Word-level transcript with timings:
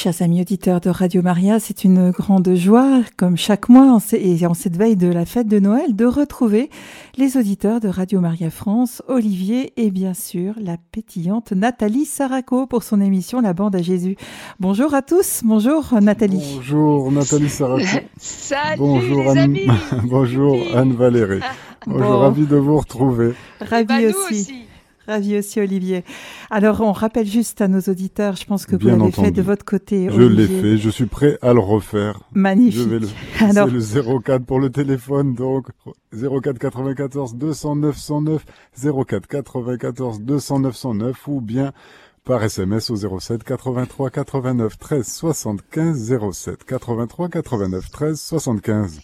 Chers 0.00 0.22
amis 0.22 0.42
auditeurs 0.42 0.78
de 0.80 0.90
Radio 0.90 1.22
Maria, 1.22 1.58
c'est 1.58 1.82
une 1.82 2.12
grande 2.12 2.54
joie, 2.54 3.00
comme 3.16 3.36
chaque 3.36 3.68
mois 3.68 3.98
et 4.12 4.46
en 4.46 4.54
cette 4.54 4.76
veille 4.76 4.94
de 4.94 5.08
la 5.08 5.24
fête 5.24 5.48
de 5.48 5.58
Noël, 5.58 5.96
de 5.96 6.04
retrouver 6.04 6.70
les 7.16 7.36
auditeurs 7.36 7.80
de 7.80 7.88
Radio 7.88 8.20
Maria 8.20 8.48
France, 8.48 9.02
Olivier 9.08 9.72
et 9.76 9.90
bien 9.90 10.14
sûr 10.14 10.54
la 10.60 10.76
pétillante 10.92 11.50
Nathalie 11.50 12.04
Saraco 12.04 12.68
pour 12.68 12.84
son 12.84 13.00
émission 13.00 13.40
La 13.40 13.54
Bande 13.54 13.74
à 13.74 13.82
Jésus. 13.82 14.14
Bonjour 14.60 14.94
à 14.94 15.02
tous, 15.02 15.40
bonjour 15.44 15.92
Nathalie. 16.00 16.44
Bonjour 16.54 17.10
Nathalie 17.10 17.48
Saraco. 17.48 17.84
Salut 18.18 18.78
bonjour 18.78 19.22
les 19.24 19.28
Anne, 19.30 19.38
amis. 19.38 19.66
bonjour 20.04 20.56
Anne 20.76 20.92
Valérie. 20.92 21.40
Bonjour, 21.88 22.06
Bon. 22.08 22.18
ravi 22.20 22.46
de 22.46 22.56
vous 22.56 22.78
retrouver. 22.78 23.32
Ravi 23.60 23.84
Bah, 23.84 23.96
aussi. 24.30 24.67
Ravi 25.08 25.38
aussi 25.38 25.58
Olivier. 25.58 26.04
Alors 26.50 26.80
on 26.82 26.92
rappelle 26.92 27.26
juste 27.26 27.60
à 27.62 27.66
nos 27.68 27.80
auditeurs, 27.80 28.36
je 28.36 28.44
pense 28.44 28.66
que 28.66 28.76
Bien 28.76 28.94
vous 28.94 29.00
l'avez 29.00 29.12
fait 29.12 29.30
de 29.30 29.42
votre 29.42 29.64
côté. 29.64 30.08
Je 30.10 30.20
l'ai 30.22 30.46
fait, 30.46 30.76
je 30.76 30.90
suis 30.90 31.06
prêt 31.06 31.38
à 31.42 31.54
le 31.54 31.60
refaire. 31.60 32.20
Je 32.34 32.38
Magnifique. 32.40 32.88
vais 32.88 32.98
le, 32.98 33.08
Alors- 33.40 33.68
c'est 33.80 34.02
le 34.02 34.18
04 34.20 34.44
pour 34.44 34.60
le 34.60 34.68
téléphone, 34.70 35.34
donc 35.34 35.68
04 36.12 36.58
94 36.58 37.34
209 37.36 37.96
109, 37.96 38.44
04 39.06 39.26
94 39.26 40.20
209 40.20 40.76
109 40.76 41.28
ou 41.28 41.40
bien 41.40 41.72
par 42.24 42.44
SMS 42.44 42.90
au 42.90 42.96
07 42.96 43.42
83 43.42 44.10
89 44.10 44.78
13 44.78 45.06
75 45.06 46.18
07 46.32 46.64
83 46.64 47.28
89 47.30 47.90
13 47.90 48.20
75. 48.20 49.00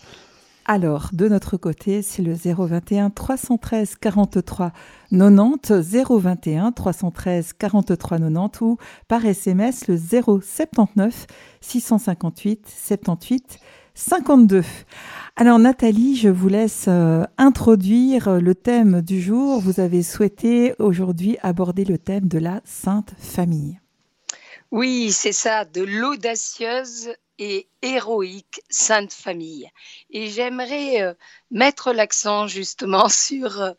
Alors, 0.66 1.10
de 1.12 1.28
notre 1.28 1.58
côté, 1.58 2.00
c'est 2.00 2.22
le 2.22 2.32
021 2.32 3.10
313 3.10 3.96
43 3.96 4.72
90, 5.10 5.70
021 5.70 6.72
313 6.72 7.52
43 7.52 8.18
90 8.18 8.60
ou 8.62 8.78
par 9.06 9.26
SMS 9.26 9.88
le 9.88 9.98
079 9.98 11.26
658 11.60 12.66
78 12.66 13.58
52. 13.94 14.62
Alors 15.36 15.58
Nathalie, 15.58 16.16
je 16.16 16.30
vous 16.30 16.48
laisse 16.48 16.86
euh, 16.88 17.24
introduire 17.36 18.28
euh, 18.28 18.40
le 18.40 18.54
thème 18.54 19.02
du 19.02 19.20
jour. 19.20 19.60
Vous 19.60 19.80
avez 19.80 20.02
souhaité 20.02 20.74
aujourd'hui 20.78 21.36
aborder 21.42 21.84
le 21.84 21.98
thème 21.98 22.26
de 22.26 22.38
la 22.38 22.60
Sainte 22.64 23.12
Famille. 23.18 23.78
Oui, 24.70 25.12
c'est 25.12 25.32
ça, 25.32 25.64
de 25.64 25.82
l'audacieuse 25.82 27.10
et 27.38 27.68
héroïque 27.82 28.60
Sainte 28.70 29.12
Famille. 29.12 29.70
Et 30.10 30.28
j'aimerais 30.28 31.02
euh, 31.02 31.14
mettre 31.50 31.92
l'accent 31.92 32.46
justement 32.46 33.08
sur 33.08 33.60
euh, 33.60 33.72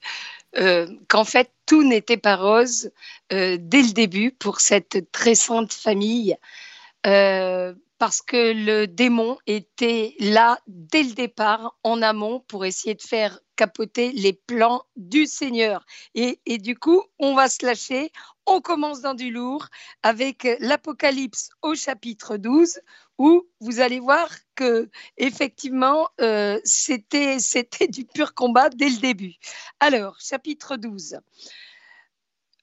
euh, 0.57 0.87
qu'en 1.07 1.25
fait 1.25 1.51
tout 1.65 1.83
n'était 1.83 2.17
pas 2.17 2.35
rose 2.35 2.91
dès 3.31 3.57
le 3.57 3.93
début 3.93 4.31
pour 4.31 4.61
cette 4.61 5.11
très 5.11 5.35
sainte 5.35 5.73
famille. 5.73 6.37
Parce 7.97 8.21
que 8.21 8.53
le 8.53 8.87
démon 8.87 9.37
était 9.47 10.15
là 10.19 10.59
dès 10.67 11.03
le 11.03 11.13
départ, 11.13 11.77
en 11.83 12.01
amont, 12.01 12.41
pour 12.41 12.65
essayer 12.65 12.93
de 12.93 13.01
faire 13.01 13.39
capoter 13.55 14.11
les 14.11 14.33
plans 14.33 14.83
du 14.97 15.25
Seigneur. 15.25 15.85
Et, 16.13 16.39
et 16.45 16.57
du 16.57 16.77
coup, 16.77 17.03
on 17.19 17.35
va 17.35 17.47
se 17.47 17.65
lâcher. 17.65 18.11
On 18.45 18.61
commence 18.61 19.01
dans 19.01 19.13
du 19.13 19.31
lourd 19.31 19.67
avec 20.03 20.47
l'Apocalypse 20.59 21.49
au 21.61 21.73
chapitre 21.73 22.37
12, 22.37 22.79
où 23.17 23.47
vous 23.59 23.79
allez 23.79 23.99
voir 23.99 24.29
que 24.55 24.89
effectivement, 25.17 26.09
euh, 26.21 26.59
c'était 26.63 27.39
c'était 27.39 27.87
du 27.87 28.05
pur 28.05 28.33
combat 28.33 28.69
dès 28.69 28.89
le 28.89 28.97
début. 28.97 29.35
Alors, 29.79 30.19
chapitre 30.19 30.75
12. 30.75 31.19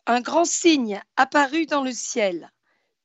Un 0.06 0.20
grand 0.20 0.44
signe 0.44 1.00
apparut 1.16 1.66
dans 1.66 1.82
le 1.82 1.92
ciel 1.92 2.52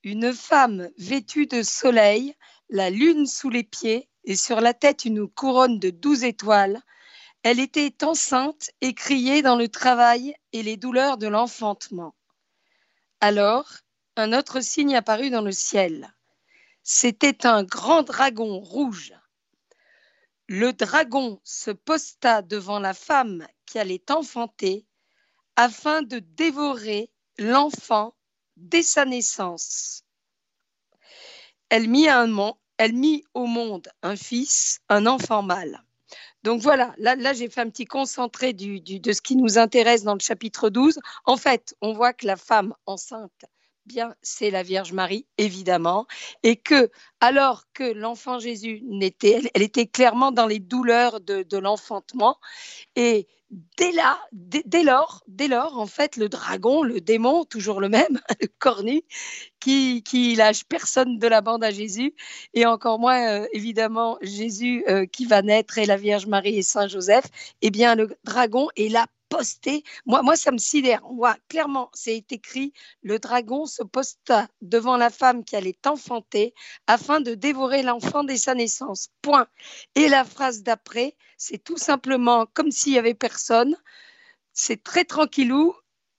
une 0.08 0.34
femme 0.34 0.90
vêtue 0.98 1.48
de 1.48 1.64
soleil, 1.64 2.34
la 2.70 2.90
lune 2.90 3.28
sous 3.28 3.50
les 3.50 3.66
pieds 3.66 4.10
et 4.24 4.38
sur 4.38 4.62
la 4.62 4.74
tête 4.74 5.04
une 5.04 5.28
couronne 5.28 5.80
de 5.80 5.90
douze 5.90 6.24
étoiles. 6.24 6.82
Elle 7.44 7.60
était 7.60 8.06
enceinte 8.06 8.70
et 8.80 8.94
criait 8.94 9.42
dans 9.42 9.58
le 9.58 9.68
travail 9.68 10.34
et 10.54 10.64
les 10.64 10.78
douleurs 10.78 11.18
de 11.18 11.28
l'enfantement. 11.28 12.16
Alors, 13.20 13.70
un 14.16 14.32
autre 14.32 14.62
signe 14.62 14.96
apparut 14.96 15.30
dans 15.30 15.42
le 15.42 15.52
ciel. 15.52 16.14
C'était 16.84 17.46
un 17.46 17.64
grand 17.64 18.04
dragon 18.04 18.60
rouge. 18.60 19.14
Le 20.48 20.72
dragon 20.72 21.42
se 21.44 21.72
posta 21.72 22.42
devant 22.42 22.80
la 22.80 22.94
femme 22.94 23.46
qui 23.66 23.78
allait 23.78 24.10
enfanter 24.10 24.86
afin 25.58 26.02
de 26.02 26.20
dévorer 26.20 27.12
l'enfant 27.38 28.16
dès 28.58 28.84
sa 28.84 29.06
naissance. 29.06 30.04
Elle 31.70 31.90
mit, 31.90 33.24
au 33.34 33.46
monde 33.46 33.90
un 34.04 34.16
fils, 34.16 34.80
un 34.90 35.06
enfant 35.06 35.42
mâle. 35.42 35.84
Donc 36.44 36.62
voilà, 36.62 36.94
là, 36.98 37.34
j'ai 37.34 37.50
fait 37.50 37.62
un 37.62 37.70
petit 37.70 37.86
concentré 37.86 38.54
de 38.54 39.12
ce 39.12 39.22
qui 39.22 39.36
nous 39.36 39.58
intéresse 39.58 40.04
dans 40.04 40.14
le 40.14 40.20
chapitre 40.20 40.70
12. 40.70 41.00
En 41.26 41.36
fait, 41.36 41.76
on 41.82 41.94
voit 41.94 42.14
que 42.14 42.26
la 42.26 42.38
femme 42.38 42.74
enceinte, 42.86 43.46
bien, 43.88 44.14
c'est 44.22 44.52
la 44.52 44.64
Vierge 44.64 44.94
Marie, 44.94 45.26
évidemment, 45.38 46.06
et 46.44 46.58
que 46.58 46.92
alors 47.20 47.64
que 47.74 47.84
l'enfant 47.84 48.38
Jésus 48.38 48.82
n'était, 48.84 49.42
elle, 49.54 49.64
était 49.64 49.88
clairement 49.88 50.32
dans 50.32 50.46
les 50.46 50.60
douleurs 50.60 51.22
de, 51.22 51.44
de 51.44 51.58
l'enfantement, 51.58 52.38
et 52.96 53.28
dès 53.78 53.92
là, 53.94 54.20
dès, 54.34 54.62
dès 54.66 54.84
lors, 54.84 55.24
dès 55.28 55.48
lors, 55.48 55.80
en 55.80 55.88
fait, 55.88 56.18
le 56.18 56.30
dragon, 56.30 56.84
le 56.84 57.02
démon, 57.02 57.46
toujours 57.46 57.80
le 57.80 57.90
même, 57.90 58.20
le 58.42 58.48
cornu, 58.60 59.04
qui, 59.60 60.04
qui 60.04 60.36
lâche 60.36 60.66
personne 60.66 61.18
de 61.18 61.28
la 61.28 61.42
bande 61.42 61.64
à 61.64 61.72
Jésus, 61.72 62.14
et 62.54 62.66
encore 62.66 63.00
moins, 63.00 63.42
euh, 63.42 63.48
évidemment, 63.54 64.18
Jésus 64.22 64.84
euh, 64.90 65.06
qui 65.06 65.26
va 65.26 65.42
naître 65.42 65.78
et 65.78 65.86
la 65.86 65.98
Vierge 65.98 66.28
Marie 66.28 66.58
et 66.58 66.64
Saint 66.64 66.88
Joseph, 66.88 67.26
eh 67.62 67.72
bien, 67.72 67.96
le 67.96 68.10
dragon 68.24 68.68
est 68.76 68.90
là 68.90 69.08
posté. 69.30 69.84
Moi, 70.06 70.22
moi, 70.22 70.36
ça 70.36 70.52
me 70.52 70.58
sidère. 70.58 71.02
Voit 71.12 71.38
clairement, 71.50 71.90
c'est 71.94 72.32
écrit, 72.32 72.74
le 73.02 73.20
dragon 73.20 73.66
se 73.66 73.84
posta 73.84 74.48
devant 74.62 74.98
la 74.98 75.10
femme 75.10 75.44
qui 75.44 75.56
allait 75.56 75.78
enfanter 75.86 76.54
afin 76.88 77.22
de 77.22 77.36
dévorer 77.36 77.84
l'enfant 77.84 78.24
dès 78.24 78.38
sa 78.38 78.56
naissance. 78.56 79.10
Point. 79.22 79.48
Et 79.96 80.08
la 80.10 80.26
phrase 80.26 80.64
d'après, 80.64 81.16
c'est 81.38 81.64
tout 81.64 81.78
simplement 81.78 82.46
comme 82.54 82.72
s'il 82.72 82.94
y 82.94 82.98
avait 82.98 83.14
personne. 83.14 83.76
C'est 84.54 84.84
très 84.84 85.06
tranquillou. 85.06 85.76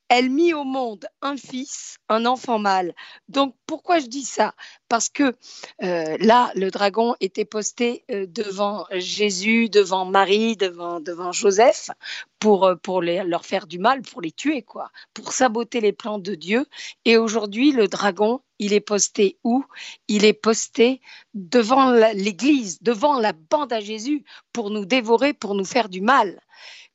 Elle 0.09 0.31
mit 0.31 0.55
au 0.55 0.65
monde 0.65 1.07
un 1.21 1.37
fils, 1.37 1.99
un 2.09 2.25
enfant 2.25 2.59
mâle. 2.59 2.95
Donc 3.29 3.55
pourquoi 3.67 3.99
je 3.99 4.07
dis 4.07 4.25
ça? 4.25 4.55
Parce 4.89 5.11
que 5.11 5.37
euh, 5.83 6.17
là, 6.21 6.51
le 6.55 6.71
dragon 6.71 7.15
était 7.21 7.45
posté 7.45 8.05
euh, 8.11 8.27
devant 8.27 8.87
Jésus, 8.93 9.69
devant 9.69 10.07
Marie, 10.07 10.57
devant, 10.57 11.01
devant 11.01 11.33
Joseph, 11.33 11.91
pour, 12.39 12.65
euh, 12.65 12.75
pour 12.75 13.03
les- 13.03 13.23
leur 13.23 13.45
faire 13.45 13.67
du 13.67 13.79
mal, 13.79 14.01
pour 14.01 14.23
les 14.23 14.33
tuer, 14.33 14.63
quoi, 14.63 14.91
pour 15.13 15.33
saboter 15.35 15.83
les 15.83 15.93
plans 15.93 16.19
de 16.19 16.35
Dieu. 16.35 16.65
Et 17.05 17.19
aujourd'hui, 17.19 17.73
le 17.73 17.87
dragon, 17.87 18.41
il 18.59 18.73
est 18.73 18.81
posté 18.81 19.39
où? 19.45 19.63
Il 20.09 20.25
est 20.25 20.33
posté 20.33 21.03
devant 21.35 21.91
l'Église, 22.15 22.79
devant 22.83 23.19
la 23.21 23.35
bande 23.35 23.75
à 23.75 23.81
Jésus, 23.81 24.25
pour 24.55 24.71
nous 24.71 24.87
dévorer, 24.87 25.35
pour 25.35 25.55
nous 25.55 25.67
faire 25.67 25.91
du 25.91 26.01
mal, 26.01 26.41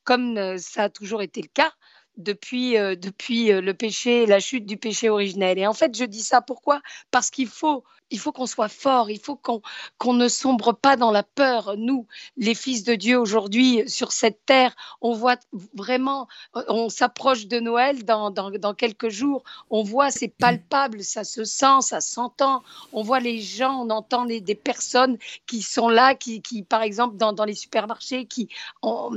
comme 0.03 0.57
ça 0.57 0.85
a 0.85 0.89
toujours 0.89 1.21
été 1.21 1.41
le 1.43 1.47
cas 1.47 1.71
depuis, 2.17 2.77
euh, 2.77 2.95
depuis 2.95 3.51
euh, 3.51 3.61
le 3.61 3.73
péché, 3.73 4.25
la 4.25 4.39
chute 4.39 4.65
du 4.65 4.77
péché 4.77 5.09
originel. 5.09 5.57
Et 5.59 5.67
en 5.67 5.73
fait, 5.73 5.95
je 5.97 6.05
dis 6.05 6.21
ça 6.23 6.41
pourquoi? 6.41 6.81
Parce 7.11 7.29
qu'il 7.29 7.47
faut, 7.47 7.83
il 8.09 8.19
faut 8.19 8.31
qu'on 8.31 8.45
soit 8.45 8.69
fort, 8.69 9.09
il 9.09 9.19
faut 9.19 9.35
qu'on 9.35 10.13
ne 10.13 10.27
sombre 10.27 10.73
pas 10.73 10.95
dans 10.95 11.11
la 11.11 11.23
peur. 11.23 11.75
Nous, 11.77 12.07
les 12.37 12.55
fils 12.55 12.83
de 12.83 12.95
Dieu 12.95 13.19
aujourd'hui 13.19 13.83
sur 13.89 14.11
cette 14.11 14.45
terre, 14.45 14.75
on 15.01 15.13
voit 15.13 15.37
vraiment, 15.73 16.27
euh, 16.55 16.63
on 16.67 16.89
s'approche 16.89 17.47
de 17.47 17.59
Noël 17.59 18.03
dans, 18.05 18.29
dans, 18.29 18.73
quelques 18.73 19.09
jours, 19.09 19.43
on 19.69 19.83
voit, 19.83 20.11
c'est 20.11 20.27
palpable, 20.27 21.03
ça 21.03 21.23
se 21.23 21.43
sent, 21.43 21.81
ça 21.81 22.01
s'entend, 22.01 22.63
on 22.91 23.01
voit 23.01 23.19
les 23.19 23.41
gens, 23.41 23.81
on 23.81 23.89
entend 23.89 24.25
des 24.25 24.55
personnes 24.55 25.17
qui 25.47 25.61
sont 25.61 25.89
là, 25.89 26.15
qui, 26.15 26.41
qui 26.41 26.63
par 26.63 26.81
exemple, 26.81 27.17
dans, 27.17 27.33
dans 27.33 27.45
les 27.45 27.55
supermarchés, 27.55 28.25
qui, 28.25 28.49
on- 28.81 29.11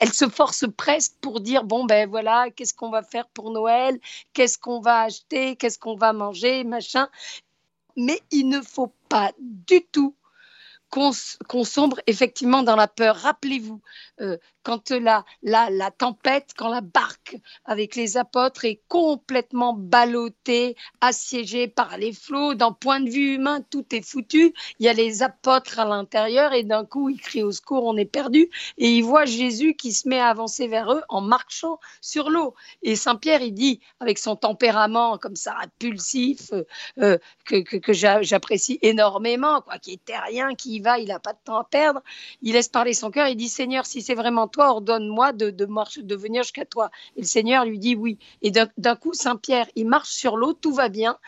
elles 0.00 0.12
se 0.12 0.28
forcent 0.28 0.66
presque 0.76 1.14
pour 1.20 1.40
dire, 1.40 1.64
bon, 1.64 1.84
ben 1.84 2.08
voilà, 2.08 2.50
qu'est-ce 2.50 2.74
qu'on 2.74 2.90
va 2.90 3.02
faire 3.02 3.28
pour 3.28 3.50
Noël, 3.50 3.98
qu'est-ce 4.32 4.58
qu'on 4.58 4.80
va 4.80 5.02
acheter, 5.02 5.56
qu'est-ce 5.56 5.78
qu'on 5.78 5.96
va 5.96 6.12
manger, 6.12 6.64
machin. 6.64 7.08
Mais 7.96 8.20
il 8.30 8.48
ne 8.48 8.60
faut 8.62 8.92
pas 9.08 9.32
du 9.40 9.82
tout 9.92 10.14
qu'on 10.92 11.64
sombre 11.64 12.00
effectivement 12.06 12.62
dans 12.62 12.76
la 12.76 12.86
peur. 12.86 13.16
Rappelez-vous, 13.16 13.80
euh, 14.20 14.36
quand 14.62 14.90
la, 14.90 15.24
tempête, 15.96 16.50
quand 16.56 16.68
la 16.68 16.82
barque 16.82 17.36
avec 17.64 17.96
les 17.96 18.18
apôtres 18.18 18.66
est 18.66 18.82
complètement 18.88 19.72
ballottée, 19.72 20.76
assiégée 21.00 21.66
par 21.66 21.96
les 21.96 22.12
flots, 22.12 22.54
d'un 22.54 22.72
point 22.72 23.00
de 23.00 23.08
vue 23.08 23.34
humain, 23.34 23.62
tout 23.70 23.86
est 23.92 24.06
foutu. 24.06 24.52
Il 24.78 24.86
y 24.86 24.88
a 24.88 24.92
les 24.92 25.22
apôtres 25.22 25.80
à 25.80 25.86
l'intérieur 25.86 26.52
et 26.52 26.62
d'un 26.62 26.84
coup, 26.84 27.08
ils 27.08 27.20
crient 27.20 27.42
au 27.42 27.52
secours, 27.52 27.84
on 27.84 27.96
est 27.96 28.04
perdu. 28.04 28.50
Et 28.76 28.90
ils 28.90 29.02
voient 29.02 29.24
Jésus 29.24 29.74
qui 29.74 29.92
se 29.92 30.06
met 30.06 30.20
à 30.20 30.28
avancer 30.28 30.68
vers 30.68 30.92
eux 30.92 31.02
en 31.08 31.22
marchant 31.22 31.80
sur 32.02 32.28
l'eau. 32.28 32.54
Et 32.82 32.96
Saint 32.96 33.16
Pierre, 33.16 33.40
il 33.40 33.54
dit, 33.54 33.80
avec 33.98 34.18
son 34.18 34.36
tempérament 34.36 35.16
comme 35.16 35.36
ça, 35.36 35.56
impulsif, 35.62 36.52
euh, 36.98 37.18
que, 37.46 37.62
que, 37.62 37.78
que 37.78 37.92
j'apprécie 37.94 38.78
énormément, 38.82 39.62
quoi, 39.62 39.78
qui 39.78 39.94
est 39.94 40.04
terrien, 40.04 40.54
qui 40.54 40.81
va, 40.82 40.98
il 40.98 41.08
n'a 41.08 41.18
pas 41.18 41.32
de 41.32 41.38
temps 41.44 41.58
à 41.58 41.64
perdre. 41.64 42.02
Il 42.42 42.52
laisse 42.52 42.68
parler 42.68 42.94
son 42.94 43.10
cœur. 43.10 43.28
Il 43.28 43.36
dit 43.36 43.48
Seigneur, 43.48 43.86
si 43.86 44.02
c'est 44.02 44.14
vraiment 44.14 44.48
toi, 44.48 44.70
ordonne-moi 44.70 45.32
de, 45.32 45.50
de, 45.50 45.66
de 46.00 46.16
venir 46.16 46.42
jusqu'à 46.42 46.64
toi. 46.64 46.90
Et 47.16 47.22
le 47.22 47.26
Seigneur 47.26 47.64
lui 47.64 47.78
dit 47.78 47.94
oui. 47.94 48.18
Et 48.42 48.50
d'un 48.50 48.96
coup, 48.96 49.14
Saint 49.14 49.36
Pierre, 49.36 49.66
il 49.76 49.86
marche 49.86 50.10
sur 50.10 50.36
l'eau, 50.36 50.52
tout 50.52 50.72
va 50.72 50.88
bien. 50.88 51.18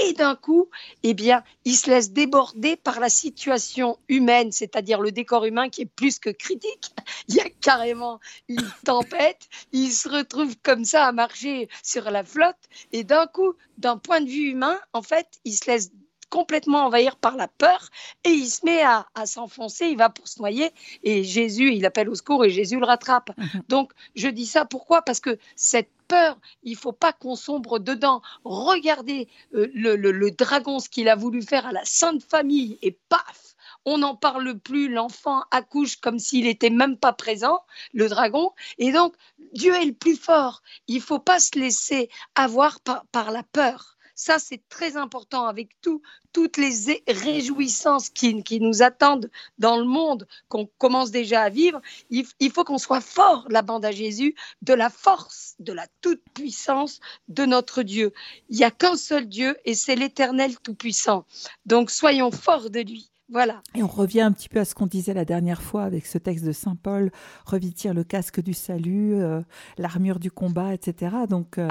Et 0.00 0.12
d'un 0.12 0.36
coup, 0.36 0.68
eh 1.02 1.14
bien, 1.14 1.42
il 1.64 1.76
se 1.76 1.90
laisse 1.90 2.12
déborder 2.12 2.76
par 2.76 3.00
la 3.00 3.08
situation 3.08 3.98
humaine, 4.08 4.52
c'est-à-dire 4.52 5.00
le 5.00 5.10
décor 5.10 5.44
humain 5.44 5.70
qui 5.70 5.82
est 5.82 5.86
plus 5.86 6.18
que 6.18 6.30
critique. 6.30 6.94
Il 7.28 7.34
y 7.34 7.40
a 7.40 7.48
carrément 7.60 8.20
une 8.48 8.70
tempête. 8.84 9.48
Il 9.72 9.90
se 9.90 10.08
retrouve 10.08 10.56
comme 10.62 10.84
ça 10.84 11.06
à 11.06 11.12
marcher 11.12 11.68
sur 11.82 12.10
la 12.10 12.22
flotte. 12.22 12.68
Et 12.92 13.02
d'un 13.02 13.26
coup, 13.26 13.54
d'un 13.76 13.98
point 13.98 14.20
de 14.20 14.28
vue 14.28 14.50
humain, 14.50 14.78
en 14.92 15.02
fait, 15.02 15.26
il 15.44 15.54
se 15.54 15.68
laisse 15.68 15.90
complètement 16.30 16.86
envahir 16.86 17.16
par 17.16 17.36
la 17.36 17.48
peur 17.48 17.88
et 18.24 18.30
il 18.30 18.48
se 18.48 18.64
met 18.64 18.82
à, 18.82 19.06
s'enfoncer, 19.26 19.86
il 19.86 19.96
va 19.96 20.10
pour 20.10 20.28
se 20.28 20.38
noyer 20.38 20.70
et 21.02 21.24
Jésus, 21.24 21.72
il 21.72 21.86
appelle 21.86 22.08
au 22.08 22.14
secours 22.14 22.44
et 22.44 22.50
Jésus 22.50 22.78
le 22.78 22.86
rattrape. 22.86 23.30
Mhm. 23.36 23.62
Donc 23.68 23.92
je 24.14 24.28
dis 24.28 24.46
ça 24.46 24.64
pourquoi? 24.64 25.02
Parce 25.02 25.20
que 25.20 25.38
cette 25.56 25.90
peur, 26.06 26.38
il 26.62 26.76
faut 26.76 26.92
pas 26.92 27.12
qu'on 27.12 27.36
sombre 27.36 27.78
dedans. 27.78 28.22
Regardez 28.44 29.28
euh, 29.54 29.70
le, 29.74 29.96
le 29.96 30.30
dragon, 30.30 30.78
ce 30.80 30.88
qu'il 30.88 31.08
a 31.08 31.16
voulu 31.16 31.42
faire 31.42 31.66
à 31.66 31.72
la 31.72 31.84
Sainte 31.84 32.22
Famille 32.22 32.78
et 32.82 32.96
paf 33.08 33.48
on 33.84 33.98
n'en 33.98 34.16
parle 34.16 34.58
plus, 34.58 34.88
l'enfant 34.88 35.44
accouche 35.50 35.96
comme 35.96 36.18
s'il 36.18 36.44
n'était 36.44 36.70
même 36.70 36.98
pas 36.98 37.12
présent, 37.12 37.60
le 37.94 38.08
dragon. 38.08 38.52
Et 38.76 38.92
donc, 38.92 39.14
Dieu 39.54 39.74
est 39.74 39.86
le 39.86 39.94
plus 39.94 40.16
fort. 40.16 40.62
Il 40.88 40.96
ne 40.96 41.02
faut 41.02 41.18
pas 41.18 41.40
se 41.40 41.58
laisser 41.58 42.10
avoir 42.34 42.80
par 42.80 43.30
la 43.30 43.42
peur. 43.42 43.96
Ça, 44.20 44.40
c'est 44.40 44.60
très 44.68 44.96
important 44.96 45.46
avec 45.46 45.80
tout, 45.80 46.02
toutes 46.32 46.56
les 46.56 47.04
réjouissances 47.06 48.10
qui, 48.10 48.42
qui, 48.42 48.58
nous 48.58 48.82
attendent 48.82 49.30
dans 49.60 49.76
le 49.76 49.84
monde, 49.84 50.26
qu'on 50.48 50.66
commence 50.66 51.12
déjà 51.12 51.42
à 51.42 51.50
vivre. 51.50 51.80
Il, 52.10 52.50
faut 52.50 52.64
qu'on 52.64 52.78
soit 52.78 53.00
fort, 53.00 53.46
la 53.48 53.62
bande 53.62 53.84
à 53.84 53.92
Jésus, 53.92 54.34
de 54.60 54.74
la 54.74 54.90
force, 54.90 55.54
de 55.60 55.72
la 55.72 55.86
toute-puissance 56.00 56.98
de 57.28 57.46
notre 57.46 57.84
Dieu. 57.84 58.12
Il 58.48 58.56
n'y 58.56 58.64
a 58.64 58.72
qu'un 58.72 58.96
seul 58.96 59.28
Dieu 59.28 59.56
et 59.64 59.74
c'est 59.74 59.94
l'Éternel 59.94 60.58
Tout-Puissant. 60.58 61.24
Donc, 61.64 61.88
soyons 61.88 62.32
forts 62.32 62.70
de 62.70 62.80
lui. 62.80 63.12
Voilà. 63.28 63.62
Et 63.76 63.84
on 63.84 63.88
revient 63.88 64.22
un 64.22 64.32
petit 64.32 64.48
peu 64.48 64.58
à 64.58 64.64
ce 64.64 64.74
qu'on 64.74 64.86
disait 64.86 65.14
la 65.14 65.26
dernière 65.26 65.62
fois 65.62 65.84
avec 65.84 66.06
ce 66.06 66.18
texte 66.18 66.44
de 66.44 66.52
Saint 66.52 66.74
Paul, 66.74 67.12
revêtir 67.44 67.94
le 67.94 68.02
casque 68.02 68.40
du 68.40 68.52
salut, 68.52 69.14
euh, 69.14 69.42
l'armure 69.76 70.18
du 70.18 70.32
combat, 70.32 70.74
etc. 70.74 71.14
Donc, 71.28 71.58
euh, 71.58 71.68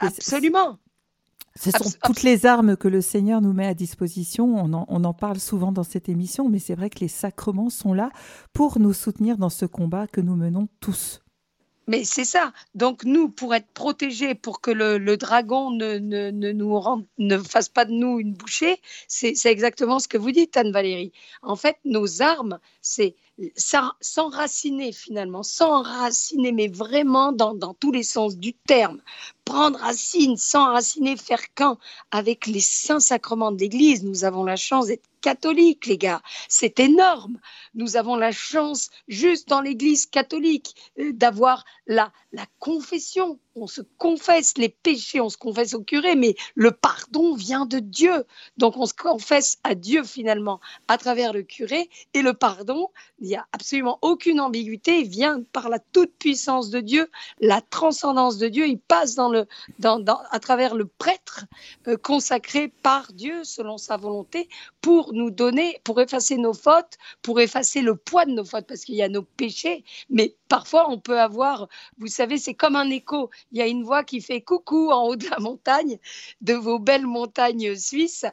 absolument. 0.00 0.78
Ce 1.58 1.70
sont 1.72 1.90
toutes 2.04 2.22
les 2.22 2.46
armes 2.46 2.76
que 2.76 2.86
le 2.86 3.00
Seigneur 3.00 3.40
nous 3.40 3.52
met 3.52 3.66
à 3.66 3.74
disposition. 3.74 4.54
On 4.56 4.72
en, 4.72 4.86
on 4.88 5.02
en 5.02 5.12
parle 5.12 5.40
souvent 5.40 5.72
dans 5.72 5.82
cette 5.82 6.08
émission, 6.08 6.48
mais 6.48 6.60
c'est 6.60 6.76
vrai 6.76 6.88
que 6.88 7.00
les 7.00 7.08
sacrements 7.08 7.70
sont 7.70 7.92
là 7.92 8.10
pour 8.52 8.78
nous 8.78 8.92
soutenir 8.92 9.38
dans 9.38 9.50
ce 9.50 9.66
combat 9.66 10.06
que 10.06 10.20
nous 10.20 10.36
menons 10.36 10.68
tous. 10.80 11.20
Mais 11.88 12.04
c'est 12.04 12.24
ça. 12.24 12.52
Donc 12.74 13.04
nous, 13.04 13.30
pour 13.30 13.54
être 13.54 13.72
protégés, 13.72 14.34
pour 14.34 14.60
que 14.60 14.70
le, 14.70 15.16
dragon 15.16 15.70
ne, 15.70 15.98
ne, 15.98 16.30
ne, 16.30 16.52
nous 16.52 16.78
ne 17.16 17.38
fasse 17.38 17.70
pas 17.70 17.86
de 17.86 17.92
nous 17.92 18.20
une 18.20 18.34
bouchée, 18.34 18.80
c'est 19.08 19.34
exactement 19.46 19.98
ce 19.98 20.06
que 20.06 20.18
vous 20.18 20.30
dites, 20.30 20.56
Anne-Valérie. 20.56 21.12
En 21.42 21.56
fait, 21.56 21.76
nos 21.84 22.20
armes, 22.20 22.60
c'est 22.82 23.16
s'enraciner 24.00 24.92
finalement, 24.92 25.42
s'enraciner, 25.42 26.52
mais 26.52 26.68
vraiment 26.68 27.32
dans, 27.32 27.54
dans, 27.54 27.74
tous 27.74 27.92
les 27.92 28.02
sens 28.02 28.36
du 28.36 28.52
terme. 28.54 29.00
Prendre 29.44 29.78
racine, 29.78 30.36
s'enraciner, 30.36 31.16
faire 31.16 31.54
qu'un 31.54 31.78
avec 32.10 32.46
les 32.46 32.60
saints 32.60 33.00
sacrements 33.00 33.52
de 33.52 33.60
l'Église. 33.60 34.04
Nous 34.04 34.24
avons 34.24 34.44
la 34.44 34.56
chance 34.56 34.88
d'être 34.88 35.08
catholiques, 35.20 35.86
les 35.86 35.98
gars. 35.98 36.22
C'est 36.48 36.80
énorme. 36.80 37.38
Nous 37.74 37.96
avons 37.96 38.16
la 38.16 38.32
chance, 38.32 38.90
juste 39.08 39.48
dans 39.48 39.60
l'Église 39.60 40.06
catholique, 40.06 40.74
euh, 40.98 41.12
d'avoir 41.12 41.64
la, 41.86 42.12
la 42.32 42.46
confession. 42.58 43.38
On 43.60 43.66
se 43.66 43.82
confesse 43.98 44.56
les 44.56 44.68
péchés, 44.68 45.20
on 45.20 45.28
se 45.28 45.36
confesse 45.36 45.74
au 45.74 45.82
curé, 45.82 46.14
mais 46.14 46.36
le 46.54 46.70
pardon 46.70 47.34
vient 47.34 47.66
de 47.66 47.78
Dieu. 47.78 48.24
Donc 48.56 48.76
on 48.76 48.86
se 48.86 48.94
confesse 48.94 49.58
à 49.64 49.74
Dieu 49.74 50.04
finalement 50.04 50.60
à 50.86 50.98
travers 50.98 51.32
le 51.32 51.42
curé. 51.42 51.90
Et 52.14 52.22
le 52.22 52.34
pardon, 52.34 52.90
il 53.20 53.28
n'y 53.28 53.36
a 53.36 53.46
absolument 53.52 53.98
aucune 54.02 54.40
ambiguïté, 54.40 55.02
vient 55.02 55.42
par 55.52 55.68
la 55.68 55.78
toute-puissance 55.78 56.70
de 56.70 56.80
Dieu, 56.80 57.10
la 57.40 57.60
transcendance 57.60 58.38
de 58.38 58.48
Dieu. 58.48 58.66
Il 58.66 58.78
passe 58.78 59.14
dans 59.14 59.28
le, 59.28 59.46
à 59.84 60.38
travers 60.40 60.74
le 60.74 60.86
prêtre 60.86 61.44
euh, 61.88 61.96
consacré 61.96 62.68
par 62.68 63.12
Dieu 63.12 63.44
selon 63.44 63.78
sa 63.78 63.96
volonté 63.96 64.48
pour 64.80 65.12
nous 65.12 65.30
donner, 65.30 65.80
pour 65.84 66.00
effacer 66.00 66.36
nos 66.36 66.54
fautes, 66.54 66.98
pour 67.22 67.40
effacer 67.40 67.80
le 67.80 67.96
poids 67.96 68.24
de 68.24 68.32
nos 68.32 68.44
fautes, 68.44 68.66
parce 68.66 68.84
qu'il 68.84 68.94
y 68.94 69.02
a 69.02 69.08
nos 69.08 69.22
péchés, 69.22 69.84
mais 70.10 70.36
parfois 70.48 70.88
on 70.90 70.98
peut 70.98 71.20
avoir, 71.20 71.68
vous 71.98 72.06
savez, 72.06 72.38
c'est 72.38 72.54
comme 72.54 72.76
un 72.76 72.90
écho. 72.90 73.30
Il 73.52 73.58
y 73.58 73.62
a 73.62 73.66
une 73.66 73.82
voix 73.82 74.04
qui 74.04 74.20
fait 74.20 74.40
coucou 74.40 74.90
en 74.90 75.06
haut 75.06 75.16
de 75.16 75.28
la 75.28 75.38
montagne, 75.38 75.98
de 76.40 76.54
vos 76.54 76.78
belles 76.78 77.06
montagnes 77.06 77.74
suisses. 77.76 78.26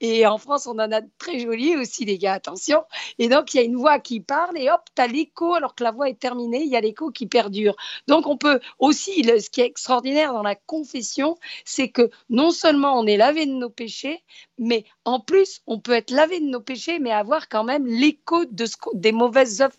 Et, 0.00 0.26
en 0.26 0.38
France, 0.38 0.66
on 0.66 0.72
en 0.78 0.90
a 0.90 1.00
de 1.00 1.08
très 1.18 1.38
jolies 1.38 1.76
aussi, 1.76 2.04
les 2.04 2.18
gars, 2.18 2.34
attention. 2.34 2.82
Et 3.18 3.28
donc, 3.28 3.54
il 3.54 3.58
y 3.58 3.60
a 3.60 3.62
une 3.62 3.76
voix 3.76 3.98
qui 3.98 4.20
parle 4.20 4.58
et 4.58 4.70
hop, 4.70 4.82
tu 4.94 5.02
as 5.02 5.06
l'écho, 5.06 5.54
alors 5.54 5.74
que 5.74 5.84
la 5.84 5.92
voix 5.92 6.08
est 6.08 6.18
terminée, 6.18 6.62
il 6.62 6.68
y 6.68 6.76
a 6.76 6.80
l'écho 6.80 7.10
qui 7.10 7.26
perdure. 7.26 7.76
Donc, 8.08 8.26
on 8.26 8.36
peut 8.36 8.60
aussi, 8.78 9.24
ce 9.24 9.50
qui 9.50 9.60
est 9.60 9.66
extraordinaire 9.66 10.32
dans 10.32 10.42
la 10.42 10.54
confession, 10.54 11.36
c'est 11.64 11.88
que 11.90 12.10
non 12.28 12.50
seulement 12.50 12.98
on 12.98 13.06
est 13.06 13.16
lavé 13.16 13.46
de 13.46 13.52
nos 13.52 13.70
péchés, 13.70 14.22
mais 14.58 14.84
en 15.04 15.20
plus, 15.20 15.62
on 15.66 15.80
peut 15.80 15.92
être 15.92 16.10
lavé 16.10 16.40
de 16.40 16.46
nos 16.46 16.60
péchés, 16.60 16.98
mais 16.98 17.10
avoir 17.10 17.48
quand 17.48 17.64
même 17.64 17.86
l'écho 17.86 18.44
de 18.44 18.66
ce, 18.66 18.76
des 18.94 19.12
mauvaises 19.12 19.60
œuvres 19.60 19.76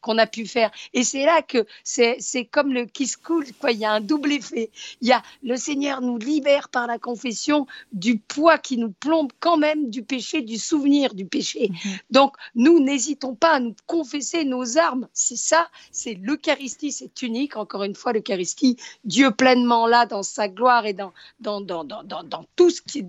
qu'on 0.00 0.18
a 0.18 0.26
pu 0.26 0.46
faire. 0.46 0.70
Et 0.92 1.02
c'est 1.04 1.24
là 1.24 1.42
que 1.42 1.66
c'est 1.84 2.44
comme 2.50 2.72
le 2.72 2.86
kiss 2.86 3.16
cool, 3.16 3.46
quoi. 3.58 3.72
Il 3.72 3.78
y 3.78 3.84
a 3.84 3.92
un 3.92 4.00
double 4.00 4.32
effet. 4.32 4.70
Il 5.00 5.08
y 5.08 5.12
a 5.12 5.22
le 5.42 5.56
Seigneur 5.56 6.00
nous 6.00 6.18
libère 6.18 6.68
par 6.68 6.86
la 6.86 6.98
confession 6.98 7.66
du 7.92 8.18
poids 8.18 8.58
qui 8.58 8.76
nous 8.76 8.90
plombe 8.90 9.32
quand 9.40 9.56
même 9.56 9.90
du 9.90 10.02
péché, 10.02 10.42
du 10.42 10.58
souvenir 10.58 11.14
du 11.14 11.24
péché. 11.24 11.70
Mhm. 11.70 11.98
Donc, 12.10 12.34
nous 12.54 12.80
n'hésitons 12.80 13.34
pas 13.34 13.52
à 13.52 13.60
nous 13.60 13.74
confesser 13.86 14.44
nos 14.44 14.78
armes. 14.78 15.08
C'est 15.12 15.36
ça, 15.36 15.68
c'est 15.90 16.14
l'Eucharistie, 16.14 16.92
c'est 16.92 17.22
unique. 17.22 17.56
Encore 17.56 17.84
une 17.84 17.94
fois, 17.94 18.12
l'Eucharistie, 18.12 18.76
Dieu 19.04 19.30
pleinement 19.30 19.86
là 19.86 20.06
dans 20.06 20.22
sa 20.22 20.48
gloire 20.48 20.86
et 20.86 20.92
dans, 20.92 21.12
dans, 21.40 21.60
dans, 21.60 21.84
dans, 21.84 22.02
dans 22.04 22.44
tout 22.56 22.70
ce 22.70 22.82
qui, 22.82 23.02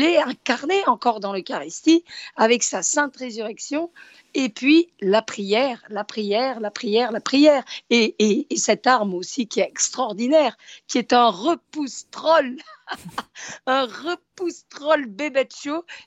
qu'il 0.00 0.08
est 0.08 0.18
incarné 0.18 0.86
encore 0.86 1.20
dans 1.20 1.32
l'Eucharistie 1.32 2.04
avec 2.36 2.62
sa 2.62 2.82
sainte 2.82 3.16
résurrection. 3.16 3.90
Et 4.34 4.48
puis 4.48 4.90
la 5.00 5.22
prière, 5.22 5.82
la 5.88 6.04
prière, 6.04 6.60
la 6.60 6.70
prière, 6.70 7.12
la 7.12 7.20
prière. 7.20 7.64
Et, 7.90 8.14
et, 8.18 8.56
cette 8.56 8.86
arme 8.86 9.14
aussi 9.14 9.46
qui 9.46 9.60
est 9.60 9.68
extraordinaire, 9.68 10.56
qui 10.86 10.98
est 10.98 11.12
un 11.12 11.28
repousse-troll. 11.28 12.56
un 13.66 13.84
repousse-troll 13.84 15.06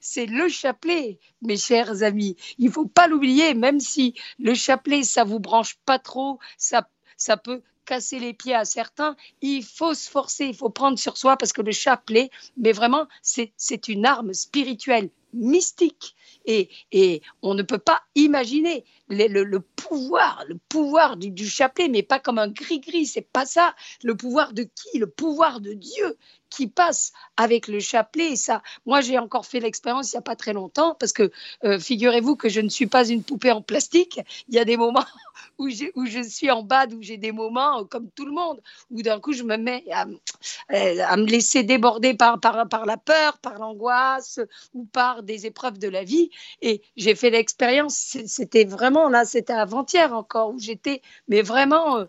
c'est 0.01 0.25
le 0.25 0.49
chapelet, 0.49 1.19
mes 1.41 1.57
chers 1.57 2.03
amis. 2.03 2.35
Il 2.57 2.71
faut 2.71 2.85
pas 2.85 3.07
l'oublier, 3.07 3.53
même 3.53 3.79
si 3.79 4.15
le 4.39 4.53
chapelet, 4.53 5.03
ça 5.03 5.23
vous 5.23 5.39
branche 5.39 5.77
pas 5.85 5.99
trop, 5.99 6.39
ça, 6.57 6.87
ça 7.17 7.37
peut 7.37 7.61
casser 7.85 8.19
les 8.19 8.33
pieds 8.33 8.55
à 8.55 8.65
certains, 8.65 9.15
il 9.41 9.63
faut 9.63 9.93
se 9.93 10.09
forcer, 10.09 10.45
il 10.45 10.55
faut 10.55 10.69
prendre 10.69 10.97
sur 10.97 11.17
soi 11.17 11.37
parce 11.37 11.53
que 11.53 11.61
le 11.61 11.71
chapelet, 11.71 12.29
mais 12.57 12.71
vraiment, 12.71 13.07
c'est 13.21 13.87
une 13.87 14.05
arme 14.05 14.33
spirituelle, 14.33 15.09
mystique. 15.33 16.15
Et, 16.45 16.69
et, 16.91 17.21
on 17.41 17.53
ne 17.53 17.63
peut 17.63 17.77
pas 17.77 18.01
imaginer 18.15 18.83
le, 19.09 19.59
pouvoir, 19.59 20.43
le 20.47 20.57
pouvoir 20.69 21.15
du, 21.17 21.47
chapelet, 21.47 21.87
mais 21.87 22.03
pas 22.03 22.19
comme 22.19 22.37
un 22.37 22.49
gris-gris, 22.49 23.05
c'est 23.05 23.21
pas 23.31 23.45
ça. 23.45 23.75
Le 24.03 24.15
pouvoir 24.15 24.53
de 24.53 24.63
qui? 24.63 24.99
Le 24.99 25.07
pouvoir 25.07 25.61
de 25.61 25.73
Dieu 25.73 26.17
qui 26.53 26.67
passe 26.67 27.13
avec 27.35 27.67
le 27.67 27.79
chapelet. 27.79 28.33
Et 28.33 28.35
ça, 28.35 28.61
moi, 28.85 29.01
j'ai 29.01 29.17
encore 29.17 29.45
fait 29.45 29.59
l'expérience 29.59 30.11
il 30.11 30.15
n'y 30.15 30.19
a 30.19 30.21
pas 30.21 30.35
très 30.35 30.53
longtemps 30.53 30.95
parce 30.99 31.11
que 31.11 31.31
euh, 31.63 31.79
figurez-vous 31.79 32.35
que 32.35 32.47
je 32.47 32.61
ne 32.61 32.69
suis 32.69 32.85
pas 32.85 33.07
une 33.07 33.23
poupée 33.23 33.51
en 33.51 33.61
plastique. 33.63 34.19
Il 34.49 34.55
y 34.55 34.59
a 34.59 34.65
des 34.65 34.77
moments 34.77 35.05
où, 35.57 35.67
je 35.69 36.27
suis 36.29 36.51
en 36.51 36.61
bad, 36.61 36.93
où 36.93 37.01
j'ai 37.01 37.17
des 37.17 37.31
moments 37.31 37.79
euh, 37.79 37.83
comme 37.85 38.09
tout 38.11 38.25
le 38.25 38.31
monde, 38.31 38.61
où 38.91 39.01
d'un 39.01 39.19
coup 39.19 39.33
je 39.33 39.43
me 39.43 39.57
mets 39.57 39.83
à, 39.91 40.05
euh, 40.05 41.17
me 41.17 41.25
laisser 41.25 41.63
déborder 41.63 42.13
par, 42.13 42.37
la 42.85 42.97
peur, 42.97 43.39
par 43.39 43.57
l'angoisse 43.57 44.39
ou 44.75 44.85
par 44.85 45.23
des 45.23 45.47
épreuves 45.47 45.79
de 45.79 45.87
la 45.87 46.03
vie. 46.03 46.29
Et 46.61 46.83
j'ai 46.97 47.15
fait 47.15 47.31
l'expérience, 47.31 48.17
c'était 48.27 48.65
vraiment 48.65 49.09
là, 49.09 49.25
c'était 49.25 49.53
avant-hier 49.53 50.13
encore, 50.13 50.51
où 50.51 50.59
j'étais, 50.59 51.01
mais 51.27 51.41
vraiment 51.41 52.05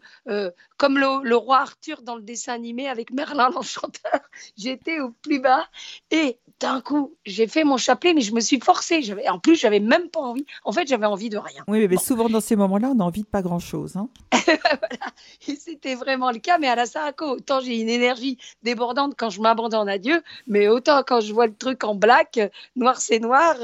comme 0.76 0.98
le, 0.98 1.22
le, 1.22 1.36
roi 1.36 1.58
Arthur 1.60 2.02
dans 2.02 2.16
le 2.16 2.22
dessin 2.22 2.52
animé 2.52 2.88
avec 2.88 3.10
Merlin 3.12 3.48
l'enchanteur, 3.50 4.20
j'étais 4.56 5.00
au 5.00 5.10
plus 5.22 5.40
bas. 5.40 5.66
Et 6.10 6.38
d'un 6.60 6.80
coup, 6.80 7.14
j'ai 7.26 7.46
fait 7.46 7.64
mon 7.64 7.76
chapelet, 7.76 8.14
mais 8.14 8.20
je 8.20 8.32
me 8.32 8.40
suis 8.40 8.60
forcée. 8.60 9.14
En 9.28 9.38
plus, 9.38 9.56
j'avais 9.56 9.80
même 9.80 10.08
pas 10.08 10.20
envie. 10.20 10.46
En 10.64 10.72
fait, 10.72 10.86
j'avais 10.86 11.06
envie 11.06 11.28
de 11.28 11.38
rien. 11.38 11.64
Oui, 11.68 11.86
mais 11.88 11.96
souvent 11.96 12.28
dans 12.28 12.40
ces 12.40 12.56
moments-là, 12.56 12.92
on 12.94 13.00
a 13.00 13.04
envie 13.04 13.22
de 13.22 13.26
pas 13.26 13.42
grand-chose. 13.42 13.96
Hein. 13.96 14.08
voilà. 14.32 15.12
C'était 15.40 15.94
vraiment 15.94 16.30
le 16.30 16.38
cas. 16.38 16.58
Mais 16.58 16.68
à 16.68 16.74
la 16.74 16.86
Sarako, 16.86 17.36
autant 17.36 17.60
j'ai 17.60 17.80
une 17.80 17.88
énergie 17.88 18.38
débordante 18.62 19.14
quand 19.16 19.30
je 19.30 19.40
m'abandonne 19.40 19.88
à 19.88 19.98
Dieu, 19.98 20.22
mais 20.46 20.68
autant 20.68 21.02
quand 21.02 21.20
je 21.20 21.32
vois 21.32 21.46
le 21.46 21.54
truc 21.54 21.84
en 21.84 21.94
black, 21.94 22.40
noir 22.76 23.00
c'est 23.00 23.18
noir, 23.18 23.56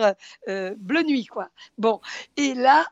euh, 0.48 0.74
bleu 0.78 1.02
nuit, 1.02 1.26
quoi. 1.26 1.48
Bon, 1.78 2.00
et 2.36 2.54
là, 2.54 2.86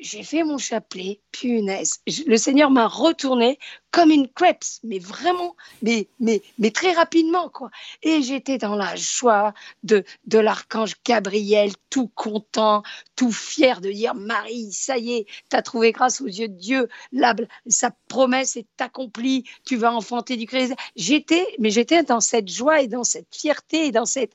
j'ai 0.00 0.22
fait 0.22 0.42
mon 0.42 0.58
chapelet, 0.58 1.20
punaise. 1.32 2.00
le 2.26 2.36
Seigneur 2.36 2.70
m'a 2.70 2.88
retourné 2.88 3.58
comme 3.90 4.10
une 4.10 4.28
crêpe, 4.28 4.64
mais 4.84 4.98
vraiment, 4.98 5.56
mais, 5.82 6.08
mais, 6.20 6.42
mais 6.58 6.70
très 6.70 6.92
rapidement, 6.92 7.48
quoi. 7.48 7.70
Et 8.02 8.22
j'étais 8.22 8.58
dans 8.58 8.76
la 8.76 8.94
joie 8.96 9.54
de, 9.82 10.04
de 10.26 10.38
l'archange 10.38 10.94
Gabriel, 11.06 11.72
tout 11.90 12.08
content, 12.14 12.82
tout 13.16 13.32
fier 13.32 13.80
de 13.80 13.90
dire 13.90 14.14
Marie, 14.14 14.72
ça 14.72 14.98
y 14.98 15.12
est, 15.14 15.26
tu 15.50 15.56
as 15.56 15.62
trouvé 15.62 15.92
grâce 15.92 16.20
aux 16.20 16.26
yeux 16.26 16.48
de 16.48 16.58
Dieu, 16.58 16.88
la, 17.12 17.34
sa 17.66 17.90
promesse 18.08 18.56
est 18.56 18.66
accomplie, 18.80 19.44
tu 19.64 19.76
vas 19.76 19.92
enfanter 19.92 20.36
du 20.36 20.46
Christ. 20.46 20.74
J'étais, 20.96 21.46
mais 21.58 21.70
j'étais 21.70 22.02
dans 22.02 22.20
cette 22.20 22.48
joie 22.48 22.82
et 22.82 22.88
dans 22.88 23.04
cette 23.04 23.34
fierté 23.34 23.86
et 23.86 23.92
dans 23.92 24.06
cette, 24.06 24.32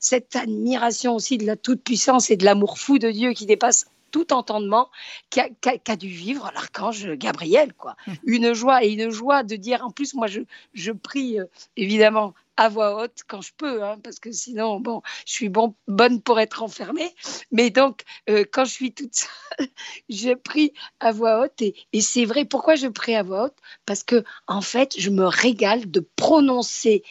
cette 0.00 0.36
admiration 0.36 1.14
aussi 1.14 1.38
de 1.38 1.46
la 1.46 1.56
toute-puissance 1.56 2.30
et 2.30 2.36
de 2.36 2.44
l'amour 2.44 2.78
fou 2.78 2.98
de 2.98 3.10
Dieu 3.10 3.32
qui 3.32 3.46
dépasse 3.46 3.86
tout 4.10 4.32
entendement 4.32 4.90
qu'a 5.30 5.96
dû 5.96 6.08
vivre 6.08 6.50
l'archange 6.54 7.08
Gabriel. 7.12 7.72
quoi. 7.74 7.96
Mmh. 8.06 8.12
Une 8.24 8.52
joie 8.52 8.84
et 8.84 8.88
une 8.90 9.10
joie 9.10 9.42
de 9.42 9.56
dire, 9.56 9.84
en 9.84 9.90
plus, 9.90 10.14
moi, 10.14 10.26
je, 10.26 10.40
je 10.74 10.92
prie 10.92 11.40
euh, 11.40 11.46
évidemment 11.76 12.34
à 12.56 12.68
voix 12.68 13.02
haute 13.02 13.20
quand 13.26 13.42
je 13.42 13.52
peux, 13.56 13.84
hein, 13.84 13.98
parce 14.02 14.18
que 14.18 14.32
sinon, 14.32 14.80
bon, 14.80 15.02
je 15.26 15.32
suis 15.32 15.48
bon, 15.48 15.74
bonne 15.88 16.22
pour 16.22 16.40
être 16.40 16.62
enfermée. 16.62 17.14
Mais 17.52 17.70
donc, 17.70 18.02
euh, 18.30 18.44
quand 18.50 18.64
je 18.64 18.72
suis 18.72 18.92
toute 18.92 19.14
seule, 19.14 19.68
je 20.08 20.34
prie 20.34 20.72
à 21.00 21.12
voix 21.12 21.44
haute. 21.44 21.60
Et, 21.60 21.74
et 21.92 22.00
c'est 22.00 22.24
vrai, 22.24 22.44
pourquoi 22.44 22.74
je 22.74 22.88
prie 22.88 23.14
à 23.14 23.22
voix 23.22 23.46
haute? 23.46 23.58
Parce 23.84 24.02
que, 24.02 24.24
en 24.46 24.62
fait, 24.62 24.94
je 24.98 25.10
me 25.10 25.26
régale 25.26 25.90
de 25.90 26.00
prononcer 26.16 27.02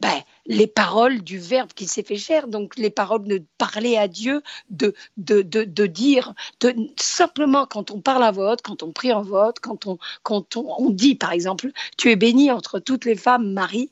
ben, 0.00 0.20
les 0.46 0.66
paroles 0.66 1.22
du 1.22 1.38
Verbe 1.38 1.72
qui 1.74 1.86
s'est 1.86 2.02
fait 2.02 2.16
chair, 2.16 2.48
donc 2.48 2.76
les 2.76 2.90
paroles 2.90 3.24
de 3.24 3.42
parler 3.58 3.96
à 3.96 4.08
Dieu, 4.08 4.42
de, 4.68 4.94
de, 5.16 5.42
de, 5.42 5.64
de 5.64 5.86
dire, 5.86 6.34
de, 6.60 6.74
simplement 6.96 7.66
quand 7.66 7.90
on 7.90 8.00
parle 8.00 8.24
à 8.24 8.30
voix 8.30 8.56
quand 8.62 8.82
on 8.82 8.92
prie 8.92 9.12
en 9.12 9.22
vote, 9.22 9.58
quand 9.60 9.86
on, 9.86 9.98
quand 10.22 10.56
on, 10.56 10.74
on 10.78 10.90
dit 10.90 11.14
par 11.14 11.32
exemple, 11.32 11.70
tu 11.96 12.10
es 12.10 12.16
bénie 12.16 12.50
entre 12.50 12.78
toutes 12.78 13.04
les 13.04 13.16
femmes, 13.16 13.52
Marie, 13.52 13.90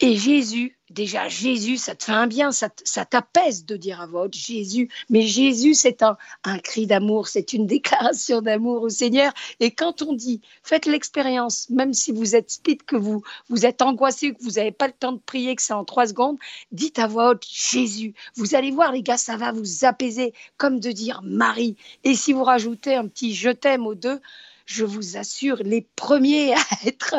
et 0.00 0.16
Jésus, 0.16 0.75
déjà 0.90 1.28
Jésus, 1.28 1.76
ça 1.76 1.94
te 1.94 2.04
fait 2.04 2.12
un 2.12 2.26
bien, 2.26 2.52
ça, 2.52 2.68
t'apaise 3.04 3.64
de 3.64 3.76
dire 3.76 4.00
à 4.00 4.06
voix 4.06 4.28
Jésus. 4.30 4.88
Mais 5.10 5.22
Jésus, 5.22 5.74
c'est 5.74 6.02
un, 6.02 6.16
cri 6.58 6.86
d'amour, 6.86 7.28
c'est 7.28 7.52
une 7.52 7.66
déclaration 7.76 8.40
d'amour 8.40 8.82
au 8.82 8.88
Seigneur. 8.88 9.32
Et 9.60 9.70
quand 9.70 10.02
on 10.02 10.12
dit, 10.12 10.40
faites 10.62 10.86
l'expérience, 10.86 11.68
même 11.70 11.92
si 11.92 12.12
vous 12.12 12.36
êtes 12.36 12.50
speed, 12.50 12.82
que 12.84 12.96
vous, 12.96 13.22
vous 13.48 13.66
êtes 13.66 13.82
angoissé, 13.82 14.32
que 14.32 14.42
vous 14.42 14.52
n'avez 14.52 14.72
pas 14.72 14.86
le 14.86 14.92
temps 14.92 15.12
de 15.12 15.20
prier, 15.24 15.56
que 15.56 15.62
c'est 15.62 15.72
en 15.72 15.84
trois 15.84 16.06
secondes, 16.06 16.38
dites 16.72 16.98
à 16.98 17.06
voix 17.06 17.30
haute 17.30 17.46
Jésus. 17.48 18.14
Vous 18.34 18.54
allez 18.54 18.70
voir, 18.70 18.92
les 18.92 19.02
gars, 19.02 19.18
ça 19.18 19.36
va 19.36 19.52
vous 19.52 19.84
apaiser, 19.84 20.32
comme 20.56 20.80
de 20.80 20.90
dire 20.90 21.20
Marie. 21.22 21.76
Et 22.04 22.14
si 22.14 22.32
vous 22.32 22.44
rajoutez 22.44 22.94
un 22.94 23.06
petit 23.08 23.34
je 23.34 23.50
t'aime 23.50 23.86
aux 23.86 23.94
deux, 23.94 24.20
je 24.66 24.84
vous 24.84 25.16
assure, 25.16 25.56
les 25.62 25.88
premiers 25.96 26.54
à 26.54 26.58
être 26.86 27.14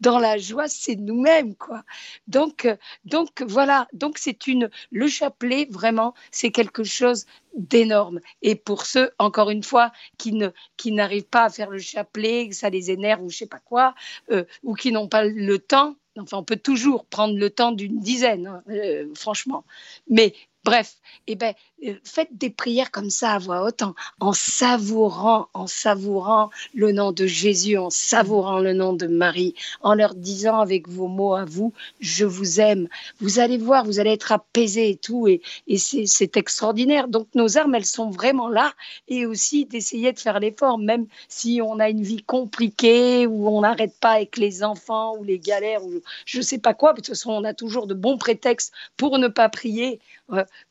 dans 0.00 0.18
la 0.18 0.38
joie, 0.38 0.68
c'est 0.68 0.96
nous-mêmes, 0.96 1.54
quoi. 1.56 1.82
Donc, 2.28 2.64
euh, 2.64 2.76
donc 3.04 3.42
voilà. 3.42 3.88
Donc 3.92 4.16
c'est 4.18 4.46
une, 4.46 4.70
le 4.90 5.08
chapelet 5.08 5.66
vraiment, 5.70 6.14
c'est 6.30 6.52
quelque 6.52 6.84
chose 6.84 7.26
d'énorme. 7.54 8.20
Et 8.42 8.54
pour 8.54 8.86
ceux, 8.86 9.10
encore 9.18 9.50
une 9.50 9.62
fois, 9.62 9.92
qui 10.18 10.32
ne, 10.32 10.48
qui 10.76 10.92
n'arrivent 10.92 11.28
pas 11.28 11.44
à 11.44 11.50
faire 11.50 11.70
le 11.70 11.78
chapelet, 11.78 12.48
que 12.48 12.54
ça 12.54 12.70
les 12.70 12.90
énerve 12.90 13.22
ou 13.22 13.30
je 13.30 13.38
sais 13.38 13.46
pas 13.46 13.60
quoi, 13.60 13.94
euh, 14.30 14.44
ou 14.62 14.74
qui 14.74 14.92
n'ont 14.92 15.08
pas 15.08 15.24
le 15.24 15.58
temps. 15.58 15.96
Enfin, 16.16 16.38
on 16.38 16.44
peut 16.44 16.56
toujours 16.56 17.06
prendre 17.06 17.36
le 17.36 17.50
temps 17.50 17.72
d'une 17.72 17.98
dizaine, 17.98 18.46
hein, 18.46 18.62
euh, 18.70 19.12
franchement. 19.16 19.64
Mais 20.08 20.32
Bref, 20.64 20.94
eh 21.26 21.36
ben, 21.36 21.52
euh, 21.84 21.94
faites 22.04 22.30
des 22.32 22.48
prières 22.48 22.90
comme 22.90 23.10
ça 23.10 23.32
à 23.32 23.38
voix 23.38 23.64
haute, 23.64 23.82
en, 24.20 24.32
savourant, 24.32 25.48
en 25.52 25.66
savourant 25.66 26.48
le 26.72 26.90
nom 26.90 27.12
de 27.12 27.26
Jésus, 27.26 27.76
en 27.76 27.90
savourant 27.90 28.60
le 28.60 28.72
nom 28.72 28.94
de 28.94 29.06
Marie, 29.06 29.54
en 29.82 29.92
leur 29.92 30.14
disant 30.14 30.58
avec 30.60 30.88
vos 30.88 31.06
mots 31.06 31.34
à 31.34 31.44
vous, 31.44 31.74
je 32.00 32.24
vous 32.24 32.60
aime. 32.60 32.88
Vous 33.20 33.40
allez 33.40 33.58
voir, 33.58 33.84
vous 33.84 34.00
allez 34.00 34.12
être 34.12 34.32
apaisé 34.32 34.88
et 34.88 34.96
tout, 34.96 35.28
et, 35.28 35.42
c'est 35.76 36.36
extraordinaire. 36.38 37.08
Donc 37.08 37.28
nos 37.34 37.58
armes, 37.58 37.74
elles 37.74 37.84
sont 37.84 38.08
vraiment 38.08 38.48
là, 38.48 38.72
et 39.06 39.26
aussi 39.26 39.66
d'essayer 39.66 40.12
de 40.12 40.18
faire 40.18 40.40
l'effort, 40.40 40.78
même 40.78 41.06
si 41.28 41.60
on 41.62 41.78
a 41.78 41.90
une 41.90 42.02
vie 42.02 42.22
compliquée, 42.22 43.26
ou 43.26 43.48
on 43.48 43.60
n'arrête 43.60 43.98
pas 44.00 44.12
avec 44.12 44.38
les 44.38 44.64
enfants, 44.64 45.14
ou 45.18 45.24
les 45.24 45.38
galères, 45.38 45.84
ou 45.84 46.00
je 46.24 46.38
ne 46.38 46.42
sais 46.42 46.58
pas 46.58 46.72
quoi. 46.72 46.92
De 46.92 46.96
toute 46.96 47.08
façon, 47.08 47.32
on 47.32 47.44
a 47.44 47.52
toujours 47.52 47.86
de 47.86 47.94
bons 47.94 48.16
prétextes 48.16 48.72
pour 48.96 49.18
ne 49.18 49.28
pas 49.28 49.50
prier. 49.50 50.00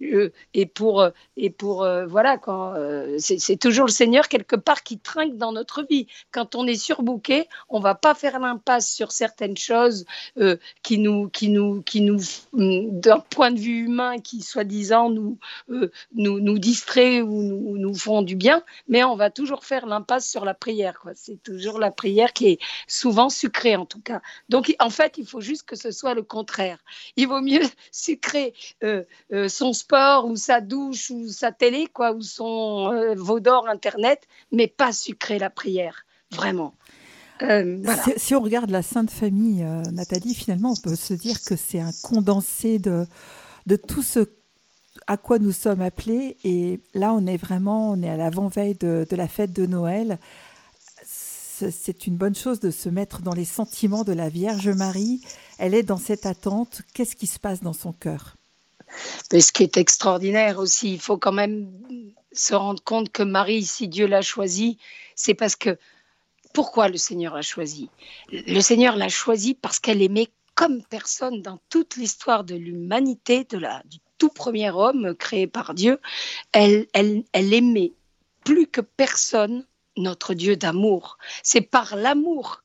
Et 0.02 0.66
pour 0.66 1.02
euh, 1.02 1.10
et 1.38 1.50
pour 1.50 1.84
euh, 1.84 2.06
voilà 2.06 2.38
quand 2.38 2.74
c'est 3.18 3.60
toujours 3.60 3.86
le 3.86 3.92
Seigneur 3.92 4.28
quelque 4.28 4.56
part 4.56 4.84
qui 4.84 5.00
trinque 5.00 5.38
dans 5.38 5.52
notre 5.52 5.86
vie. 5.90 6.08
Quand 6.32 6.56
on 6.56 6.68
est 6.68 6.76
surbooké, 6.76 7.48
on 7.70 7.80
va 7.80 7.96
pas 7.96 8.14
faire 8.14 8.40
l'impasse 8.40 8.92
sur 8.92 9.12
certaines 9.12 9.58
choses 9.58 10.06
qui 10.82 10.98
nous 10.98 11.30
qui 11.30 11.50
nous 11.50 11.82
qui 11.82 12.02
nous 12.02 12.20
mm, 12.54 13.00
d'un 13.00 13.20
point 13.20 13.52
de 13.52 13.60
vue 13.60 13.86
humain 13.86 14.20
qui 14.20 14.42
soi-disant 14.42 15.10
nous, 15.10 15.38
nous 16.14 16.40
nous 16.40 16.60
distrait 16.60 17.22
ou 17.22 17.78
nous, 17.78 17.94
font 17.94 18.22
du 18.22 18.36
bien, 18.36 18.64
mais 18.88 19.04
on 19.04 19.16
va 19.16 19.30
toujours 19.30 19.66
faire 19.66 19.86
l'impasse 19.86 20.30
sur 20.30 20.46
la 20.46 20.54
prière. 20.54 21.04
C'est 21.16 21.42
toujours 21.44 21.80
la 21.80 21.92
prière 21.92 22.34
qui 22.34 22.48
est 22.48 22.60
souvent 22.88 23.30
sucrée 23.30 23.76
en 23.76 23.86
tout 23.86 24.02
cas. 24.02 24.22
Donc 24.50 24.74
en 24.80 24.90
fait, 24.90 25.18
il 25.18 25.26
faut 25.26 25.42
juste 25.42 25.64
que 25.64 25.76
ce 25.76 25.92
soit 25.92 26.14
le 26.14 26.24
contraire. 26.24 26.80
Il 27.16 27.28
vaut 27.28 27.42
mieux 27.42 27.62
sucrer 27.92 28.54
euh, 28.84 29.04
son 29.48 29.73
sport 29.74 30.26
ou 30.26 30.36
sa 30.36 30.62
douche 30.62 31.10
ou 31.10 31.28
sa 31.28 31.52
télé, 31.52 31.88
quoi, 31.92 32.14
ou 32.14 32.22
son 32.22 32.92
euh, 32.92 33.16
vaudor 33.16 33.68
Internet, 33.68 34.22
mais 34.52 34.68
pas 34.68 34.92
sucrer 34.92 35.40
la 35.40 35.50
prière, 35.50 36.06
vraiment. 36.32 36.74
Euh, 37.42 37.84
si, 38.18 38.36
on 38.36 38.42
regarde 38.42 38.70
la 38.70 38.84
Sainte 38.84 39.12
Famille, 39.12 39.66
Nathalie, 39.92 40.36
finalement, 40.36 40.74
on 40.78 40.82
peut 40.82 40.96
se 40.96 41.14
dire 41.14 41.42
que 41.44 41.56
c'est 41.56 41.80
un 41.80 41.92
condensé 42.04 42.80
de, 42.80 43.06
de 43.66 43.76
tout 43.76 44.04
ce 44.04 44.30
à 45.08 45.18
quoi 45.18 45.40
nous 45.40 45.52
sommes 45.52 45.82
appelés. 45.82 46.38
Et 46.44 46.80
là, 46.94 47.14
on 47.14 47.26
est 47.26 47.38
vraiment, 47.38 47.92
on 47.92 48.02
est 48.02 48.10
à 48.10 48.18
l'avant-veille 48.18 48.76
de, 48.76 49.06
de 49.10 49.16
la 49.16 49.28
fête 49.28 49.54
de 49.54 49.66
Noël. 49.66 50.20
C'est 51.06 52.08
une 52.08 52.18
bonne 52.18 52.36
chose 52.36 52.60
de 52.60 52.72
se 52.72 52.90
mettre 52.90 53.22
dans 53.22 53.34
les 53.34 53.46
sentiments 53.46 54.04
de 54.04 54.12
la 54.12 54.28
Vierge 54.28 54.70
Marie. 54.70 55.22
Elle 55.58 55.76
est 55.76 55.84
dans 55.84 55.98
cette 55.98 56.26
attente. 56.26 56.82
Qu'est-ce 56.94 57.16
qui 57.16 57.28
se 57.28 57.40
passe 57.40 57.62
dans 57.62 57.74
son 57.74 57.94
cœur? 57.94 58.36
Mais 59.32 59.42
ce 59.42 59.52
qui 59.52 59.64
est 59.64 59.78
extraordinaire 59.78 60.60
aussi, 60.60 60.94
il 60.94 61.00
faut 61.00 61.18
quand 61.18 61.32
même 61.32 61.72
se 62.32 62.54
rendre 62.54 62.84
compte 62.84 63.12
que 63.12 63.24
Marie, 63.24 63.64
si 63.64 63.88
Dieu 63.88 64.08
l'a 64.08 64.22
choisie, 64.22 64.78
c'est 65.16 65.34
parce 65.34 65.56
que 65.56 65.78
pourquoi 66.54 66.88
le 66.88 66.98
Seigneur 66.98 67.36
l'a 67.36 67.42
choisie? 67.42 67.90
Le 68.32 68.62
Seigneur 68.62 68.96
l'a 68.96 69.10
choisie 69.10 69.56
parce 69.56 69.80
qu'elle 69.80 70.02
aimait 70.02 70.30
comme 70.56 70.84
personne 70.84 71.42
dans 71.42 71.60
toute 71.70 71.96
l'histoire 71.96 72.44
de 72.44 72.56
l'humanité, 72.56 73.44
de 73.46 73.58
la, 73.58 73.82
du 73.86 73.98
tout 74.20 74.30
premier 74.30 74.70
homme 74.70 75.16
créé 75.16 75.48
par 75.48 75.74
Dieu. 75.74 76.00
Elle, 76.52 76.88
elle, 76.94 77.24
elle 77.34 77.54
aimait 77.54 77.94
plus 78.44 78.68
que 78.68 78.82
personne 78.82 79.66
notre 79.98 80.34
Dieu 80.34 80.56
d'amour. 80.56 81.18
C'est 81.44 81.62
par 81.62 81.96
l'amour 81.96 82.63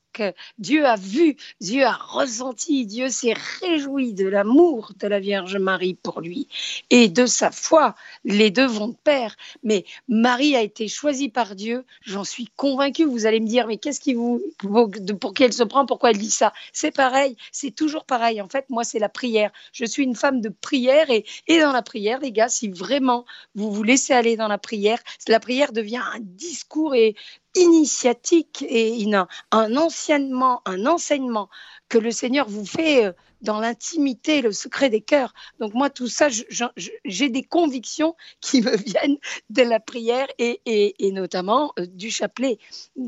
Dieu 0.57 0.85
a 0.85 0.95
vu, 0.95 1.35
Dieu 1.61 1.85
a 1.85 1.93
ressenti, 1.93 2.85
Dieu 2.85 3.09
s'est 3.09 3.35
réjoui 3.61 4.13
de 4.13 4.27
l'amour 4.27 4.91
de 4.99 5.07
la 5.07 5.19
Vierge 5.19 5.57
Marie 5.57 5.95
pour 5.95 6.21
lui 6.21 6.47
et 6.89 7.07
de 7.09 7.25
sa 7.25 7.51
foi. 7.51 7.95
Les 8.23 8.51
deux 8.51 8.65
vont 8.65 8.89
de 8.89 8.95
pair. 8.95 9.35
Mais 9.63 9.85
Marie 10.07 10.55
a 10.55 10.61
été 10.61 10.87
choisie 10.87 11.29
par 11.29 11.55
Dieu, 11.55 11.85
j'en 12.01 12.23
suis 12.23 12.47
convaincue. 12.55 13.05
Vous 13.05 13.25
allez 13.25 13.39
me 13.39 13.47
dire, 13.47 13.67
mais 13.67 13.77
qu'est-ce 13.77 13.99
qui 13.99 14.13
vous, 14.13 14.41
pour 14.59 15.33
qui 15.33 15.43
elle 15.43 15.53
se 15.53 15.63
prend, 15.63 15.85
pourquoi 15.85 16.11
elle 16.11 16.17
dit 16.17 16.31
ça? 16.31 16.53
C'est 16.73 16.91
pareil, 16.91 17.35
c'est 17.51 17.71
toujours 17.71 18.05
pareil. 18.05 18.41
En 18.41 18.49
fait, 18.49 18.65
moi, 18.69 18.83
c'est 18.83 18.99
la 18.99 19.09
prière. 19.09 19.51
Je 19.73 19.85
suis 19.85 20.03
une 20.03 20.15
femme 20.15 20.41
de 20.41 20.49
prière 20.49 21.09
et, 21.09 21.25
et 21.47 21.59
dans 21.59 21.71
la 21.71 21.81
prière, 21.81 22.19
les 22.19 22.31
gars, 22.31 22.49
si 22.49 22.69
vraiment 22.69 23.25
vous 23.55 23.71
vous 23.71 23.83
laissez 23.83 24.13
aller 24.13 24.35
dans 24.35 24.47
la 24.47 24.57
prière, 24.57 24.99
la 25.27 25.39
prière 25.39 25.71
devient 25.71 26.01
un 26.13 26.19
discours 26.19 26.95
et 26.95 27.15
initiatique 27.55 28.65
et 28.67 28.89
un 29.51 29.75
enseignement, 29.75 30.61
un 30.65 30.85
enseignement 30.85 31.49
que 31.89 31.97
le 31.97 32.11
Seigneur 32.11 32.47
vous 32.47 32.65
fait 32.65 33.05
euh, 33.05 33.11
dans 33.41 33.59
l'intimité, 33.59 34.41
le 34.41 34.51
secret 34.51 34.89
des 34.89 35.01
cœurs. 35.01 35.33
Donc 35.59 35.73
moi, 35.73 35.89
tout 35.89 36.07
ça, 36.07 36.27
j'ai 37.05 37.29
des 37.29 37.43
convictions 37.43 38.15
qui 38.41 38.61
me 38.61 38.75
viennent 38.75 39.17
de 39.49 39.63
la 39.63 39.79
prière 39.79 40.27
et, 40.37 40.61
et, 40.65 41.11
notamment 41.11 41.73
euh, 41.79 41.85
du 41.85 42.11
chapelet 42.11 42.57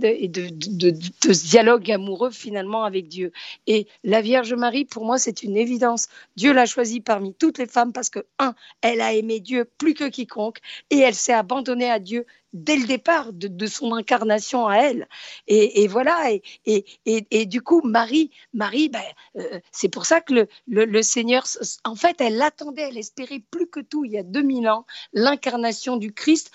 et 0.03 0.27
de, 0.27 0.50
de, 0.50 0.91
de, 0.91 1.33
ce 1.33 1.47
dialogue 1.47 1.91
amoureux 1.91 2.31
finalement 2.31 2.83
avec 2.83 3.07
Dieu. 3.07 3.31
Et 3.67 3.88
la 4.03 4.21
Vierge 4.21 4.53
Marie, 4.53 4.85
pour 4.85 5.05
moi, 5.05 5.17
c'est 5.17 5.43
une 5.43 5.57
évidence. 5.57 6.07
Dieu 6.35 6.53
l'a 6.53 6.65
choisie 6.65 7.01
parmi 7.01 7.33
toutes 7.33 7.57
les 7.57 7.67
femmes 7.67 7.93
parce 7.93 8.09
que, 8.09 8.19
un, 8.39 8.55
elle 8.81 9.01
a 9.01 9.13
aimé 9.13 9.39
Dieu 9.39 9.69
plus 9.77 9.93
que 9.93 10.09
quiconque 10.09 10.59
et 10.89 11.00
elle 11.00 11.15
s'est 11.15 11.33
abandonnée 11.33 11.89
à 11.89 12.00
Dieu 12.00 12.25
dès 12.53 12.75
le 12.75 12.85
départ 12.85 13.31
de, 13.33 13.65
son 13.65 13.93
incarnation 13.93 14.67
à 14.67 14.77
elle. 14.77 15.07
Et, 15.47 15.88
voilà, 15.88 16.31
et, 16.65 16.85
et, 17.05 17.45
du 17.45 17.61
coup, 17.61 17.81
Marie, 17.83 18.31
Marie 18.53 18.70
ben, 18.89 19.01
euh, 19.37 19.59
c'est 19.71 19.89
pour 19.89 20.05
ça 20.05 20.21
que 20.21 20.47
le, 20.67 21.01
Seigneur, 21.01 21.45
en 21.83 21.95
fait, 21.95 22.19
elle 22.21 22.41
attendait, 22.41 22.89
elle 22.89 22.97
espérait 22.97 23.43
plus 23.51 23.67
que 23.67 23.79
tout, 23.79 24.05
il 24.05 24.11
y 24.11 24.17
a 24.17 24.23
2000 24.23 24.69
ans, 24.69 24.85
l'incarnation 25.13 25.97
du 25.97 26.13
Christ 26.13 26.51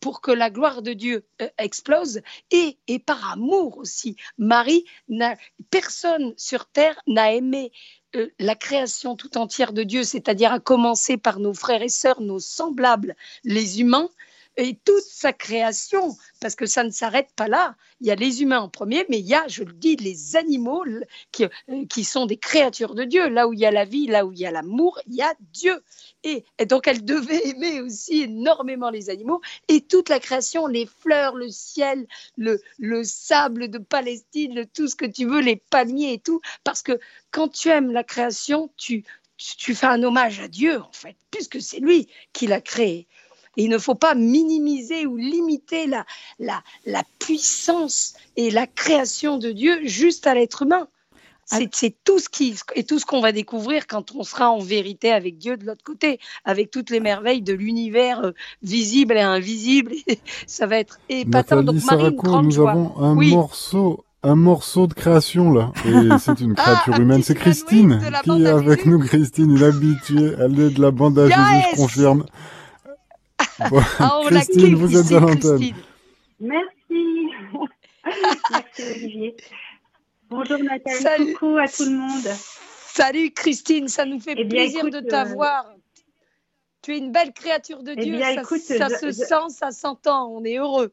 pour 0.00 0.20
que 0.20 0.30
la 0.30 0.50
gloire 0.50 0.82
de 0.82 0.92
Dieu 0.92 1.26
euh, 1.42 1.48
explose 1.58 2.20
et, 2.50 2.78
et 2.86 2.98
par 2.98 3.32
amour 3.32 3.78
aussi. 3.78 4.16
Marie, 4.38 4.84
personne 5.70 6.32
sur 6.36 6.66
terre 6.66 7.00
n'a 7.06 7.32
aimé 7.32 7.72
euh, 8.16 8.28
la 8.38 8.54
création 8.54 9.16
tout 9.16 9.36
entière 9.36 9.72
de 9.72 9.82
Dieu, 9.82 10.02
c'est-à-dire 10.02 10.52
à 10.52 10.60
commencer 10.60 11.16
par 11.18 11.40
nos 11.40 11.52
frères 11.52 11.82
et 11.82 11.88
sœurs, 11.88 12.20
nos 12.20 12.38
semblables, 12.38 13.16
les 13.44 13.80
humains, 13.80 14.08
et 14.58 14.74
toute 14.84 15.04
sa 15.04 15.32
création, 15.32 16.16
parce 16.40 16.56
que 16.56 16.66
ça 16.66 16.82
ne 16.82 16.90
s'arrête 16.90 17.30
pas 17.36 17.46
là. 17.46 17.76
Il 18.00 18.08
y 18.08 18.10
a 18.10 18.16
les 18.16 18.42
humains 18.42 18.58
en 18.58 18.68
premier, 18.68 19.06
mais 19.08 19.20
il 19.20 19.26
y 19.26 19.34
a, 19.34 19.46
je 19.46 19.62
le 19.62 19.72
dis, 19.72 19.94
les 19.94 20.34
animaux 20.34 20.84
qui, 21.30 21.44
euh, 21.44 21.86
qui 21.88 22.02
sont 22.02 22.26
des 22.26 22.36
créatures 22.36 22.96
de 22.96 23.04
Dieu. 23.04 23.28
Là 23.28 23.46
où 23.46 23.52
il 23.52 23.60
y 23.60 23.66
a 23.66 23.70
la 23.70 23.84
vie, 23.84 24.08
là 24.08 24.26
où 24.26 24.32
il 24.32 24.38
y 24.40 24.46
a 24.46 24.50
l'amour, 24.50 25.00
il 25.06 25.14
y 25.14 25.22
a 25.22 25.32
Dieu. 25.52 25.80
Et, 26.24 26.44
donc 26.66 26.88
elle 26.88 27.04
devait 27.04 27.46
aimer 27.46 27.80
aussi 27.80 28.22
énormément 28.22 28.90
les 28.90 29.10
animaux 29.10 29.40
et 29.68 29.80
toute 29.80 30.08
la 30.08 30.18
création, 30.18 30.66
les 30.66 30.86
fleurs, 30.86 31.36
le 31.36 31.48
ciel, 31.48 32.08
le, 32.36 32.60
le 32.78 33.04
sable 33.04 33.68
de 33.68 33.78
Palestine, 33.78 34.66
tout 34.74 34.88
ce 34.88 34.96
que 34.96 35.06
tu 35.06 35.24
veux, 35.24 35.40
les 35.40 35.56
palmiers 35.70 36.14
et 36.14 36.18
tout. 36.18 36.40
Parce 36.64 36.82
que 36.82 36.98
quand 37.30 37.46
tu 37.46 37.68
aimes 37.68 37.92
la 37.92 38.02
création, 38.02 38.72
tu, 38.76 39.04
tu 39.36 39.76
fais 39.76 39.86
un 39.86 40.02
hommage 40.02 40.40
à 40.40 40.48
Dieu, 40.48 40.80
en 40.80 40.92
fait, 40.92 41.16
puisque 41.30 41.62
c'est 41.62 41.78
lui 41.78 42.08
qui 42.32 42.48
l'a 42.48 42.60
créé 42.60 43.06
il 43.58 43.70
ne 43.70 43.78
faut 43.78 43.94
pas 43.94 44.14
minimiser 44.14 45.06
ou 45.06 45.16
limiter 45.16 45.86
la, 45.86 46.06
la, 46.38 46.62
la 46.86 47.02
puissance 47.18 48.14
et 48.36 48.50
la 48.50 48.66
création 48.66 49.38
de 49.38 49.50
Dieu 49.50 49.80
juste 49.84 50.26
à 50.26 50.34
l'être 50.34 50.62
humain. 50.62 50.88
C'est 51.72 51.94
tout 52.04 52.18
ce 52.18 52.28
qui 52.28 52.54
et 52.74 52.84
tout 52.84 52.98
ce 52.98 53.06
qu'on 53.06 53.22
va 53.22 53.32
découvrir 53.32 53.86
quand 53.86 54.14
on 54.14 54.22
sera 54.22 54.50
en 54.50 54.58
vérité 54.58 55.10
avec 55.12 55.38
Dieu 55.38 55.56
de 55.56 55.64
l'autre 55.64 55.82
côté, 55.82 56.20
avec 56.44 56.70
toutes 56.70 56.90
les 56.90 57.00
merveilles 57.00 57.40
de 57.40 57.54
l'univers 57.54 58.20
euh, 58.20 58.32
visible 58.62 59.16
et 59.16 59.22
invisible. 59.22 59.92
ça 60.46 60.66
va 60.66 60.78
être 60.78 61.00
épatant. 61.08 61.62
Donc 61.62 61.82
Marie, 61.84 62.14
nous 62.42 62.60
avons 62.60 62.98
un 62.98 63.14
morceau 63.14 64.04
un 64.22 64.34
morceau 64.34 64.88
de 64.88 64.94
création 64.94 65.50
là. 65.50 65.72
Et 65.86 66.18
c'est 66.20 66.38
une 66.40 66.54
créature 66.54 66.94
ah, 66.96 67.00
humaine. 67.00 67.22
C'est 67.22 67.34
Christine 67.34 67.98
qui 68.24 68.42
est 68.42 68.46
avec 68.46 68.84
nous. 68.84 68.98
Christine, 68.98 69.56
une 69.56 69.62
habituée. 69.62 70.34
Elle 70.38 70.60
est 70.60 70.70
de 70.70 70.82
la 70.82 70.90
bande 70.90 71.18
à 71.18 71.28
Jésus, 71.28 71.68
je 71.70 71.76
confirme. 71.76 72.24
Ah, 73.60 74.20
Christine, 74.26 74.74
vous 74.74 74.96
êtes 74.96 75.12
à 75.12 75.20
l'antenne. 75.20 75.74
Merci. 76.40 77.30
Merci 78.50 78.82
Olivier. 78.82 79.36
Bonjour 80.30 80.58
Nathalie, 80.58 81.32
coucou 81.32 81.58
à 81.58 81.66
tout 81.66 81.84
le 81.84 81.96
monde. 81.96 82.24
Salut 82.24 83.30
Christine, 83.32 83.88
ça 83.88 84.04
nous 84.04 84.20
fait 84.20 84.34
eh 84.36 84.46
plaisir 84.46 84.84
de 84.84 85.00
t'avoir. 85.00 85.66
Euh, 85.66 85.78
tu 86.82 86.94
es 86.94 86.98
une 86.98 87.12
belle 87.12 87.32
créature 87.32 87.82
de 87.82 87.92
eh 87.96 88.02
Dieu, 88.02 88.20
ça, 88.20 88.88
se 88.88 89.10
sent, 89.12 89.48
ça 89.48 89.70
s'entend, 89.70 90.28
on 90.28 90.44
est 90.44 90.58
heureux. 90.58 90.92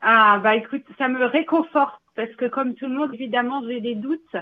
Ah 0.00 0.40
bah 0.42 0.56
écoute, 0.56 0.84
ça 0.98 1.08
me 1.08 1.24
réconforte 1.24 2.02
parce 2.14 2.32
que 2.34 2.46
comme 2.46 2.74
tout 2.74 2.86
le 2.86 2.94
monde, 2.94 3.14
évidemment, 3.14 3.62
j'ai 3.66 3.80
des 3.80 3.94
doutes 3.94 4.36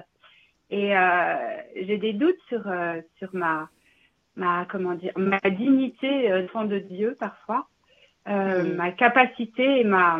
et 0.70 0.96
euh, 0.96 1.36
j'ai 1.76 1.98
des 1.98 2.14
doutes 2.14 2.40
sur 2.48 2.66
euh, 2.66 3.00
sur 3.18 3.28
ma 3.34 3.68
ma 4.40 4.64
comment 4.64 4.94
dire 4.94 5.12
ma 5.16 5.38
dignité 5.38 6.32
euh, 6.32 6.46
de 6.64 6.78
Dieu 6.78 7.16
parfois, 7.20 7.68
euh, 8.28 8.64
mm. 8.64 8.74
ma 8.74 8.90
capacité 8.90 9.80
et 9.80 9.84
ma 9.84 10.18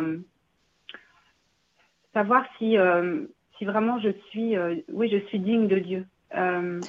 savoir 2.13 2.45
si 2.57 2.77
euh, 2.77 3.25
si 3.57 3.65
vraiment 3.65 3.99
je 3.99 4.11
suis 4.29 4.55
euh, 4.55 4.75
oui 4.89 5.09
je 5.11 5.17
suis 5.27 5.39
digne 5.39 5.67
de 5.67 5.79
Dieu. 5.79 6.05
Euh, 6.35 6.79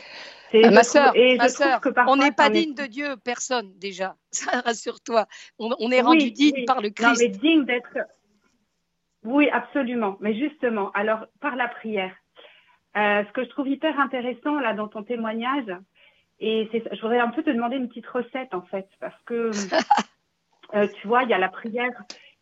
ah, 0.54 0.70
ma 0.70 0.82
sœur, 0.82 1.14
ma 1.38 1.48
sœur 1.48 1.80
on 2.06 2.16
n'est 2.16 2.30
pas 2.30 2.50
digne 2.50 2.74
de 2.74 2.84
Dieu, 2.84 3.16
personne 3.24 3.72
déjà. 3.78 4.16
Rassure-toi, 4.64 5.26
on, 5.58 5.70
on, 5.80 5.90
est 5.90 6.02
rendu 6.02 6.30
digne 6.30 6.66
par 6.66 6.82
le 6.82 6.90
Christ. 6.90 7.08
Non, 7.08 7.14
mais 7.18 7.28
digne 7.28 7.64
d'être. 7.64 7.98
Oui, 9.24 9.48
absolument. 9.50 10.18
Mais 10.20 10.34
justement, 10.38 10.90
alors 10.92 11.26
par 11.40 11.56
la 11.56 11.68
prière. 11.68 12.14
Euh, 12.94 13.24
ce 13.26 13.32
que 13.32 13.42
je 13.42 13.48
trouve 13.48 13.68
hyper 13.68 13.98
intéressant 13.98 14.60
là 14.60 14.74
dans 14.74 14.86
ton 14.86 15.02
témoignage, 15.02 15.72
et 16.42 16.68
je 16.74 17.00
voudrais 17.00 17.20
un 17.20 17.28
peu 17.28 17.42
te 17.44 17.50
demander 17.50 17.76
une 17.76 17.88
petite 17.88 18.06
recette 18.08 18.52
en 18.52 18.62
fait, 18.62 18.88
parce 19.00 19.20
que 19.26 19.52
euh, 20.74 20.88
tu 21.00 21.06
vois, 21.06 21.22
il 21.22 21.28
y 21.28 21.34
a 21.34 21.38
la 21.38 21.48
prière, 21.48 21.92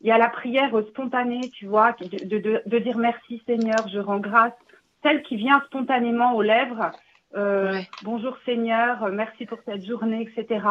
il 0.01 0.09
y 0.09 0.11
a 0.11 0.17
la 0.17 0.31
prière 0.31 0.73
spontanée, 0.89 1.51
tu 1.51 1.67
vois, 1.67 1.93
de, 2.01 2.39
de, 2.39 2.63
de, 2.65 2.79
dire 2.79 2.97
merci 2.97 3.43
Seigneur, 3.47 3.87
je 3.93 3.99
rends 3.99 4.19
grâce, 4.19 4.55
celle 5.03 5.23
qui 5.23 5.37
vient 5.37 5.61
spontanément 5.67 6.35
aux 6.35 6.41
lèvres. 6.41 6.93
Euh, 7.37 7.79
Bonjour 8.03 8.37
Seigneur, 8.47 9.07
merci 9.11 9.45
pour 9.45 9.59
cette 9.67 9.85
journée, 9.85 10.23
etc. 10.23 10.67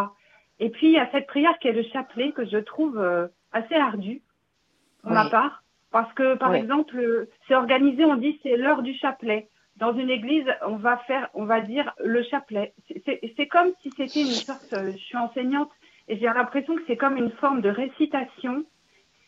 Et 0.59 0.71
puis 0.71 0.87
il 0.87 0.93
y 0.93 0.99
a 0.99 1.09
cette 1.11 1.27
prière 1.27 1.57
qui 1.59 1.67
est 1.67 1.73
le 1.73 1.83
chapelet 1.83 2.31
que 2.31 2.45
je 2.45 2.57
trouve 2.57 2.97
euh, 2.97 3.27
assez 3.51 3.75
ardue 3.75 4.23
pour 5.03 5.11
ma 5.11 5.29
part, 5.29 5.63
parce 5.91 6.11
que 6.13 6.35
par 6.35 6.55
exemple, 6.55 7.27
c'est 7.47 7.55
organisé, 7.55 8.03
on 8.05 8.15
dit 8.15 8.39
c'est 8.41 8.57
l'heure 8.57 8.81
du 8.81 8.95
chapelet 8.95 9.47
dans 9.79 9.93
une 9.93 10.09
église, 10.09 10.45
on 10.67 10.75
va 10.75 10.97
faire, 11.07 11.29
on 11.33 11.45
va 11.45 11.61
dire 11.61 11.93
le 12.03 12.21
chapelet. 12.23 12.73
C'est 13.37 13.47
comme 13.47 13.71
si 13.81 13.89
c'était 13.95 14.21
une 14.21 14.27
sorte, 14.27 14.73
euh, 14.73 14.91
je 14.91 14.97
suis 14.97 15.17
enseignante 15.17 15.71
et 16.07 16.17
j'ai 16.17 16.25
l'impression 16.25 16.75
que 16.75 16.81
c'est 16.87 16.97
comme 16.97 17.17
une 17.17 17.31
forme 17.31 17.61
de 17.61 17.69
récitation 17.69 18.65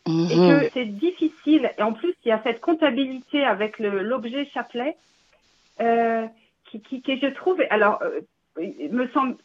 et 0.08 0.10
que 0.10 0.64
mhm. 0.64 0.70
c'est 0.74 0.86
difficile. 0.86 1.72
Et 1.78 1.82
en 1.82 1.94
plus, 1.94 2.14
il 2.26 2.30
y 2.30 2.32
a 2.32 2.42
cette 2.44 2.60
comptabilité 2.60 3.44
avec 3.44 3.80
l'objet 3.80 4.50
chapelet 4.54 4.98
euh, 5.80 6.26
qui, 6.66 6.82
qui, 6.82 7.02
qui, 7.02 7.20
je 7.20 7.28
trouve, 7.28 7.62
alors, 7.70 8.02
euh, 8.02 8.20
il 8.60 8.92
me 8.92 9.08
semble, 9.10 9.38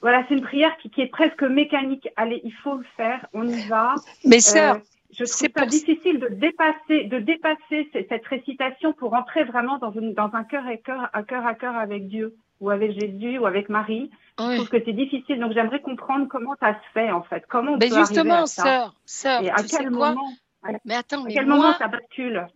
voilà, 0.00 0.24
c'est 0.28 0.34
une 0.34 0.42
prière 0.42 0.76
qui, 0.78 0.90
qui, 0.90 1.00
est 1.00 1.06
presque 1.06 1.42
mécanique. 1.42 2.08
Allez, 2.16 2.40
il 2.44 2.52
faut 2.52 2.76
le 2.76 2.84
faire, 2.96 3.26
on 3.32 3.46
y 3.46 3.62
va. 3.68 3.94
Mais 4.24 4.40
sœur, 4.40 4.76
euh, 4.76 4.78
je 5.12 5.24
trouve 5.24 5.48
ça 5.56 5.66
difficile 5.66 6.20
de 6.20 6.28
dépasser, 6.28 7.04
de 7.04 7.18
dépasser 7.18 7.90
cette 8.08 8.26
récitation 8.26 8.92
pour 8.92 9.14
entrer 9.14 9.44
vraiment 9.44 9.78
dans, 9.78 9.92
une, 9.92 10.14
dans 10.14 10.30
un 10.34 10.44
cœur 10.44 10.66
à 10.66 10.76
cœur, 10.76 11.08
un 11.12 11.22
cœur 11.22 11.46
à 11.46 11.54
cœur 11.54 11.74
avec 11.76 12.08
Dieu 12.08 12.36
ou 12.60 12.70
avec 12.70 12.92
Jésus 12.92 13.38
ou 13.38 13.46
avec 13.46 13.68
Marie. 13.68 14.10
Je 14.38 14.56
trouve 14.56 14.68
que 14.68 14.82
c'est 14.84 14.92
difficile. 14.92 15.40
Donc 15.40 15.52
j'aimerais 15.52 15.80
comprendre 15.80 16.26
comment 16.28 16.54
ça 16.60 16.74
se 16.74 16.92
fait 16.94 17.10
en 17.10 17.22
fait. 17.22 17.44
Comment 17.48 17.72
on 17.72 17.78
mais 17.78 17.88
peut 17.88 17.96
justement, 17.96 18.34
arriver 18.34 18.42
à 18.42 18.46
ça. 18.46 18.62
sœur, 18.62 18.94
sœur, 19.04 19.42
Et 19.42 19.50
à 19.50 19.56
quel 19.68 19.90
moment, 19.90 20.32
mais 20.84 20.94
attends, 20.94 21.24
à 21.24 21.28
quel 21.28 21.46
moment 21.46 21.72
ça 21.74 21.88
bascule? 21.88 22.46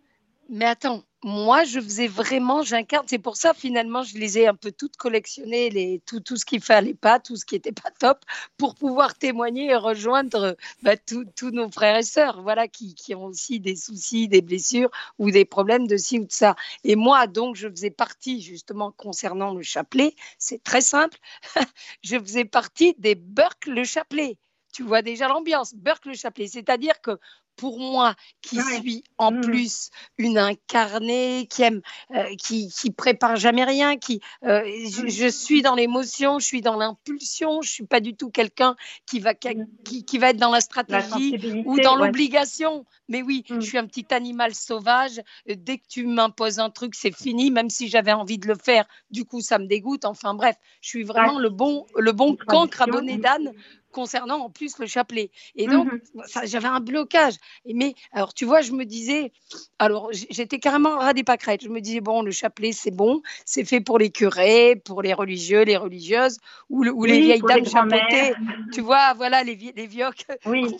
Mais 0.48 0.66
attends, 0.66 1.02
moi, 1.24 1.64
je 1.64 1.80
faisais 1.80 2.06
vraiment, 2.06 2.62
j'incarne. 2.62 3.06
C'est 3.08 3.18
pour 3.18 3.38
ça, 3.38 3.54
finalement, 3.54 4.02
je 4.02 4.18
les 4.18 4.38
ai 4.38 4.46
un 4.46 4.54
peu 4.54 4.70
toutes 4.70 4.96
collectionnées, 4.98 6.02
tout, 6.04 6.20
tout 6.20 6.36
ce 6.36 6.44
qui 6.44 6.60
fallait 6.60 6.92
pas, 6.92 7.18
tout 7.18 7.36
ce 7.36 7.46
qui 7.46 7.54
n'était 7.54 7.72
pas 7.72 7.90
top, 7.90 8.18
pour 8.58 8.74
pouvoir 8.74 9.14
témoigner 9.14 9.70
et 9.70 9.76
rejoindre 9.76 10.54
bah, 10.82 10.98
tous 10.98 11.50
nos 11.50 11.70
frères 11.70 11.96
et 11.96 12.02
sœurs, 12.02 12.42
voilà, 12.42 12.68
qui, 12.68 12.94
qui, 12.94 13.14
ont 13.14 13.24
aussi 13.24 13.58
des 13.58 13.74
soucis, 13.74 14.28
des 14.28 14.42
blessures 14.42 14.90
ou 15.18 15.30
des 15.30 15.46
problèmes 15.46 15.86
de 15.86 15.96
ci 15.96 16.18
ou 16.18 16.26
de 16.26 16.32
ça. 16.32 16.56
Et 16.84 16.94
moi, 16.94 17.26
donc, 17.26 17.56
je 17.56 17.70
faisais 17.70 17.90
partie, 17.90 18.42
justement, 18.42 18.92
concernant 18.92 19.54
le 19.54 19.62
chapelet, 19.62 20.14
c'est 20.38 20.62
très 20.62 20.82
simple, 20.82 21.16
je 22.02 22.18
faisais 22.18 22.44
partie 22.44 22.94
des 22.98 23.14
Burke 23.14 23.64
le 23.66 23.84
chapelet 23.84 24.36
tu 24.74 24.82
vois 24.82 25.02
déjà 25.02 25.28
l'ambiance, 25.28 25.72
Burke 25.74 26.06
le 26.06 26.14
chapelet. 26.14 26.48
C'est-à-dire 26.48 27.00
que 27.00 27.18
pour 27.56 27.78
moi, 27.78 28.14
qui 28.42 28.60
suis 28.60 29.04
en 29.18 29.32
mmh. 29.32 29.40
plus 29.42 29.90
une 30.18 30.38
incarnée, 30.38 31.46
qui 31.48 31.62
aime, 31.62 31.80
euh, 32.14 32.34
qui, 32.36 32.68
qui 32.70 32.90
prépare 32.90 33.36
jamais 33.36 33.64
rien, 33.64 33.96
qui, 33.96 34.20
euh, 34.44 34.62
je, 34.64 35.28
suis 35.28 35.62
dans 35.62 35.74
l'émotion, 35.74 36.38
je 36.38 36.46
suis 36.46 36.60
dans 36.60 36.76
l'impulsion, 36.76 37.62
je 37.62 37.70
suis 37.70 37.86
pas 37.86 38.00
du 38.00 38.14
tout 38.14 38.30
quelqu'un 38.30 38.76
qui 39.06 39.20
va, 39.20 39.34
qui, 39.34 40.04
qui, 40.04 40.18
va 40.18 40.30
être 40.30 40.36
dans 40.36 40.50
la 40.50 40.60
stratégie 40.60 41.62
ou 41.64 41.78
dans 41.80 41.96
l'obligation. 41.96 42.84
Mais 43.08 43.22
oui, 43.22 43.44
mmh. 43.48 43.60
je 43.60 43.66
suis 43.66 43.78
un 43.78 43.86
petit 43.86 44.06
animal 44.10 44.54
sauvage. 44.54 45.20
Dès 45.46 45.78
que 45.78 45.86
tu 45.88 46.06
m'imposes 46.06 46.58
un 46.58 46.70
truc, 46.70 46.94
c'est 46.94 47.14
fini, 47.14 47.50
même 47.50 47.70
si 47.70 47.88
j'avais 47.88 48.12
envie 48.12 48.38
de 48.38 48.48
le 48.48 48.56
faire. 48.56 48.84
Du 49.10 49.24
coup, 49.24 49.40
ça 49.40 49.58
me 49.58 49.66
dégoûte. 49.66 50.04
Enfin 50.04 50.34
bref, 50.34 50.56
je 50.80 50.88
suis 50.88 51.04
vraiment 51.04 51.38
le 51.38 51.50
bon, 51.50 51.86
le 51.96 52.12
bon 52.12 52.36
cancre 52.36 52.82
abonné 52.82 53.16
d'âne 53.16 53.52
concernant 53.94 54.40
en 54.40 54.50
plus 54.50 54.78
le 54.78 54.86
chapelet. 54.86 55.30
Et 55.56 55.66
donc, 55.66 55.90
mhm. 55.90 56.00
j'avais 56.44 56.68
un 56.68 56.80
blocage. 56.80 57.34
Mais 57.64 57.94
alors, 58.12 58.34
tu 58.34 58.44
vois, 58.44 58.60
je 58.60 58.72
me 58.72 58.84
disais, 58.84 59.32
alors 59.78 60.10
j'étais 60.12 60.58
carrément 60.58 60.98
ras 60.98 61.14
des 61.14 61.22
pâquerettes. 61.22 61.62
Je 61.62 61.68
me 61.68 61.80
disais, 61.80 62.00
bon, 62.00 62.22
le 62.22 62.32
chapelet, 62.32 62.72
c'est 62.72 62.90
bon, 62.90 63.22
c'est 63.46 63.64
fait 63.64 63.80
pour 63.80 63.98
les 63.98 64.10
curés, 64.10 64.76
pour 64.84 65.00
les 65.00 65.14
religieux, 65.14 65.62
les 65.62 65.76
religieuses, 65.76 66.38
ou, 66.68 66.82
les 67.04 67.20
vieilles 67.20 67.42
dames 67.42 67.64
chapeautées. 67.64 68.34
Tu 68.72 68.80
vois, 68.80 69.14
voilà, 69.14 69.44
les, 69.44 69.56
les 69.56 69.86
vieux. 69.86 70.04
Oui. 70.46 70.76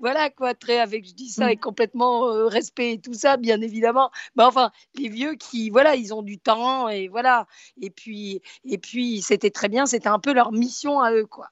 voilà, 0.00 0.30
quoi, 0.30 0.54
très 0.54 0.78
avec, 0.78 1.06
je 1.06 1.12
dis 1.12 1.28
ça, 1.28 1.46
avec 1.46 1.60
complètement 1.60 2.28
euh, 2.28 2.46
respect 2.46 2.92
et 2.92 2.98
tout 2.98 3.12
ça, 3.12 3.36
bien 3.36 3.60
évidemment. 3.60 4.10
Mais 4.36 4.44
enfin, 4.44 4.70
les 4.94 5.08
vieux 5.08 5.34
qui, 5.34 5.70
voilà, 5.70 5.96
ils 5.96 6.14
ont 6.14 6.22
du 6.22 6.38
temps 6.38 6.88
et 6.88 7.08
voilà. 7.08 7.46
Et 7.82 7.90
puis, 7.90 8.40
et 8.64 8.78
puis 8.78 9.20
c'était 9.22 9.50
très 9.50 9.68
bien, 9.68 9.86
c'était 9.86 10.08
un 10.08 10.18
peu 10.18 10.32
leur 10.32 10.52
mission 10.52 11.00
à 11.00 11.12
eux, 11.12 11.26
quoi. 11.26 11.48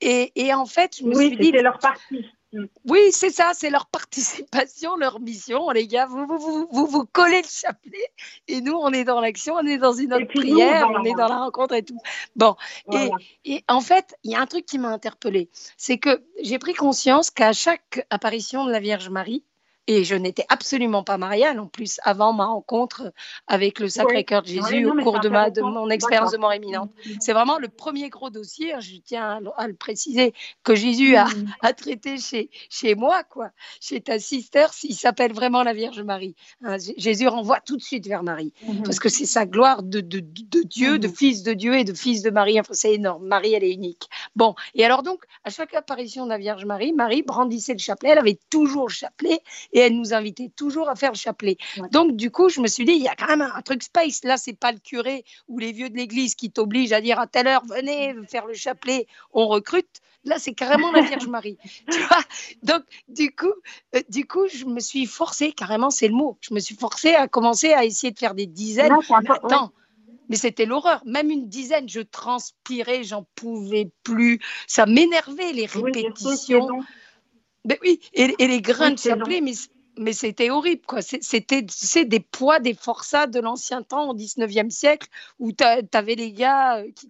Et, 0.00 0.27
et, 0.36 0.52
en 0.54 0.66
fait, 0.66 0.96
je 0.98 1.04
me 1.04 1.16
oui, 1.16 1.28
suis 1.28 1.36
dit. 1.38 1.52
c'est 1.54 1.62
leur 1.62 1.78
partie. 1.78 2.26
Mm. 2.52 2.64
Oui, 2.88 3.00
c'est 3.10 3.30
ça, 3.30 3.52
c'est 3.54 3.68
leur 3.68 3.86
participation, 3.86 4.96
leur 4.96 5.20
mission, 5.20 5.70
les 5.70 5.86
gars. 5.86 6.06
Vous 6.06 6.26
vous, 6.26 6.38
vous, 6.38 6.68
vous, 6.70 6.86
vous 6.86 7.04
collez 7.04 7.42
le 7.42 7.48
chapelet 7.48 8.12
et 8.46 8.60
nous, 8.60 8.72
on 8.72 8.90
est 8.92 9.04
dans 9.04 9.20
l'action, 9.20 9.54
on 9.54 9.66
est 9.66 9.76
dans 9.76 9.92
une 9.92 10.14
autre 10.14 10.28
prière, 10.28 10.88
on 10.90 11.04
est 11.04 11.12
dans 11.12 11.28
la 11.28 11.38
rencontre 11.38 11.74
et 11.74 11.82
tout. 11.82 12.00
Bon, 12.36 12.56
et, 12.92 13.10
et, 13.44 13.64
en 13.68 13.80
fait, 13.80 14.16
il 14.24 14.32
y 14.32 14.34
a 14.34 14.40
un 14.40 14.46
truc 14.46 14.64
qui 14.64 14.78
m'a 14.78 14.88
interpellée, 14.88 15.50
c'est 15.76 15.98
que 15.98 16.22
j'ai 16.42 16.58
pris 16.58 16.74
conscience 16.74 17.30
qu'à 17.30 17.52
chaque 17.52 18.06
apparition 18.08 18.64
de 18.64 18.72
la 18.72 18.80
Vierge 18.80 19.10
Marie, 19.10 19.44
et 19.88 20.04
je 20.04 20.14
n'étais 20.14 20.44
absolument 20.50 21.02
pas 21.02 21.16
mariale 21.16 21.58
en 21.58 21.66
plus 21.66 21.98
avant 22.04 22.34
ma 22.34 22.44
rencontre 22.44 23.12
avec 23.46 23.80
le 23.80 23.88
Sacré-Cœur 23.88 24.42
de 24.42 24.48
Jésus 24.48 24.84
au 24.84 24.94
cours 25.02 25.18
de, 25.18 25.30
ma, 25.30 25.48
de 25.48 25.62
mon 25.62 25.88
expérience 25.88 26.30
de 26.30 26.36
mort 26.36 26.54
imminente. 26.54 26.90
Mm, 27.06 27.10
mm. 27.10 27.16
C'est 27.20 27.32
vraiment 27.32 27.58
le 27.58 27.68
premier 27.68 28.10
gros 28.10 28.28
dossier, 28.28 28.74
hein, 28.74 28.80
je 28.80 28.96
tiens 29.02 29.40
à, 29.56 29.66
le 29.66 29.74
préciser, 29.74 30.34
que 30.62 30.74
Jésus 30.74 31.16
a, 31.16 31.24
mm. 31.24 31.54
a, 31.62 31.72
traité 31.72 32.18
chez, 32.18 32.50
chez 32.68 32.94
moi, 32.94 33.24
quoi, 33.24 33.50
chez 33.80 34.02
ta 34.02 34.18
sister, 34.18 34.66
s'il 34.72 34.94
s'appelle 34.94 35.32
vraiment 35.32 35.62
la 35.62 35.72
Vierge 35.72 36.02
Marie. 36.02 36.36
Hein, 36.62 36.76
Jésus 36.98 37.26
renvoie 37.26 37.60
tout 37.60 37.78
de 37.78 37.82
suite 37.82 38.06
vers 38.06 38.22
Marie, 38.22 38.52
mm-hmm. 38.66 38.82
parce 38.82 39.00
que 39.00 39.08
c'est 39.08 39.26
sa 39.26 39.46
gloire 39.46 39.82
de, 39.82 40.00
de, 40.00 40.20
de 40.20 40.62
Dieu, 40.64 40.98
de 40.98 41.08
mm-hmm. 41.08 41.16
fils 41.16 41.42
de 41.42 41.54
Dieu 41.54 41.74
et 41.78 41.84
de 41.84 41.94
fils 41.94 42.20
de 42.20 42.30
Marie. 42.30 42.60
Enfin, 42.60 42.74
c'est 42.74 42.92
énorme. 42.92 43.26
Marie, 43.26 43.54
elle 43.54 43.64
est 43.64 43.72
unique. 43.72 44.10
Bon, 44.36 44.54
et 44.74 44.84
alors 44.84 45.02
donc, 45.02 45.24
à 45.44 45.50
chaque 45.50 45.72
apparition 45.72 46.24
de 46.24 46.28
la 46.28 46.38
Vierge 46.38 46.66
Marie, 46.66 46.92
Marie 46.92 47.22
brandissait 47.22 47.72
le 47.72 47.78
chapelet, 47.78 48.10
elle 48.10 48.18
avait 48.18 48.38
toujours 48.50 48.88
le 48.88 48.92
chapelet 48.92 49.40
et 49.72 49.77
elle 49.78 49.96
nous 49.96 50.14
invitait 50.14 50.50
toujours 50.54 50.88
à 50.88 50.96
faire 50.96 51.12
le 51.12 51.16
chapelet. 51.16 51.56
Donc, 51.92 52.16
du 52.16 52.30
coup, 52.30 52.48
je 52.48 52.60
me 52.60 52.66
suis 52.66 52.84
dit, 52.84 52.92
il 52.92 53.02
y 53.02 53.08
a 53.08 53.14
quand 53.14 53.26
même 53.26 53.42
un 53.42 53.62
truc 53.62 53.82
space. 53.82 54.24
Là, 54.24 54.36
c'est 54.36 54.58
pas 54.58 54.72
le 54.72 54.78
curé 54.78 55.24
ou 55.48 55.58
les 55.58 55.72
vieux 55.72 55.90
de 55.90 55.96
l'église 55.96 56.34
qui 56.34 56.50
t'obligent 56.50 56.92
à 56.92 57.00
dire 57.00 57.18
à 57.18 57.26
telle 57.26 57.46
heure, 57.46 57.64
venez 57.66 58.14
faire 58.28 58.46
le 58.46 58.54
chapelet, 58.54 59.06
on 59.32 59.46
recrute. 59.48 60.00
Là, 60.24 60.38
c'est 60.38 60.52
carrément 60.52 60.90
la 60.92 61.02
Vierge 61.02 61.26
Marie. 61.28 61.58
tu 61.90 62.00
vois? 62.00 62.22
Donc, 62.62 62.82
du 63.08 63.34
coup, 63.34 63.52
euh, 63.94 64.00
du 64.08 64.26
coup, 64.26 64.46
je 64.48 64.64
me 64.64 64.80
suis 64.80 65.06
forcée, 65.06 65.52
carrément, 65.52 65.90
c'est 65.90 66.08
le 66.08 66.14
mot. 66.14 66.36
Je 66.40 66.52
me 66.54 66.60
suis 66.60 66.74
forcée 66.74 67.14
à 67.14 67.28
commencer 67.28 67.72
à 67.72 67.84
essayer 67.84 68.12
de 68.12 68.18
faire 68.18 68.34
des 68.34 68.46
dizaines. 68.46 68.92
attends, 69.10 69.72
mais 70.28 70.36
c'était 70.36 70.66
l'horreur. 70.66 71.02
Même 71.06 71.30
une 71.30 71.48
dizaine, 71.48 71.88
je 71.88 72.00
transpirais, 72.00 73.04
j'en 73.04 73.26
pouvais 73.34 73.90
plus. 74.02 74.40
Ça 74.66 74.86
m'énervait, 74.86 75.52
les 75.52 75.66
répétitions. 75.66 76.82
Mais 77.68 77.78
oui, 77.82 78.00
et, 78.14 78.34
les 78.38 78.60
grains 78.60 78.92
de 78.92 78.98
chapelet, 78.98 79.40
mais 79.40 79.52
mais 79.98 80.12
c'était 80.12 80.50
horrible, 80.50 80.82
quoi. 80.86 81.00
C'était 81.02 81.62
des 81.62 82.20
poids, 82.20 82.60
des 82.60 82.74
forçats 82.74 83.26
de 83.26 83.40
l'ancien 83.40 83.82
temps, 83.82 84.10
au 84.10 84.14
19e 84.14 84.70
siècle, 84.70 85.08
où 85.38 85.52
tu 85.52 85.64
avais 85.92 86.14
les 86.14 86.32
gars 86.32 86.78
euh, 86.78 86.90
qui 86.94 87.08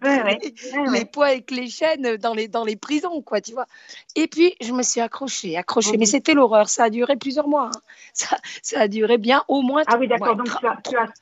les 0.91 1.05
poids 1.05 1.27
avec 1.27 1.51
les 1.51 1.69
chaînes 1.69 2.17
dans 2.17 2.33
les, 2.33 2.47
dans 2.47 2.63
les 2.63 2.75
prisons, 2.75 3.21
quoi, 3.21 3.41
tu 3.41 3.53
vois. 3.53 3.67
Et 4.15 4.27
puis, 4.27 4.55
je 4.59 4.73
me 4.73 4.81
suis 4.81 5.01
accrochée, 5.01 5.55
accrochée. 5.55 5.97
Mais 5.97 6.05
c'était 6.05 6.33
l'horreur. 6.33 6.69
Ça 6.69 6.85
a 6.85 6.89
duré 6.89 7.15
plusieurs 7.15 7.47
mois. 7.47 7.67
Hein. 7.67 7.79
Ça, 8.13 8.37
ça, 8.63 8.81
a 8.81 8.87
duré 8.87 9.17
bien 9.17 9.43
au 9.47 9.61
moins. 9.61 9.83
Ah 9.87 9.97
oui, 9.99 10.07
d'accord. 10.07 10.35
Donc, 10.35 10.47
tu 10.47 10.67
as. 10.67 10.77
Tu 10.89 10.97
as... 10.97 11.13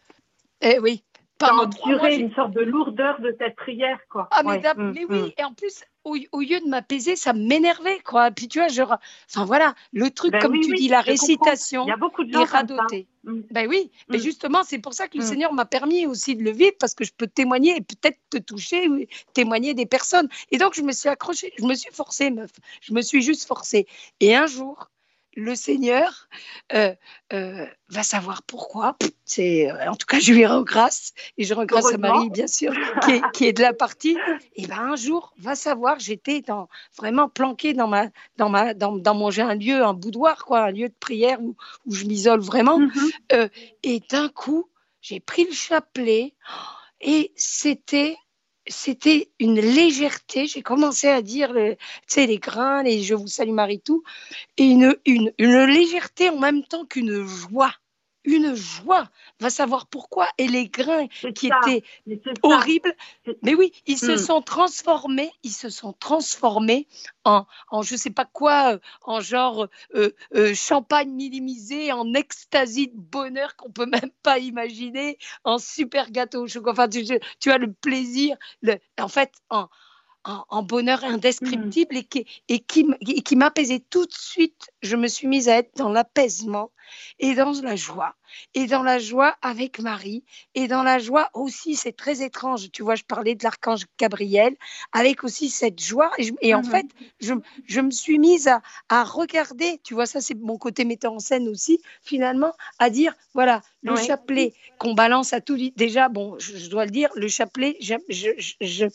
Eh 0.61 0.79
oui. 0.79 1.03
Par 1.37 1.53
enduré 1.53 2.15
une 2.15 2.33
sorte 2.33 2.51
de 2.51 2.61
lourdeur 2.61 3.19
de 3.21 3.35
cette 3.39 3.55
prière, 3.55 3.99
quoi. 4.09 4.27
Ah, 4.31 4.41
mais, 4.43 4.59
mm, 4.59 5.05
oui. 5.09 5.19
Mm. 5.19 5.31
Et 5.37 5.43
en 5.43 5.53
plus, 5.53 5.83
au, 6.03 6.15
lieu 6.15 6.59
de 6.59 6.67
m'apaiser, 6.67 7.15
ça 7.15 7.33
m'énervait, 7.33 7.99
quoi. 7.99 8.31
Puis 8.31 8.47
tu 8.47 8.59
vois, 8.59 8.69
je, 8.69 8.81
enfin 8.81 9.45
voilà, 9.45 9.75
le 9.93 10.09
truc, 10.09 10.31
ben 10.31 10.39
comme 10.39 10.59
tu 10.59 10.73
dis, 10.73 10.87
la 10.87 11.01
récitation 11.01 11.85
Il 11.85 11.89
y 11.89 11.91
a 11.91 11.97
beaucoup 11.97 12.23
de 12.23 12.31
gens 12.31 12.45
radoté. 12.45 13.07
Mm. 13.23 13.41
Ben 13.51 13.67
oui, 13.67 13.91
mais 14.09 14.19
justement, 14.19 14.63
c'est 14.63 14.79
pour 14.79 14.93
ça 14.93 15.07
que 15.07 15.17
le. 15.17 15.23
Seigneur 15.23 15.53
m'a 15.53 15.65
permis 15.65 16.07
aussi 16.07 16.35
de 16.35 16.43
le 16.43 16.51
vivre, 16.51 16.75
parce 16.79 16.93
que 16.93 17.03
je 17.03 17.11
peux 17.15 17.27
témoigner 17.27 17.75
et 17.75 17.81
peut-être 17.81 18.17
te 18.29 18.37
toucher, 18.37 18.87
témoigner 19.33 19.73
des 19.73 19.85
personnes. 19.85 20.29
Et 20.51 20.57
donc, 20.57 20.73
je 20.73 20.81
me 20.81 20.91
suis 20.91 21.09
accrochée, 21.09 21.53
je 21.59 21.65
me 21.65 21.75
suis 21.75 21.91
forcée, 21.91 22.29
meuf. 22.31 22.51
Je 22.81 22.93
me 22.93 23.01
suis 23.01 23.21
juste 23.21 23.45
forcée. 23.47 23.87
Et 24.21 24.35
un 24.35 24.47
jour, 24.47 24.89
le 25.37 25.53
Seigneur 25.53 26.27
euh, 26.73 26.93
euh, 27.31 27.67
va 27.89 28.01
savoir 28.01 28.41
pourquoi. 28.41 28.97
C'est, 29.23 29.71
euh, 29.71 29.91
en 29.91 29.95
tout 29.95 30.07
cas, 30.07 30.19
je 30.19 30.33
lui 30.33 30.45
rends 30.47 30.63
grâce 30.63 31.13
et 31.37 31.43
je 31.43 31.53
rends 31.53 31.65
grâce 31.65 31.93
à 31.93 31.97
Marie, 31.97 32.31
bien 32.31 32.47
sûr, 32.47 32.73
qui 33.33 33.45
est, 33.45 33.53
de 33.53 33.61
la 33.61 33.71
partie. 33.71 34.17
Et 34.55 34.65
ben 34.65 34.79
un 34.79 34.95
jour, 34.95 35.33
va 35.37 35.53
savoir, 35.53 35.99
j'étais 35.99 36.41
dans, 36.41 36.67
vraiment 36.97 37.29
planquée 37.29 37.75
dans 37.75 37.87
ma, 37.87 38.07
dans 38.37 38.49
ma, 38.49 38.73
dans, 38.73 38.93
dans 38.93 39.13
mon, 39.13 39.29
j'ai 39.29 39.43
un 39.43 39.53
lieu, 39.53 39.83
un 39.83 39.93
boudoir, 39.93 40.43
quoi, 40.43 40.61
un 40.61 40.71
lieu 40.71 40.89
de 40.89 40.95
prière 40.99 41.39
où, 41.39 41.55
où 41.85 41.93
je 41.93 42.05
m'isole 42.05 42.41
vraiment. 42.41 42.79
Mm-hmm. 42.79 43.49
et 43.83 44.01
d'un 44.09 44.29
coup, 44.29 44.67
j'ai 45.01 45.19
pris 45.19 45.45
le 45.45 45.53
chapelet 45.53 46.33
et 46.99 47.31
c'était 47.35 48.17
c'était 48.67 49.29
une 49.39 49.59
légèreté. 49.59 50.47
J'ai 50.47 50.61
commencé 50.61 51.07
à 51.07 51.21
dire, 51.21 51.53
tu 51.53 51.77
sais, 52.07 52.25
les 52.25 52.37
grains, 52.37 52.83
les 52.83 53.01
je 53.03 53.15
vous 53.15 53.27
salue 53.27 53.51
Marie, 53.51 53.79
tout, 53.79 54.03
et 54.57 54.65
une 54.65 54.95
légèreté 55.05 56.29
en 56.29 56.39
même 56.39 56.63
temps 56.63 56.85
qu'une 56.85 57.25
joie 57.25 57.73
une 58.27 58.53
joie, 58.55 59.09
va 59.39 59.49
savoir 59.49 59.87
pourquoi. 59.87 60.27
Et 60.37 60.47
les 60.47 60.67
grains 60.67 61.07
qui 61.33 61.47
étaient 61.47 61.83
horribles, 62.43 62.93
mais 63.41 63.55
oui, 63.55 63.71
ils 63.87 63.97
se 63.97 64.11
hmm. 64.11 64.17
sont 64.17 64.41
transformés, 64.41 65.31
ils 65.43 65.53
se 65.53 65.69
sont 65.69 65.93
transformés 65.93 66.87
en, 67.23 67.45
en 67.71 67.81
je 67.81 67.95
sais 67.95 68.09
pas 68.09 68.25
quoi, 68.25 68.73
euh, 68.73 68.79
en 69.03 69.21
genre 69.21 69.67
euh, 69.95 70.11
euh, 70.35 70.53
champagne 70.53 71.09
minimisé, 71.09 71.91
en 71.91 72.13
extasie 72.13 72.89
de 72.89 72.99
bonheur 72.99 73.55
qu'on 73.55 73.71
peut 73.71 73.85
même 73.85 74.11
pas 74.23 74.39
imaginer, 74.39 75.17
en 75.45 75.57
super 75.57 76.11
gâteau 76.11 76.43
au 76.43 76.47
chocolat. 76.47 76.73
Enfin, 76.73 76.89
tu, 76.89 77.05
tu 77.39 77.51
as 77.51 77.57
le 77.57 77.71
plaisir, 77.71 78.35
le, 78.61 78.77
en 78.99 79.07
fait, 79.07 79.31
en, 79.49 79.69
en, 80.49 80.63
bonheur 80.63 81.03
indescriptible 81.03 81.97
et 81.97 82.03
qui, 82.03 82.25
et 82.49 82.59
qui, 82.59 82.85
et 83.01 83.21
qui 83.21 83.35
m'apaisait 83.35 83.83
tout 83.89 84.05
de 84.05 84.13
suite. 84.13 84.69
Je 84.81 84.95
me 84.95 85.07
suis 85.07 85.27
mise 85.27 85.49
à 85.49 85.57
être 85.57 85.75
dans 85.75 85.89
l'apaisement 85.89 86.71
et 87.19 87.35
dans 87.35 87.53
la 87.61 87.75
joie. 87.75 88.15
Et 88.53 88.67
dans 88.67 88.83
la 88.83 88.99
joie 88.99 89.35
avec 89.41 89.79
Marie. 89.79 90.23
Et 90.53 90.67
dans 90.67 90.83
la 90.83 90.99
joie 90.99 91.29
aussi, 91.33 91.75
c'est 91.75 91.95
très 91.95 92.21
étrange. 92.21 92.69
Tu 92.71 92.83
vois, 92.83 92.95
je 92.95 93.03
parlais 93.03 93.35
de 93.35 93.43
l'archange 93.43 93.85
Gabriel, 93.97 94.55
avec 94.91 95.23
aussi 95.23 95.49
cette 95.49 95.81
joie. 95.81 96.11
Et, 96.41 96.53
en 96.53 96.61
mmh 96.61 96.63
fait, 96.65 96.85
je, 97.19 97.33
je, 97.65 97.81
me 97.81 97.91
suis 97.91 98.19
mise 98.19 98.47
à, 98.47 98.61
à, 98.89 99.03
regarder, 99.03 99.79
tu 99.83 99.93
vois, 99.93 100.05
ça 100.05 100.21
c'est 100.21 100.35
mon 100.35 100.57
côté 100.57 100.83
metteur 100.83 101.13
en 101.13 101.19
scène 101.19 101.47
aussi, 101.47 101.79
finalement, 102.03 102.53
à 102.79 102.89
dire, 102.89 103.13
voilà, 103.33 103.61
le 103.83 103.95
chapelet 103.95 104.53
qu'on 104.77 104.93
balance 104.93 105.33
à 105.33 105.41
tout. 105.41 105.57
Déjà, 105.75 106.09
bon, 106.09 106.37
je, 106.39 106.69
dois 106.69 106.85
le 106.85 106.91
dire, 106.91 107.09
le 107.15 107.27
chapelet, 107.27 107.77
je, 107.79 107.95
je, 108.09 108.85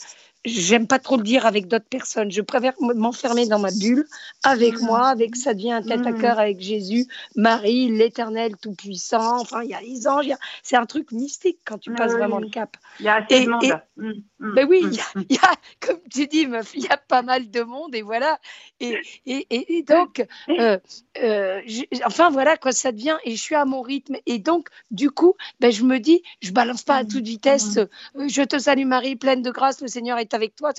j'aime 0.44 0.86
pas 0.86 0.98
trop 0.98 1.16
le 1.16 1.22
dire 1.22 1.46
avec 1.46 1.68
d'autres 1.68 1.88
personnes. 1.88 2.30
Je 2.30 2.40
préfère 2.40 2.74
m'enfermer 2.80 3.46
dans 3.46 3.58
ma 3.58 3.70
bulle 3.70 4.06
avec 4.42 4.80
mmh. 4.80 4.84
moi, 4.84 5.06
avec 5.06 5.36
ça 5.36 5.54
devient 5.54 5.72
un 5.72 5.82
tête 5.82 6.06
à 6.06 6.10
mmh. 6.10 6.20
cœur 6.20 6.38
avec 6.38 6.60
Jésus, 6.60 7.06
Marie, 7.36 7.88
l'Éternel 7.90 8.56
Tout-Puissant. 8.56 9.40
Enfin, 9.40 9.62
il 9.62 9.70
y 9.70 9.74
a 9.74 9.80
les 9.80 10.08
anges. 10.08 10.32
C'est 10.62 10.76
un 10.76 10.86
truc 10.86 11.12
mystique 11.12 11.58
quand 11.64 11.78
tu 11.78 11.92
passes 11.92 12.12
vraiment 12.12 12.38
le 12.38 12.48
cap. 12.48 12.76
Il 12.98 13.06
y 13.06 13.08
a 13.08 13.16
assez 13.16 13.44
de 13.44 13.50
monde. 13.50 13.80
Mmh, 13.96 14.54
ben 14.54 14.66
oui, 14.68 14.82
il 15.28 15.36
y, 15.36 15.38
a, 15.38 15.52
comme 15.80 16.00
tu 16.12 16.26
dis, 16.26 16.46
meuf, 16.46 16.72
il 16.74 16.82
y 16.82 16.88
a 16.88 16.96
pas 16.96 17.22
mal 17.22 17.50
de 17.50 17.62
monde 17.62 17.94
et 17.94 18.02
voilà. 18.02 18.40
Et, 18.80 18.98
et, 19.26 19.46
et, 19.50 19.82
donc, 19.82 20.26
euh, 20.48 20.78
euh, 21.22 21.60
enfin 22.04 22.30
voilà 22.30 22.56
quoi, 22.56 22.72
ça 22.72 22.90
devient 22.90 23.16
et 23.24 23.36
je 23.36 23.40
suis 23.40 23.54
à 23.54 23.64
mon 23.64 23.82
rythme. 23.82 24.16
Et 24.26 24.38
donc, 24.38 24.68
du 24.90 25.10
coup, 25.10 25.34
ben, 25.60 25.70
je 25.70 25.84
me 25.84 25.98
dis, 25.98 26.22
je 26.40 26.50
balance 26.50 26.82
pas 26.82 26.96
à 26.96 27.04
toute 27.04 27.24
vitesse. 27.24 27.76
Euh, 27.76 27.86
je 28.28 28.42
te 28.42 28.58
salue 28.58 28.86
Marie, 28.86 29.14
pleine 29.14 29.42
de 29.42 29.50
grâce, 29.50 29.80
le 29.80 29.88
Seigneur 29.88 30.18
est 30.18 30.31
avec 30.34 30.54
toi. 30.54 30.72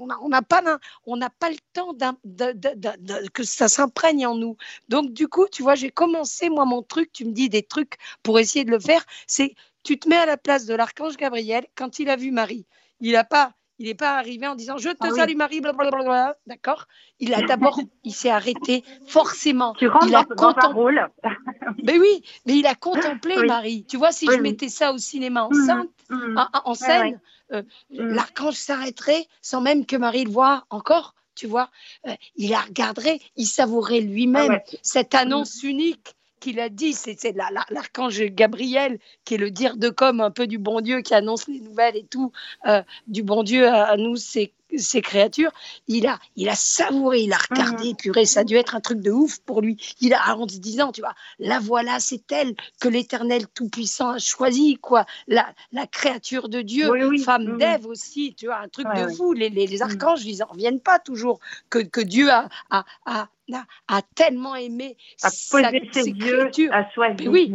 on 0.00 0.06
n'a 0.06 0.18
on 0.22 0.30
pas, 0.30 0.62
pas 0.62 1.50
le 1.50 1.56
temps 1.72 1.94
que 3.32 3.42
ça 3.42 3.68
s'imprègne 3.68 4.26
en 4.26 4.34
nous. 4.34 4.56
Donc, 4.88 5.12
du 5.12 5.28
coup, 5.28 5.46
tu 5.50 5.62
vois, 5.62 5.74
j'ai 5.74 5.90
commencé 5.90 6.48
moi 6.48 6.64
mon 6.64 6.82
truc. 6.82 7.12
Tu 7.12 7.24
me 7.24 7.32
dis 7.32 7.48
des 7.48 7.62
trucs 7.62 7.96
pour 8.22 8.38
essayer 8.38 8.64
de 8.64 8.70
le 8.70 8.80
faire. 8.80 9.04
C'est 9.26 9.54
tu 9.84 9.98
te 9.98 10.08
mets 10.08 10.16
à 10.16 10.26
la 10.26 10.36
place 10.36 10.66
de 10.66 10.74
l'archange 10.74 11.16
Gabriel 11.16 11.66
quand 11.74 11.98
il 11.98 12.10
a 12.10 12.16
vu 12.16 12.30
Marie. 12.30 12.66
Il 13.00 13.12
n'a 13.12 13.24
pas 13.24 13.54
il 13.78 13.86
n'est 13.86 13.94
pas 13.94 14.16
arrivé 14.16 14.46
en 14.46 14.54
disant 14.54 14.76
je 14.76 14.90
te 14.90 14.96
ah 15.06 15.10
salue 15.10 15.36
Marie, 15.36 15.60
blablabla. 15.60 16.36
D'accord? 16.46 16.86
Il 17.20 17.32
a 17.34 17.42
d'abord, 17.42 17.80
il 18.04 18.12
s'est 18.12 18.30
arrêté 18.30 18.84
forcément. 19.06 19.74
Tu 19.74 19.88
rentres 19.88 20.08
il 20.08 20.14
a 20.14 20.24
dans, 20.24 20.54
un 20.56 20.72
rôle. 20.72 21.08
mais 21.84 21.98
oui, 21.98 22.22
mais 22.46 22.56
il 22.58 22.66
a 22.66 22.74
contemplé 22.74 23.36
Marie. 23.46 23.84
Tu 23.86 23.96
vois, 23.96 24.12
si 24.12 24.26
je 24.26 24.40
mettais 24.40 24.68
ça 24.68 24.92
au 24.92 24.98
cinéma 24.98 25.44
en, 25.44 26.46
en, 26.64 26.74
scène, 26.74 27.20
euh, 27.52 27.62
l'archange 27.90 28.54
s'arrêterait 28.54 29.26
sans 29.42 29.60
même 29.60 29.86
que 29.86 29.96
Marie 29.96 30.24
le 30.24 30.30
voie 30.30 30.64
encore. 30.70 31.14
Tu 31.34 31.46
vois, 31.46 31.70
euh, 32.08 32.14
il 32.34 32.50
la 32.50 32.60
regarderait, 32.60 33.20
il 33.36 33.46
savourait 33.46 34.00
lui-même 34.00 34.58
ah 34.58 34.76
cette 34.82 35.14
annonce 35.14 35.62
unique 35.62 36.16
qu'il 36.38 36.60
a 36.60 36.68
dit, 36.68 36.92
c'est 36.92 37.34
l'archange 37.70 38.22
Gabriel, 38.22 38.98
qui 39.24 39.34
est 39.34 39.38
le 39.38 39.50
dire 39.50 39.76
de 39.76 39.88
comme 39.88 40.20
un 40.20 40.30
peu 40.30 40.46
du 40.46 40.58
bon 40.58 40.80
Dieu, 40.80 41.00
qui 41.00 41.14
annonce 41.14 41.48
les 41.48 41.60
nouvelles 41.60 41.96
et 41.96 42.04
tout, 42.04 42.32
euh, 42.66 42.82
du 43.06 43.22
bon 43.22 43.42
Dieu 43.42 43.68
à, 43.68 43.96
nous, 43.96 44.16
ces, 44.76 45.02
créatures. 45.02 45.52
Il 45.86 46.06
a, 46.06 46.18
il 46.36 46.48
a 46.48 46.54
savouré, 46.54 47.20
il 47.20 47.32
a 47.32 47.38
regardé, 47.50 47.90
mhm. 47.90 47.96
purée, 47.96 48.24
ça 48.24 48.40
a 48.40 48.44
dû 48.44 48.56
être 48.56 48.74
un 48.74 48.80
truc 48.80 49.00
de 49.00 49.10
ouf 49.10 49.38
pour 49.40 49.62
lui. 49.62 49.76
Il 50.00 50.14
a, 50.14 50.36
en 50.36 50.48
se 50.48 50.58
disant, 50.58 50.92
tu 50.92 51.00
vois, 51.00 51.14
la 51.38 51.58
voilà, 51.58 52.00
c'est 52.00 52.30
elle 52.32 52.54
que 52.80 52.88
l'Éternel 52.88 53.46
Tout-Puissant 53.48 54.10
a 54.10 54.18
choisi, 54.18 54.76
quoi. 54.76 55.06
La, 55.26 55.52
la 55.72 55.86
créature 55.86 56.48
de 56.48 56.60
Dieu, 56.62 56.90
femme 57.24 57.44
mhm. 57.44 57.58
d'Ève 57.58 57.86
aussi, 57.86 58.34
tu 58.36 58.46
vois, 58.46 58.58
un 58.58 58.68
truc 58.68 58.86
de 58.96 59.08
fou. 59.08 59.32
Les, 59.32 59.48
les, 59.48 59.66
mhm. 59.76 59.82
archanges, 59.82 60.24
ils 60.24 60.38
n'en 60.38 60.46
reviennent 60.46 60.80
pas 60.80 60.98
toujours 60.98 61.40
que, 61.70 61.78
que 61.78 62.00
Dieu 62.00 62.30
a, 62.30 62.48
a, 62.70 62.84
a 63.06 63.28
a, 63.88 64.02
tellement 64.14 64.56
aimé 64.56 64.96
a 65.22 65.30
posé 65.30 65.88
ses, 65.92 66.10
yeux, 66.10 66.50
a 66.70 66.90
choisi. 66.90 67.28
oui. 67.28 67.54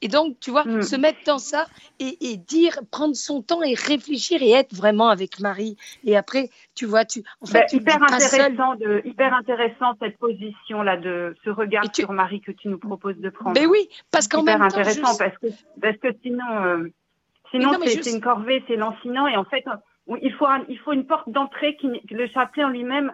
Et, 0.00 0.08
donc, 0.08 0.38
tu 0.40 0.50
vois, 0.50 0.64
mm. 0.64 0.82
se 0.82 0.96
mettre 0.96 1.18
dans 1.26 1.38
ça 1.38 1.66
et, 1.98 2.36
dire, 2.36 2.78
prendre 2.90 3.14
son 3.14 3.42
temps 3.42 3.62
et 3.62 3.74
réfléchir 3.74 4.42
et 4.42 4.50
être 4.50 4.74
vraiment 4.74 5.08
avec 5.08 5.40
Marie. 5.40 5.76
Et 6.04 6.16
après, 6.16 6.48
tu 6.74 6.86
vois, 6.86 7.04
tu. 7.04 7.22
En 7.40 7.46
fait, 7.46 7.66
ben, 7.70 7.80
hyper 7.80 8.02
intéressant, 8.02 8.74
de, 8.76 9.02
hyper 9.04 9.34
intéressant 9.34 9.94
cette 10.00 10.18
position 10.18 10.82
là, 10.82 10.96
de 10.96 11.34
ce 11.44 11.50
regard 11.50 11.84
sur 11.94 12.12
Marie 12.12 12.40
que 12.40 12.52
tu 12.52 12.68
nous 12.68 12.78
proposes 12.78 13.18
de 13.18 13.30
prendre. 13.30 13.54
Mais 13.54 13.66
ben 13.66 13.70
oui, 13.70 13.88
parce 14.10 14.28
qu'en 14.28 14.42
même 14.42 14.58
temps. 14.58 14.64
intéressant 14.64 15.16
parce 15.18 15.36
que 15.38 15.46
parce 15.80 15.96
que 15.98 16.08
sinon, 16.22 16.44
euh, 16.64 16.88
sinon 17.50 17.72
c'est 17.84 18.10
une 18.10 18.20
corvée, 18.20 18.64
c'est 18.66 18.76
lancinant 18.76 19.26
et 19.26 19.36
en 19.36 19.44
fait, 19.44 19.64
il 20.22 20.32
faut 20.32 20.46
il 20.68 20.78
faut 20.78 20.92
une 20.92 21.06
porte 21.06 21.28
d'entrée 21.28 21.76
qui 21.76 21.88
le 22.10 22.28
chapelet 22.28 22.64
en 22.64 22.70
lui-même 22.70 23.12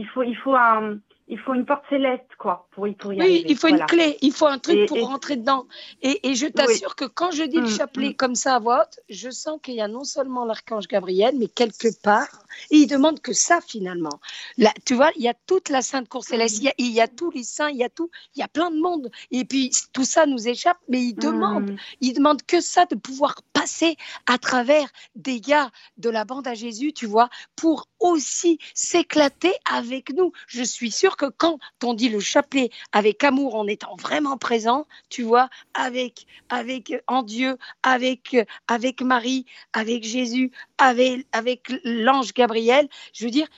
il 0.00 0.06
faut, 0.08 0.22
il 0.22 0.36
faut 0.36 0.54
un, 0.54 0.98
il 1.30 1.38
faut 1.38 1.54
une 1.54 1.64
porte 1.64 1.84
céleste, 1.88 2.26
quoi, 2.38 2.66
pour 2.72 2.88
y, 2.88 2.94
pour 2.94 3.12
y 3.12 3.22
oui, 3.22 3.44
il 3.46 3.56
faut 3.56 3.68
une 3.68 3.86
clé, 3.86 4.18
il 4.20 4.32
faut 4.32 4.48
un 4.48 4.58
truc 4.58 4.88
pour 4.88 4.98
rentrer 5.06 5.36
dedans. 5.36 5.66
Et, 6.02 6.28
et 6.28 6.34
je 6.34 6.46
t'assure 6.46 6.96
que 6.96 7.04
quand 7.04 7.30
je 7.30 7.44
dis 7.44 7.58
le 7.58 7.62
mm, 7.62 7.70
chapelet 7.70 8.08
mm. 8.10 8.14
comme 8.14 8.34
ça 8.34 8.56
à 8.56 8.58
voix 8.58 8.82
haute, 8.82 8.98
je 9.08 9.30
sens 9.30 9.60
qu'il 9.62 9.74
y 9.74 9.80
a 9.80 9.86
non 9.86 10.02
seulement 10.02 10.44
l'archange 10.44 10.88
Gabriel, 10.88 11.36
mais 11.38 11.46
quelque 11.46 11.88
part, 12.02 12.28
et 12.72 12.78
il 12.78 12.86
demande 12.88 13.20
que 13.20 13.32
ça 13.32 13.60
finalement. 13.60 14.20
Là, 14.58 14.72
tu 14.84 14.94
vois, 14.94 15.12
il 15.16 15.22
y 15.22 15.28
a 15.28 15.34
toute 15.46 15.68
la 15.68 15.82
Sainte 15.82 16.08
Cour 16.08 16.24
Céleste, 16.24 16.58
il 16.58 16.64
y, 16.64 16.68
a, 16.68 16.74
il 16.78 16.90
y 16.90 17.00
a 17.00 17.06
tous 17.06 17.30
les 17.30 17.44
saints, 17.44 17.70
il 17.70 17.76
y 17.76 17.84
a 17.84 17.88
tout, 17.88 18.10
il 18.34 18.40
y 18.40 18.42
a 18.42 18.48
plein 18.48 18.72
de 18.72 18.78
monde. 18.80 19.10
Et 19.30 19.44
puis 19.44 19.70
tout 19.92 20.04
ça 20.04 20.26
nous 20.26 20.48
échappe, 20.48 20.78
mais 20.88 21.00
il 21.00 21.14
demande, 21.14 21.70
mm. 21.70 21.76
il 22.00 22.14
demande 22.14 22.42
que 22.42 22.60
ça 22.60 22.86
de 22.86 22.96
pouvoir 22.96 23.36
passer 23.52 23.96
à 24.26 24.38
travers 24.38 24.88
des 25.14 25.40
gars 25.40 25.70
de 25.96 26.10
la 26.10 26.24
bande 26.24 26.48
à 26.48 26.54
Jésus, 26.54 26.92
tu 26.92 27.06
vois, 27.06 27.28
pour 27.54 27.86
aussi 28.00 28.58
s'éclater 28.74 29.52
avec 29.70 30.12
nous. 30.12 30.32
Je 30.48 30.64
suis 30.64 30.90
sûre 30.90 31.16
quand 31.26 31.58
on 31.84 31.94
dit 31.94 32.08
le 32.08 32.20
chapelet 32.20 32.70
avec 32.92 33.24
amour, 33.24 33.54
en 33.54 33.66
étant 33.66 33.96
vraiment 33.96 34.36
présent, 34.36 34.86
tu 35.08 35.22
vois, 35.22 35.48
avec, 35.74 36.26
avec 36.48 36.94
en 37.06 37.22
Dieu, 37.22 37.56
avec, 37.82 38.36
avec 38.68 39.02
Marie, 39.02 39.46
avec 39.72 40.04
Jésus, 40.04 40.50
avec, 40.78 41.26
avec 41.32 41.72
l'ange 41.84 42.32
Gabriel, 42.32 42.88
je 43.12 43.24
veux 43.24 43.30
dire, 43.30 43.48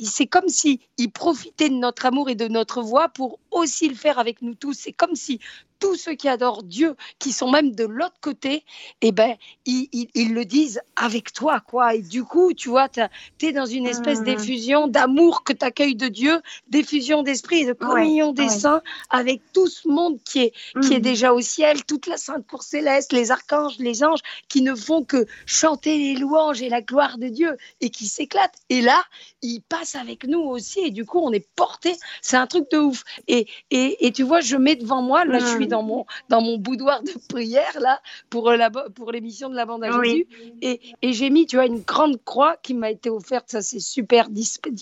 c'est 0.00 0.26
comme 0.26 0.48
si 0.48 0.80
il 0.96 1.10
profitait 1.10 1.68
de 1.68 1.74
notre 1.74 2.06
amour 2.06 2.28
et 2.30 2.34
de 2.34 2.48
notre 2.48 2.82
voix 2.82 3.08
pour 3.08 3.38
aussi 3.50 3.88
le 3.88 3.94
faire 3.94 4.18
avec 4.18 4.42
nous 4.42 4.54
tous. 4.54 4.74
C'est 4.74 4.92
comme 4.92 5.14
si 5.14 5.40
tous 5.78 5.96
ceux 5.96 6.14
qui 6.14 6.28
adorent 6.28 6.62
Dieu, 6.62 6.96
qui 7.18 7.32
sont 7.32 7.50
même 7.50 7.74
de 7.74 7.84
l'autre 7.84 8.16
côté, 8.20 8.64
eh 9.00 9.12
ben, 9.12 9.36
ils, 9.66 9.88
ils, 9.92 10.34
le 10.34 10.44
disent 10.44 10.80
avec 10.96 11.32
toi, 11.32 11.60
quoi. 11.60 11.94
Et 11.94 12.02
du 12.02 12.24
coup, 12.24 12.52
tu 12.52 12.68
vois, 12.68 12.88
tu 12.88 13.00
es 13.42 13.52
dans 13.52 13.66
une 13.66 13.86
espèce 13.86 14.20
mmh. 14.20 14.24
d'effusion 14.24 14.88
d'amour 14.88 15.44
que 15.44 15.52
tu 15.52 15.64
accueilles 15.64 15.96
de 15.96 16.08
Dieu, 16.08 16.40
d'effusion 16.68 17.22
d'esprit 17.22 17.60
et 17.60 17.66
de 17.66 17.72
communion 17.72 18.32
des 18.32 18.48
saints 18.48 18.82
avec 19.10 19.40
tout 19.52 19.68
ce 19.68 19.88
monde 19.88 20.18
qui 20.24 20.40
est, 20.40 20.52
qui 20.82 20.94
est 20.94 20.98
mmh. 20.98 21.02
déjà 21.02 21.32
au 21.32 21.40
ciel, 21.40 21.84
toute 21.84 22.06
la 22.06 22.16
sainte 22.16 22.46
cour 22.46 22.62
céleste, 22.62 23.12
les 23.12 23.30
archanges, 23.30 23.78
les 23.78 24.02
anges, 24.02 24.20
qui 24.48 24.62
ne 24.62 24.74
font 24.74 25.04
que 25.04 25.26
chanter 25.46 25.96
les 25.98 26.14
louanges 26.14 26.62
et 26.62 26.68
la 26.68 26.82
gloire 26.82 27.18
de 27.18 27.28
Dieu 27.28 27.56
et 27.80 27.90
qui 27.90 28.06
s'éclatent. 28.06 28.58
Et 28.68 28.80
là, 28.80 29.04
ils 29.42 29.60
passent 29.60 29.96
avec 29.96 30.26
nous 30.26 30.40
aussi 30.40 30.80
et 30.80 30.90
du 30.90 31.04
coup, 31.04 31.20
on 31.22 31.32
est 31.32 31.46
porté. 31.54 31.94
C'est 32.22 32.36
un 32.36 32.46
truc 32.46 32.70
de 32.70 32.78
ouf. 32.78 33.04
Et, 33.28 33.46
et, 33.70 34.06
et 34.06 34.12
tu 34.12 34.22
vois, 34.22 34.40
je 34.40 34.56
mets 34.56 34.76
devant 34.76 35.02
moi, 35.02 35.24
là, 35.24 35.38
je 35.38 35.46
suis 35.46 35.67
dans 35.74 35.82
mon, 35.82 36.06
dans 36.28 36.40
mon 36.40 36.58
boudoir 36.58 37.02
de 37.02 37.12
prière, 37.28 37.78
là, 37.80 38.00
pour, 38.30 38.50
euh, 38.50 38.56
la, 38.56 38.70
pour 38.70 39.12
l'émission 39.12 39.48
de 39.48 39.56
la 39.56 39.66
bande 39.66 39.84
à 39.84 40.02
Jésus. 40.02 40.26
Et, 40.62 40.80
et 41.02 41.12
j'ai 41.12 41.30
mis, 41.30 41.46
tu 41.46 41.56
vois, 41.56 41.66
une 41.66 41.80
grande 41.80 42.22
croix 42.24 42.56
qui 42.62 42.74
m'a 42.74 42.90
été 42.90 43.10
offerte, 43.10 43.50
ça 43.50 43.62
c'est 43.62 43.80
super, 43.80 44.28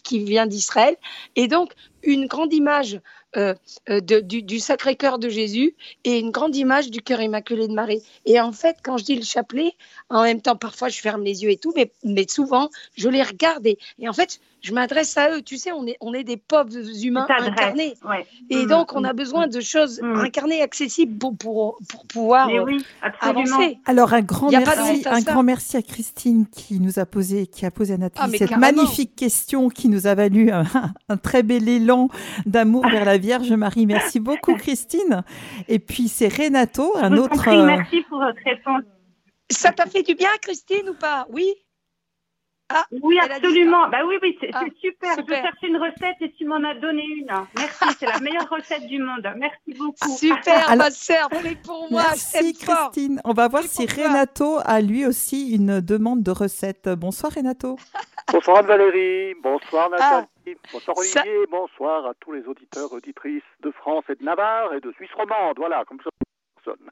qui 0.02 0.18
vient 0.20 0.46
d'Israël. 0.46 0.96
Et 1.34 1.48
donc, 1.48 1.72
une 2.02 2.26
grande 2.26 2.52
image 2.52 3.00
euh, 3.36 3.54
euh, 3.90 4.00
de, 4.00 4.20
du, 4.20 4.60
Sacré-Cœur 4.60 5.18
de 5.18 5.28
Jésus 5.28 5.74
et 6.04 6.18
une 6.18 6.30
grande 6.30 6.56
image 6.56 6.90
du 6.90 7.02
cœur 7.02 7.20
immaculé 7.20 7.68
de 7.68 7.74
Marie. 7.74 8.02
Et 8.24 8.40
en 8.40 8.52
fait, 8.52 8.78
quand 8.82 8.96
je 8.96 9.04
dis 9.04 9.14
le 9.14 9.24
chapelet, 9.24 9.72
en 10.08 10.22
même 10.22 10.40
temps, 10.40 10.56
parfois 10.56 10.88
je 10.88 10.98
ferme 11.00 11.22
les 11.22 11.42
yeux 11.42 11.50
et 11.50 11.58
tout, 11.58 11.72
mais, 11.76 11.92
mais 12.02 12.26
souvent, 12.26 12.70
je 12.96 13.10
les 13.10 13.22
regarde 13.22 13.66
et, 13.66 13.78
et 13.98 14.08
en 14.08 14.14
fait, 14.14 14.40
je 14.62 14.72
m'adresse 14.72 15.16
à 15.16 15.30
eux. 15.30 15.42
Tu 15.42 15.56
sais, 15.56 15.72
on 15.72 15.86
est, 15.86 15.96
on 16.00 16.12
est 16.12 16.24
des 16.24 16.36
pauvres 16.36 17.04
humains 17.04 17.26
incarnés. 17.28 17.94
Et 18.50 18.64
mmh, 18.64 18.68
donc, 18.68 18.94
on 18.94 19.04
a 19.04 19.12
mmh, 19.12 19.16
besoin 19.16 19.46
mmh. 19.46 19.50
de 19.50 19.60
choses 19.60 20.02
incarnées, 20.02 20.62
accessibles 20.62 21.18
pour, 21.18 21.36
pour, 21.36 21.78
pour 21.88 22.06
pouvoir 22.06 22.48
oui, 22.64 22.84
avancer. 23.20 23.78
Alors, 23.86 24.12
un 24.12 24.22
grand, 24.22 24.50
merci, 24.50 25.02
un 25.06 25.20
grand 25.20 25.42
merci 25.42 25.76
à 25.76 25.82
Christine 25.82 26.46
qui 26.46 26.80
nous 26.80 26.98
a 26.98 27.06
posé, 27.06 27.46
qui 27.46 27.64
a 27.66 27.70
posé 27.70 27.94
à 27.94 27.98
Nathalie 27.98 28.32
ah, 28.34 28.38
cette 28.38 28.56
magnifique 28.56 29.14
question 29.14 29.68
qui 29.68 29.88
nous 29.88 30.06
a 30.06 30.14
valu 30.14 30.50
un, 30.50 30.64
un 31.08 31.16
très 31.16 31.42
bel 31.42 31.68
élan 31.68 32.08
d'amour 32.44 32.86
vers 32.90 33.04
la 33.04 33.18
Vierge 33.18 33.52
Marie. 33.52 33.86
Merci 33.86 34.20
beaucoup, 34.20 34.54
Christine. 34.54 35.22
Et 35.68 35.78
puis, 35.78 36.08
c'est 36.08 36.28
Renato, 36.28 36.96
un 36.96 37.16
autre. 37.16 37.48
Euh, 37.48 37.66
merci 37.66 38.02
pour 38.08 38.18
votre 38.18 38.40
réponse. 38.44 38.82
Ça 39.48 39.70
t'a 39.70 39.86
fait 39.86 40.02
du 40.02 40.14
bien, 40.14 40.30
Christine, 40.42 40.88
ou 40.90 40.94
pas? 40.94 41.26
Oui 41.30 41.54
ah, 42.68 42.84
oui, 43.02 43.18
absolument. 43.20 43.88
Bah 43.88 43.98
oui, 44.06 44.16
oui, 44.22 44.36
c'est 44.40 44.50
ah, 44.52 44.64
super. 44.80 45.16
Je 45.16 45.34
cherchais 45.34 45.68
une 45.68 45.76
recette 45.76 46.16
et 46.20 46.32
tu 46.32 46.44
m'en 46.46 46.62
as 46.64 46.74
donné 46.74 47.04
une. 47.04 47.30
Merci, 47.56 47.84
c'est 47.98 48.06
la 48.06 48.18
meilleure 48.18 48.48
recette 48.50 48.86
du 48.86 48.98
monde. 48.98 49.28
Merci 49.36 49.74
beaucoup. 49.78 50.16
Super, 50.16 50.68
Alors, 50.68 50.86
ma 50.86 50.90
sœur, 50.90 51.28
pour 51.64 51.90
moi. 51.90 52.02
Merci 52.08 52.54
Christine. 52.54 53.20
On 53.24 53.34
va 53.34 53.46
voir 53.46 53.62
si 53.62 53.86
Renato 53.86 54.58
a 54.64 54.80
lui 54.80 55.06
aussi 55.06 55.54
une 55.54 55.80
demande 55.80 56.24
de 56.24 56.32
recette. 56.32 56.88
Bonsoir 56.88 57.32
Renato. 57.32 57.76
Bonsoir 58.32 58.64
Valérie. 58.64 59.34
Bonsoir 59.40 59.88
ah. 60.00 60.26
Nathalie. 60.44 60.58
bonsoir 60.72 60.98
Olivier. 60.98 61.46
Bonsoir 61.48 62.06
à 62.06 62.14
tous 62.18 62.32
les 62.32 62.44
auditeurs, 62.46 62.92
auditrices 62.92 63.44
de 63.62 63.70
France 63.70 64.04
et 64.08 64.16
de 64.16 64.24
Navarre 64.24 64.74
et 64.74 64.80
de 64.80 64.90
Suisse 64.92 65.12
romande. 65.16 65.54
Voilà, 65.58 65.84
comme 65.84 66.00
ça 66.02 66.10
personne. 66.56 66.90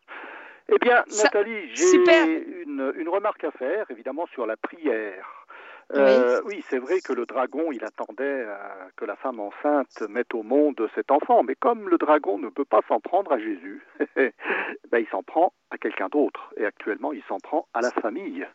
Eh 0.69 0.79
bien, 0.81 1.05
Nathalie, 1.23 1.75
j'ai 1.75 2.63
une, 2.63 2.93
une 2.97 3.09
remarque 3.09 3.43
à 3.43 3.51
faire, 3.51 3.85
évidemment, 3.91 4.27
sur 4.33 4.47
la 4.47 4.57
prière. 4.57 5.44
Euh, 5.93 6.41
oui, 6.47 6.65
c'est 6.69 6.79
vrai 6.79 7.01
que 7.01 7.13
le 7.13 7.27
dragon, 7.27 7.71
il 7.73 7.85
attendait 7.85 8.25
euh, 8.25 8.57
que 8.97 9.05
la 9.05 9.17
femme 9.17 9.39
enceinte 9.41 10.03
mette 10.09 10.35
au 10.35 10.43
monde 10.43 10.89
cet 10.95 11.11
enfant, 11.11 11.43
mais 11.43 11.55
comme 11.55 11.89
le 11.89 11.99
dragon 11.99 12.39
ne 12.39 12.49
peut 12.49 12.65
pas 12.65 12.81
s'en 12.89 13.01
prendre 13.01 13.33
à 13.33 13.39
Jésus, 13.39 13.87
ben, 14.17 14.99
il 14.99 15.07
s'en 15.11 15.23
prend 15.23 15.53
à 15.71 15.79
quelqu'un 15.79 16.09
d'autre, 16.09 16.53
et 16.57 16.65
actuellement, 16.65 17.13
il 17.13 17.23
s'en 17.29 17.39
prend 17.39 17.67
à 17.75 17.81
la 17.81 17.91
famille. 17.91 18.47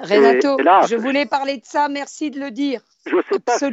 Renato, 0.00 0.58
je 0.88 0.96
voulais 0.96 1.26
parler 1.26 1.58
de 1.58 1.64
ça, 1.64 1.88
merci 1.88 2.30
de 2.30 2.40
le 2.40 2.50
dire. 2.50 2.80
Je 3.06 3.16
ne 3.16 3.22
sais 3.22 3.40
pas 3.40 3.58
si, 3.58 3.68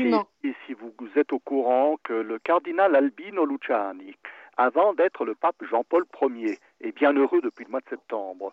si 0.65 0.74
vous 0.74 0.92
êtes 1.15 1.32
au 1.34 1.39
courant 1.39 1.98
que 2.04 2.13
le 2.13 2.39
cardinal 2.39 2.96
Albino 2.96 3.46
Luciani, 3.46 4.15
avant 4.58 4.94
d'être 4.94 5.24
le 5.24 5.36
pape 5.36 5.56
Jean-Paul 5.70 6.06
Ier, 6.22 6.60
est 6.82 6.92
bien 6.92 7.13
heureux 7.13 7.42
depuis 7.42 7.63
le 7.63 7.72
mois 7.72 7.80
de 7.80 7.89
septembre, 7.89 8.52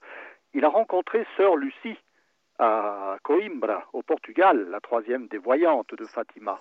il 0.54 0.64
a 0.64 0.68
rencontré 0.68 1.26
sœur 1.36 1.56
Lucie, 1.56 1.98
à 2.58 3.16
Coimbra, 3.22 3.84
au 3.92 4.02
Portugal, 4.02 4.68
la 4.70 4.80
troisième 4.80 5.26
des 5.28 5.38
voyantes 5.38 5.94
de 5.94 6.04
Fatima. 6.06 6.60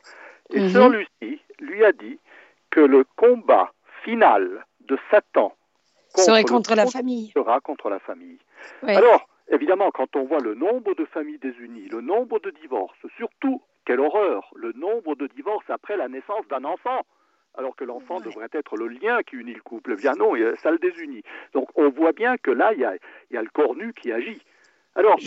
Et 0.51 0.59
mhm. 0.59 0.69
Sœur 0.69 0.89
Lucie 0.89 1.41
lui 1.59 1.83
a 1.83 1.91
dit 1.91 2.19
que 2.69 2.81
le 2.81 3.05
combat 3.15 3.71
final 4.03 4.65
de 4.81 4.97
Satan 5.09 5.55
contre, 6.13 6.43
contre 6.43 6.75
la 6.75 6.85
famille. 6.85 7.31
sera 7.31 7.59
contre 7.59 7.89
la 7.89 7.99
famille. 7.99 8.39
Alors, 8.83 9.27
évidemment, 9.49 9.91
quand 9.91 10.15
on 10.15 10.23
voit 10.23 10.39
le 10.39 10.53
nombre 10.55 10.93
de 10.95 11.05
familles 11.05 11.39
désunies, 11.39 11.89
le 11.89 12.01
nombre 12.01 12.39
de 12.39 12.51
divorces, 12.51 12.97
surtout, 13.17 13.61
quelle 13.85 13.99
horreur, 13.99 14.51
le 14.55 14.71
nombre 14.73 15.15
de 15.15 15.27
divorces 15.27 15.69
après 15.69 15.97
la 15.97 16.07
naissance 16.07 16.47
d'un 16.49 16.63
enfant 16.63 17.01
alors 17.57 17.75
que 17.75 17.85
l'enfant 17.85 18.19
devrait 18.19 18.49
être 18.51 18.75
le 18.75 18.89
lien 18.89 19.23
qui 19.23 19.37
unit 19.37 19.53
le 19.53 19.61
couple. 19.61 19.95
Bien 19.95 20.13
non, 20.15 20.33
ça 20.61 20.71
le 20.71 20.77
désunit. 20.77 21.23
Donc 21.53 21.69
on 21.75 21.89
voit 21.89 22.11
bien 22.11 22.37
que 22.37 22.51
là, 22.51 22.73
il 22.73 22.79
y 22.79 22.85
a, 23.37 23.41
le 23.41 23.49
corps 23.49 23.75
nu 23.75 23.93
qui 23.93 24.11
agit. 24.11 24.41
Alors, 24.95 25.17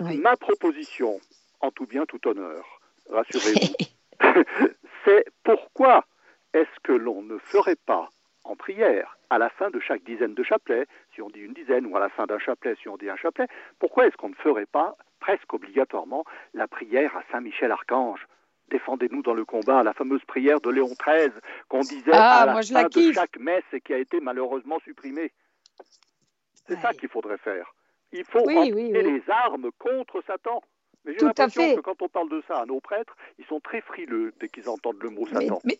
ma 0.00 0.36
proposition, 0.36 1.20
en 1.60 1.70
tout 1.70 1.86
bien, 1.86 2.06
tout 2.06 2.26
honneur, 2.26 2.80
rassurez-vous, 3.10 3.74
c'est 5.04 5.24
pourquoi 5.44 6.04
est-ce 6.52 6.80
que 6.82 6.92
l'on 6.92 7.22
ne 7.22 7.38
ferait 7.38 7.76
pas 7.86 8.08
en 8.44 8.56
prière 8.56 9.18
à 9.28 9.38
la 9.38 9.48
fin 9.48 9.70
de 9.70 9.78
chaque 9.78 10.02
dizaine 10.02 10.34
de 10.34 10.42
chapelets, 10.42 10.86
si 11.14 11.22
on 11.22 11.30
dit 11.30 11.40
une 11.40 11.52
dizaine, 11.52 11.86
ou 11.86 11.96
à 11.96 12.00
la 12.00 12.08
fin 12.08 12.26
d'un 12.26 12.38
chapelet, 12.38 12.74
si 12.82 12.88
on 12.88 12.96
dit 12.96 13.08
un 13.08 13.16
chapelet, 13.16 13.46
pourquoi 13.78 14.06
est-ce 14.06 14.16
qu'on 14.16 14.30
ne 14.30 14.34
ferait 14.34 14.66
pas 14.66 14.96
presque 15.20 15.52
obligatoirement 15.52 16.24
la 16.54 16.66
prière 16.66 17.16
à 17.16 17.22
Saint 17.30 17.40
Michel 17.40 17.70
Archange? 17.70 18.26
Défendez-nous 18.70 19.22
dans 19.22 19.34
le 19.34 19.44
combat, 19.44 19.82
la 19.82 19.92
fameuse 19.92 20.24
prière 20.24 20.60
de 20.60 20.70
Léon 20.70 20.90
XIII 21.04 21.32
qu'on 21.68 21.80
disait 21.80 22.12
ah, 22.12 22.42
à 22.42 22.46
la 22.46 22.62
fin 22.62 22.84
de 22.84 23.12
chaque 23.12 23.38
messe 23.38 23.64
et 23.72 23.80
qui 23.80 23.92
a 23.92 23.98
été 23.98 24.20
malheureusement 24.20 24.78
supprimée. 24.80 25.32
C'est 26.66 26.78
ça 26.80 26.92
qu'il 26.92 27.08
faudrait 27.08 27.38
faire. 27.38 27.74
Il 28.12 28.24
faut 28.24 28.44
oui, 28.44 28.72
les 28.92 29.22
armes 29.28 29.70
contre 29.78 30.22
Satan. 30.26 30.62
Mais 31.04 31.14
j'ai 31.18 31.24
l'impression 31.24 31.76
que 31.76 31.80
quand 31.80 32.02
on 32.02 32.08
parle 32.08 32.28
de 32.28 32.42
ça 32.46 32.58
à 32.58 32.66
nos 32.66 32.80
prêtres, 32.80 33.16
ils 33.38 33.44
sont 33.46 33.60
très 33.60 33.80
frileux 33.80 34.32
dès 34.38 34.48
qu'ils 34.48 34.68
entendent 34.68 35.02
le 35.02 35.10
mot 35.10 35.26
Satan. 35.26 35.60
Mais 35.64 35.78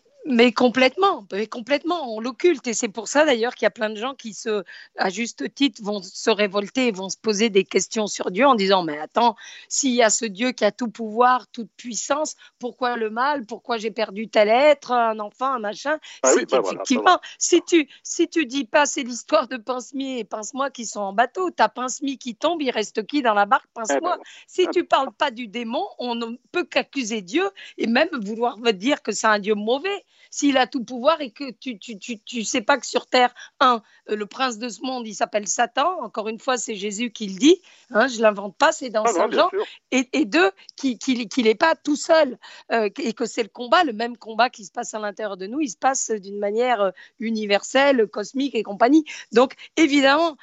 complètement, 0.53 1.25
mais 1.31 1.47
complètement, 1.47 2.15
on 2.15 2.19
l'occulte. 2.19 2.67
Et 2.67 2.73
c'est 2.73 2.89
pour 2.89 3.07
ça 3.07 3.25
d'ailleurs 3.25 3.55
qu'il 3.55 3.65
y 3.65 3.67
a 3.67 3.71
plein 3.71 3.89
de 3.89 3.95
gens 3.95 4.13
qui, 4.13 4.33
se, 4.33 4.63
à 4.97 5.09
juste 5.09 5.53
titre, 5.53 5.81
vont 5.83 6.01
se 6.01 6.29
révolter 6.29 6.87
et 6.87 6.91
vont 6.91 7.09
se 7.09 7.17
poser 7.17 7.49
des 7.49 7.63
questions 7.63 8.07
sur 8.07 8.31
Dieu 8.31 8.45
en 8.45 8.55
disant 8.55 8.83
Mais 8.83 8.99
attends, 8.99 9.35
s'il 9.67 9.91
y 9.91 10.03
a 10.03 10.09
ce 10.09 10.25
Dieu 10.25 10.51
qui 10.51 10.63
a 10.63 10.71
tout 10.71 10.89
pouvoir, 10.89 11.47
toute 11.47 11.71
puissance, 11.75 12.35
pourquoi 12.59 12.97
le 12.97 13.09
mal? 13.09 13.45
Pourquoi 13.45 13.77
j'ai 13.77 13.91
perdu 13.91 14.27
tel 14.29 14.49
être, 14.49 14.91
un 14.91 15.19
enfant, 15.19 15.53
un 15.53 15.59
machin? 15.59 15.97
Ah 16.23 16.33
bah 16.49 16.59
Effectivement, 16.63 17.19
si, 17.39 17.61
tu, 17.63 17.89
si 18.03 18.27
tu 18.27 18.45
dis 18.45 18.65
pas 18.65 18.85
c'est 18.85 19.03
l'histoire 19.03 19.47
de 19.47 19.57
Pince-Mi 19.57 20.19
et 20.19 20.23
Pince-moi 20.23 20.69
qui 20.69 20.85
sont 20.85 21.01
en 21.01 21.13
bateau, 21.13 21.49
t'as 21.49 21.69
Pince-Mi 21.69 22.17
qui 22.17 22.35
tombe, 22.35 22.61
il 22.61 22.71
reste 22.71 23.05
qui 23.05 23.21
dans 23.21 23.33
la 23.33 23.45
barque? 23.45 23.67
Pince-moi. 23.73 24.15
Eh 24.15 24.17
ben 24.17 24.23
si 24.47 24.67
tu 24.67 24.83
parles 24.83 25.11
pas 25.11 25.31
du 25.31 25.47
démon, 25.47 25.85
on 25.97 26.15
ne 26.15 26.37
peut 26.51 26.63
qu'accuser 26.63 27.21
Dieu 27.21 27.49
et 27.77 27.87
même 27.87 28.09
vouloir 28.23 28.57
me 28.59 28.71
dire 28.71 29.01
que 29.01 29.11
c'est 29.11 29.27
un 29.27 29.39
Dieu 29.39 29.55
mauvais 29.55 30.05
s'il 30.31 30.57
a 30.57 30.65
tout 30.65 30.83
pouvoir 30.83 31.21
et 31.21 31.29
que 31.29 31.51
tu 31.51 31.77
tu, 31.77 31.99
tu, 31.99 32.19
tu, 32.19 32.43
sais 32.43 32.61
pas 32.61 32.77
que 32.77 32.87
sur 32.87 33.05
Terre, 33.05 33.33
un, 33.59 33.83
euh, 34.09 34.15
le 34.15 34.25
prince 34.25 34.57
de 34.57 34.69
ce 34.69 34.81
monde, 34.81 35.07
il 35.07 35.13
s'appelle 35.13 35.47
Satan, 35.47 36.01
encore 36.01 36.29
une 36.29 36.39
fois, 36.39 36.57
c'est 36.57 36.75
Jésus 36.75 37.11
qui 37.11 37.27
le 37.27 37.37
dit, 37.37 37.61
hein, 37.91 38.07
je 38.07 38.21
l'invente 38.21 38.55
pas, 38.57 38.71
c'est 38.71 38.89
dans 38.89 39.05
Saint 39.05 39.29
Jean, 39.29 39.49
et, 39.91 40.09
et, 40.13 40.25
deux, 40.25 40.51
qu'il 40.75 40.97
qui, 40.97 41.43
n'est 41.43 41.55
pas 41.55 41.75
tout 41.75 41.95
seul, 41.95 42.39
euh, 42.71 42.89
et 42.97 43.13
que 43.13 43.25
c'est 43.25 43.43
le 43.43 43.49
combat, 43.49 43.83
le 43.83 43.93
même 43.93 44.17
combat 44.17 44.49
qui 44.49 44.65
se 44.65 44.71
passe 44.71 44.93
à 44.93 44.99
l'intérieur 44.99 45.37
de 45.37 45.47
nous, 45.47 45.59
il 45.59 45.69
se 45.69 45.77
passe 45.77 46.09
d'une 46.09 46.39
manière 46.39 46.81
euh, 46.81 46.91
universelle, 47.19 48.07
cosmique 48.07 48.55
et 48.55 48.63
compagnie. 48.63 49.05
Donc, 49.31 49.53
évidemment, 49.75 50.37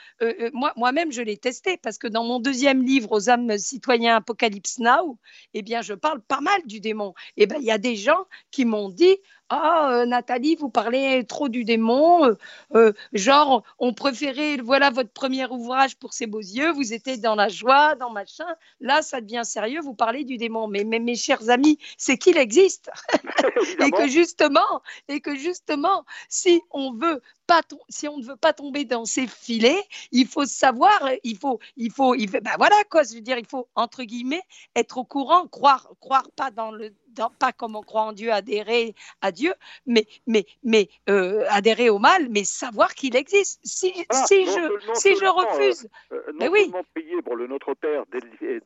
moi, 0.53 0.73
moi-même, 0.77 1.13
je 1.13 1.23
l'ai 1.23 1.37
testé, 1.37 1.79
parce 1.79 1.99
que 1.99 2.07
dans 2.07 2.25
mon 2.25 2.41
deuxième 2.41 2.83
livre, 2.83 3.13
Aux 3.13 3.31
âmes 3.31 3.57
citoyens 3.57 4.17
Apocalypse 4.17 4.79
Now, 4.79 5.19
eh 5.55 5.63
bien, 5.63 5.81
je 5.83 5.95
parle 5.95 6.21
pas 6.21 6.41
mal 6.41 6.61
du 6.67 6.81
démon. 6.81 7.15
Et 7.37 7.45
eh 7.45 7.47
bien, 7.47 7.59
il 7.59 7.65
y 7.65 7.71
a 7.71 7.79
des 7.79 7.97
gens 7.97 8.27
qui 8.51 8.65
m'ont 8.65 8.91
dit, 8.91 9.17
ah, 9.51 9.91
euh, 9.93 10.07
Nathalie, 10.07 10.57
vous 10.57 10.69
parlez 10.69 11.25
trop 11.25 11.49
du 11.49 11.65
démon. 11.65 12.25
Euh, 12.27 12.35
euh, 12.75 12.93
genre, 13.15 13.63
on 13.79 13.95
préférait, 13.95 14.59
voilà 14.59 14.91
votre 14.91 15.11
premier 15.11 15.47
ouvrage 15.47 15.97
pour 15.97 16.13
ses 16.13 16.27
beaux 16.27 16.41
yeux, 16.41 16.71
vous 16.73 16.93
étiez 16.93 17.17
dans 17.17 17.35
la 17.35 17.49
joie, 17.49 17.95
dans 17.95 18.11
machin. 18.11 18.47
Là, 18.81 19.01
ça 19.01 19.23
devient 19.23 19.43
sérieux, 19.45 19.81
vous 19.81 19.95
parlez 19.95 20.25
du 20.25 20.37
démon. 20.37 20.69
Mais, 20.69 20.85
mes 20.85 21.15
chers 21.15 21.49
amis, 21.49 21.79
c'est 21.97 22.19
qu'il 22.19 22.37
existe. 22.37 22.91
et 23.81 23.91
que 23.91 24.07
justement, 24.07 24.83
et 25.09 25.21
que 25.21 25.35
justement, 25.35 26.05
si 26.29 26.61
on 26.71 26.93
veut 26.93 27.23
pas 27.49 27.63
si 27.89 28.07
on 28.07 28.19
ne 28.19 28.25
veut 28.25 28.37
pas 28.37 28.53
tomber 28.53 28.85
dans 28.85 29.07
ces 29.07 29.27
filets, 29.27 29.83
il 30.13 30.27
faut 30.27 30.45
savoir, 30.45 31.11
il 31.25 31.37
faut, 31.37 31.59
il 31.77 31.91
faut, 31.91 32.15
il 32.15 32.31
ben 32.31 32.43
voilà 32.59 32.77
quoi, 32.91 33.03
je 33.03 33.15
veux 33.15 33.23
dire, 33.23 33.39
il 33.39 33.47
faut 33.47 33.67
entre 33.75 34.05
guillemets 34.05 34.43
être 34.77 34.99
au 34.99 35.05
courant, 35.05 35.49
croire, 35.49 35.89
croire 35.99 36.31
pas 36.37 36.51
dans 36.51 36.71
le 36.71 36.93
pas 37.39 37.53
comme 37.53 37.77
on 37.77 37.83
croit 37.83 38.03
en 38.03 38.13
Dieu, 38.13 38.33
adhérer 38.33 38.95
à 39.21 39.33
Dieu, 39.33 39.53
mais, 39.87 40.07
mais, 40.27 40.45
mais 40.63 40.89
euh, 41.09 41.45
adhérer 41.51 41.91
au 41.91 41.99
mal, 41.99 42.29
mais 42.31 42.45
savoir 42.45 42.95
qu'il 42.95 43.17
existe. 43.17 43.61
Si, 43.65 43.93
si 44.11 44.47
je, 44.47 44.95
si 44.95 45.17
je 45.17 45.27
refuse. 45.27 45.89
Euh, 46.13 46.17
euh, 46.29 46.33
non 46.39 46.49
oui. 46.51 46.71
prier 46.95 47.21
pour 47.23 47.37
le 47.37 47.47
Notre 47.47 47.75
Père, 47.75 48.05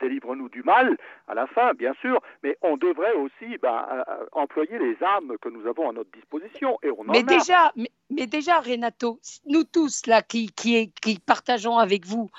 délivre-nous 0.01 0.49
du 0.49 0.63
mal, 0.63 0.97
à 1.29 1.35
la 1.35 1.47
fin, 1.47 1.73
bien 1.75 1.95
sûr, 2.01 2.21
mais 2.43 2.57
on 2.63 2.77
devrait 2.77 3.15
aussi 3.15 3.59
ben, 3.61 4.05
employer 4.33 4.79
les 4.79 4.97
armes 5.03 5.37
que 5.41 5.49
nous 5.49 5.67
avons 5.67 5.91
à 5.91 5.93
notre 5.93 6.11
disposition. 6.13 6.79
Et 6.83 6.91
on 6.91 7.05
mais, 7.05 7.23
déjà, 7.23 7.73
mais, 8.11 8.27
déjà, 8.27 8.61
Renato, 8.73 9.21
nous 9.47 9.65
tous 9.65 10.07
là 10.07 10.23
qui, 10.23 10.51
qui, 10.51 10.91
qui 11.01 11.19
partageons 11.19 11.79
avec 11.79 12.07
vous, 12.07 12.31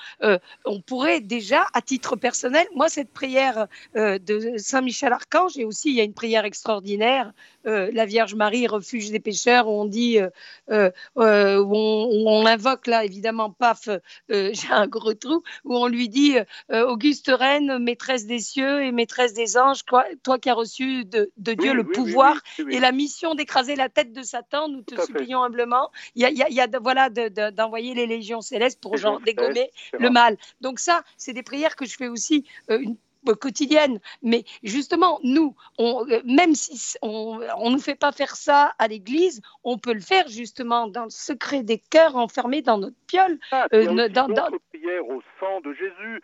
on 0.66 0.82
pourrait 0.82 1.22
déjà, 1.22 1.66
à 1.74 1.82
titre 1.82 2.16
personnel, 2.16 2.68
moi, 2.76 2.90
cette 2.90 3.12
prière 3.12 3.68
de 3.96 4.58
Saint-Michel-Archange, 4.58 5.58
et 5.58 5.66
aussi 5.66 5.90
il 5.90 5.96
y 5.96 6.02
a 6.02 6.04
une 6.04 6.14
prière 6.14 6.46
extraordinaire, 6.46 7.34
euh, 7.66 7.90
la 7.94 8.06
Vierge 8.06 8.36
Marie, 8.36 8.68
refuge 8.68 9.10
des 9.12 9.20
pécheurs, 9.20 9.68
où 9.68 9.72
on 9.72 9.86
dit, 9.86 10.20
euh, 10.20 10.92
euh, 11.18 11.58
où, 11.60 11.76
on, 11.76 12.46
invoque 12.46 12.88
là, 12.88 13.06
évidemment, 13.06 13.52
paf, 13.52 13.88
j'ai 14.30 14.70
un 14.70 14.88
gros 14.88 15.14
trou, 15.14 15.44
où 15.64 15.78
on 15.78 15.88
lui 15.88 16.10
dit, 16.10 16.36
Auguste 16.70 17.32
Reine, 17.34 17.78
maîtresse 17.80 18.26
des 18.26 18.40
cieux 18.40 18.84
et 18.84 18.92
maîtresse 18.92 19.34
des 19.34 19.58
anges, 19.58 19.86
toi, 19.86 20.04
toi 20.24 20.40
qui 20.40 20.50
as 20.50 20.54
reçu 20.54 21.06
de, 21.06 21.32
Dieu 21.38 21.74
le 21.74 21.84
pouvoir 21.84 22.38
et 22.70 22.80
la 22.80 22.92
mission 22.92 23.36
d'écraser 23.36 23.76
la 23.76 23.90
tête 23.90 24.12
de 24.12 24.24
Satan, 24.24 24.68
nous 24.68 24.82
te 24.82 25.00
supplions 25.02 25.44
humblement. 25.44 25.92
Il 26.16 26.22
y 26.30 26.44
a, 26.44 26.50
y 26.50 26.60
a, 26.60 26.68
voilà, 26.80 27.10
d'envoyer 27.10 27.94
les 27.94 28.08
légions 28.08 28.42
célestes 28.42 28.82
pour 28.82 28.98
genre 28.98 29.20
dégommer 29.26 29.70
le 29.98 30.10
mal. 30.10 30.38
Donc 30.62 30.80
ça, 30.80 31.04
c'est 31.18 31.34
des 31.34 31.44
prières 31.44 31.76
que 31.76 31.86
je 31.86 31.96
fais 31.96 32.08
aussi 32.08 32.46
une 32.70 32.98
quotidienne. 33.32 34.00
Mais 34.22 34.44
justement, 34.64 35.20
nous, 35.24 35.56
on, 35.78 36.06
euh, 36.10 36.22
même 36.26 36.56
si 36.56 36.98
on 37.02 37.40
ne 37.40 37.72
nous 37.72 37.80
fait 37.80 37.96
pas 37.96 38.12
faire 38.12 38.36
ça 38.36 38.74
à 38.78 38.88
l'église, 38.88 39.42
on 39.64 39.78
peut 39.78 39.94
le 39.94 40.02
faire 40.02 40.28
justement 40.28 40.88
dans 40.88 41.06
le 41.06 41.10
secret 41.10 41.64
des 41.64 41.78
cœurs 41.78 42.18
enfermés 42.18 42.62
dans 42.62 42.78
notre 42.78 42.98
piole. 43.08 43.40
Ah, 43.52 43.68
euh, 43.74 44.10
dans, 44.10 44.28
dans... 44.28 44.50
prière 44.70 45.08
au 45.08 45.22
sang 45.40 45.62
de 45.62 45.74
Jésus, 45.74 46.22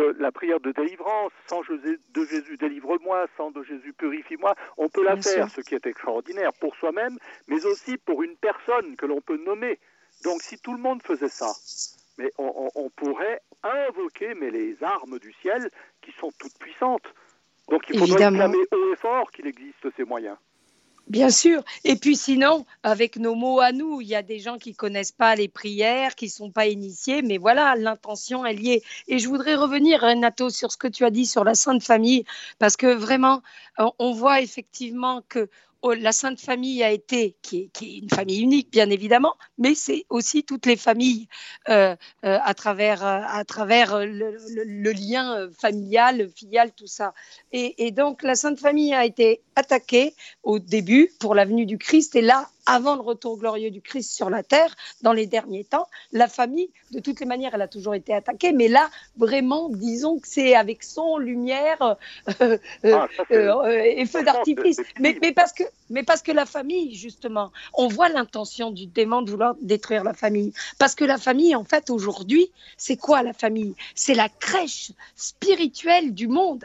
de 0.00 0.16
la 0.18 0.32
prière 0.32 0.60
de 0.60 0.72
délivrance, 0.72 1.32
sang 1.46 1.60
de 2.14 2.24
Jésus 2.24 2.56
délivre-moi, 2.56 3.26
sang 3.36 3.50
de 3.50 3.62
Jésus 3.62 3.92
purifie-moi, 3.92 4.54
on 4.76 4.88
peut 4.88 5.04
la 5.04 5.16
faire, 5.16 5.50
ce 5.50 5.60
qui 5.60 5.74
est 5.74 5.86
extraordinaire 5.86 6.52
pour 6.54 6.74
soi-même, 6.76 7.18
mais 7.48 7.64
aussi 7.66 7.98
pour 7.98 8.22
une 8.22 8.36
personne 8.36 8.96
que 8.96 9.06
l'on 9.06 9.20
peut 9.20 9.40
nommer. 9.44 9.78
Donc 10.24 10.42
si 10.42 10.58
tout 10.58 10.72
le 10.72 10.80
monde 10.80 11.02
faisait 11.02 11.28
ça, 11.28 11.52
mais 12.18 12.30
on, 12.38 12.90
pourrait 12.96 13.40
invoquer 13.62 14.34
mais 14.34 14.50
les 14.50 14.76
armes 14.82 15.18
du 15.18 15.32
ciel 15.40 15.70
qui 16.02 16.12
sont 16.12 16.30
toutes 16.38 16.58
puissantes. 16.58 17.14
Donc 17.68 17.82
il 17.88 17.98
faudrait 17.98 18.16
clamer 18.16 18.56
haut 18.72 18.92
et 18.92 18.96
fort 18.96 19.30
qu'il 19.30 19.46
existe 19.46 19.86
ces 19.96 20.04
moyens. 20.04 20.36
Bien 21.08 21.30
sûr. 21.30 21.64
Et 21.84 21.96
puis 21.96 22.14
sinon, 22.16 22.64
avec 22.84 23.16
nos 23.16 23.34
mots 23.34 23.58
à 23.58 23.72
nous, 23.72 24.00
il 24.00 24.06
y 24.06 24.14
a 24.14 24.22
des 24.22 24.38
gens 24.38 24.58
qui 24.58 24.74
connaissent 24.74 25.10
pas 25.10 25.34
les 25.34 25.48
prières, 25.48 26.14
qui 26.14 26.28
sont 26.28 26.52
pas 26.52 26.66
initiés, 26.68 27.22
mais 27.22 27.36
voilà, 27.36 27.74
l'intention 27.74 28.46
est 28.46 28.52
liée. 28.54 28.82
Et 29.08 29.18
je 29.18 29.28
voudrais 29.28 29.56
revenir, 29.56 30.00
Renato, 30.02 30.50
sur 30.50 30.70
ce 30.70 30.76
que 30.76 30.86
tu 30.86 31.04
as 31.04 31.10
dit 31.10 31.26
sur 31.26 31.42
la 31.42 31.54
Sainte 31.54 31.82
Famille, 31.82 32.24
parce 32.60 32.76
que 32.76 32.86
vraiment, 32.94 33.42
on 33.98 34.12
voit 34.12 34.40
effectivement 34.40 35.22
que 35.28 35.48
la 35.82 36.12
Sainte 36.12 36.40
Famille 36.40 36.82
a 36.82 36.90
été, 36.90 37.36
qui 37.42 37.70
est, 37.80 37.98
une 37.98 38.10
famille 38.10 38.40
unique 38.40 38.70
bien 38.70 38.90
évidemment, 38.90 39.34
mais 39.58 39.74
c'est 39.74 40.04
aussi 40.10 40.44
toutes 40.44 40.66
les 40.66 40.76
familles 40.76 41.28
euh, 41.68 41.96
euh, 42.24 42.38
à 42.42 42.54
travers, 42.54 43.04
euh, 43.04 44.04
le, 44.04 44.92
lien 44.92 45.48
familial, 45.58 46.28
filial, 46.34 46.72
tout 46.72 46.86
ça. 46.86 47.14
Et, 47.52 47.86
et, 47.86 47.90
donc 47.90 48.22
la 48.22 48.34
Sainte 48.34 48.58
Famille 48.58 48.94
a 48.94 49.04
été 49.04 49.42
attaquée 49.56 50.14
au 50.42 50.58
début 50.58 51.12
pour 51.18 51.34
la 51.34 51.44
venue 51.44 51.66
du 51.66 51.78
Christ, 51.78 52.14
et 52.16 52.22
là, 52.22 52.48
avant 52.70 52.94
le 52.94 53.02
retour 53.02 53.36
glorieux 53.36 53.70
du 53.70 53.80
Christ 53.80 54.12
sur 54.12 54.30
la 54.30 54.44
terre, 54.44 54.74
dans 55.02 55.12
les 55.12 55.26
derniers 55.26 55.64
temps, 55.64 55.88
la 56.12 56.28
famille, 56.28 56.70
de 56.92 57.00
toutes 57.00 57.18
les 57.18 57.26
manières, 57.26 57.50
elle 57.54 57.62
a 57.62 57.68
toujours 57.68 57.94
été 57.94 58.14
attaquée, 58.14 58.52
mais 58.52 58.68
là, 58.68 58.88
vraiment, 59.16 59.68
disons 59.70 60.20
que 60.20 60.28
c'est 60.28 60.54
avec 60.54 60.84
son, 60.84 61.18
lumière 61.18 61.96
euh, 62.40 62.58
euh, 62.84 63.06
ah, 63.32 63.68
et 63.72 64.06
feu 64.06 64.22
d'artifice. 64.22 64.80
Mais, 65.00 65.18
mais, 65.20 65.32
parce 65.32 65.52
que, 65.52 65.64
mais 65.88 66.04
parce 66.04 66.22
que 66.22 66.30
la 66.30 66.46
famille, 66.46 66.94
justement, 66.94 67.50
on 67.74 67.88
voit 67.88 68.08
l'intention 68.08 68.70
du 68.70 68.86
démon 68.86 69.22
de 69.22 69.30
vouloir 69.30 69.56
détruire 69.60 70.04
la 70.04 70.14
famille. 70.14 70.52
Parce 70.78 70.94
que 70.94 71.04
la 71.04 71.18
famille, 71.18 71.56
en 71.56 71.64
fait, 71.64 71.90
aujourd'hui, 71.90 72.52
c'est 72.76 72.96
quoi 72.96 73.22
la 73.22 73.32
famille? 73.32 73.74
C'est 73.96 74.14
la 74.14 74.28
crèche 74.28 74.92
spirituelle 75.16 76.14
du 76.14 76.28
monde. 76.28 76.64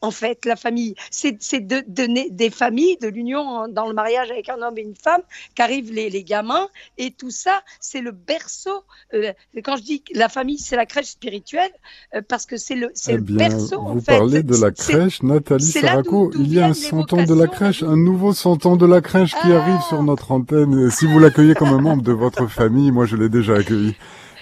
En 0.00 0.10
fait, 0.10 0.44
la 0.44 0.56
famille, 0.56 0.94
c'est 1.10 1.32
de, 1.32 1.82
de, 1.86 2.30
des 2.30 2.50
familles, 2.50 2.98
de 2.98 3.08
l'union 3.08 3.68
dans 3.68 3.86
le 3.86 3.94
mariage 3.94 4.30
avec 4.30 4.48
un 4.48 4.60
homme 4.62 4.78
et 4.78 4.82
une 4.82 4.96
femme, 4.96 5.22
qu'arrivent 5.54 5.92
les, 5.92 6.10
les, 6.10 6.24
gamins, 6.24 6.68
et 6.98 7.10
tout 7.10 7.30
ça, 7.30 7.62
c'est 7.80 8.00
le 8.00 8.12
berceau. 8.12 8.84
Euh, 9.14 9.32
quand 9.64 9.76
je 9.76 9.82
dis 9.82 10.02
la 10.14 10.28
famille, 10.28 10.58
c'est 10.58 10.76
la 10.76 10.86
crèche 10.86 11.06
spirituelle, 11.06 11.70
euh, 12.14 12.22
parce 12.26 12.46
que 12.46 12.56
c'est 12.56 12.74
le, 12.74 12.92
eh 13.08 13.12
le 13.12 13.20
berceau. 13.20 13.80
Vous 13.80 14.02
parlez 14.02 14.42
de 14.42 14.56
la 14.56 14.70
crèche, 14.70 15.22
Nathalie 15.22 15.64
Saraco. 15.64 16.32
Il 16.38 16.52
y 16.52 16.60
a 16.60 16.66
un 16.66 16.74
100 16.74 17.12
ans 17.12 17.24
de 17.24 17.34
la 17.34 17.46
crèche, 17.46 17.82
un 17.82 17.96
nouveau 17.96 18.32
100 18.32 18.66
ans 18.66 18.76
de 18.76 18.86
la 18.86 19.00
crèche 19.00 19.32
qui 19.32 19.52
ah. 19.52 19.62
arrive 19.62 19.80
sur 19.88 20.02
notre 20.02 20.32
antenne. 20.32 20.90
si 20.90 21.06
vous 21.06 21.18
l'accueillez 21.18 21.54
comme 21.54 21.68
un 21.68 21.80
membre 21.80 22.02
de 22.02 22.12
votre 22.12 22.46
famille, 22.46 22.90
moi 22.90 23.06
je 23.06 23.16
l'ai 23.16 23.28
déjà 23.28 23.56
accueilli. 23.56 23.94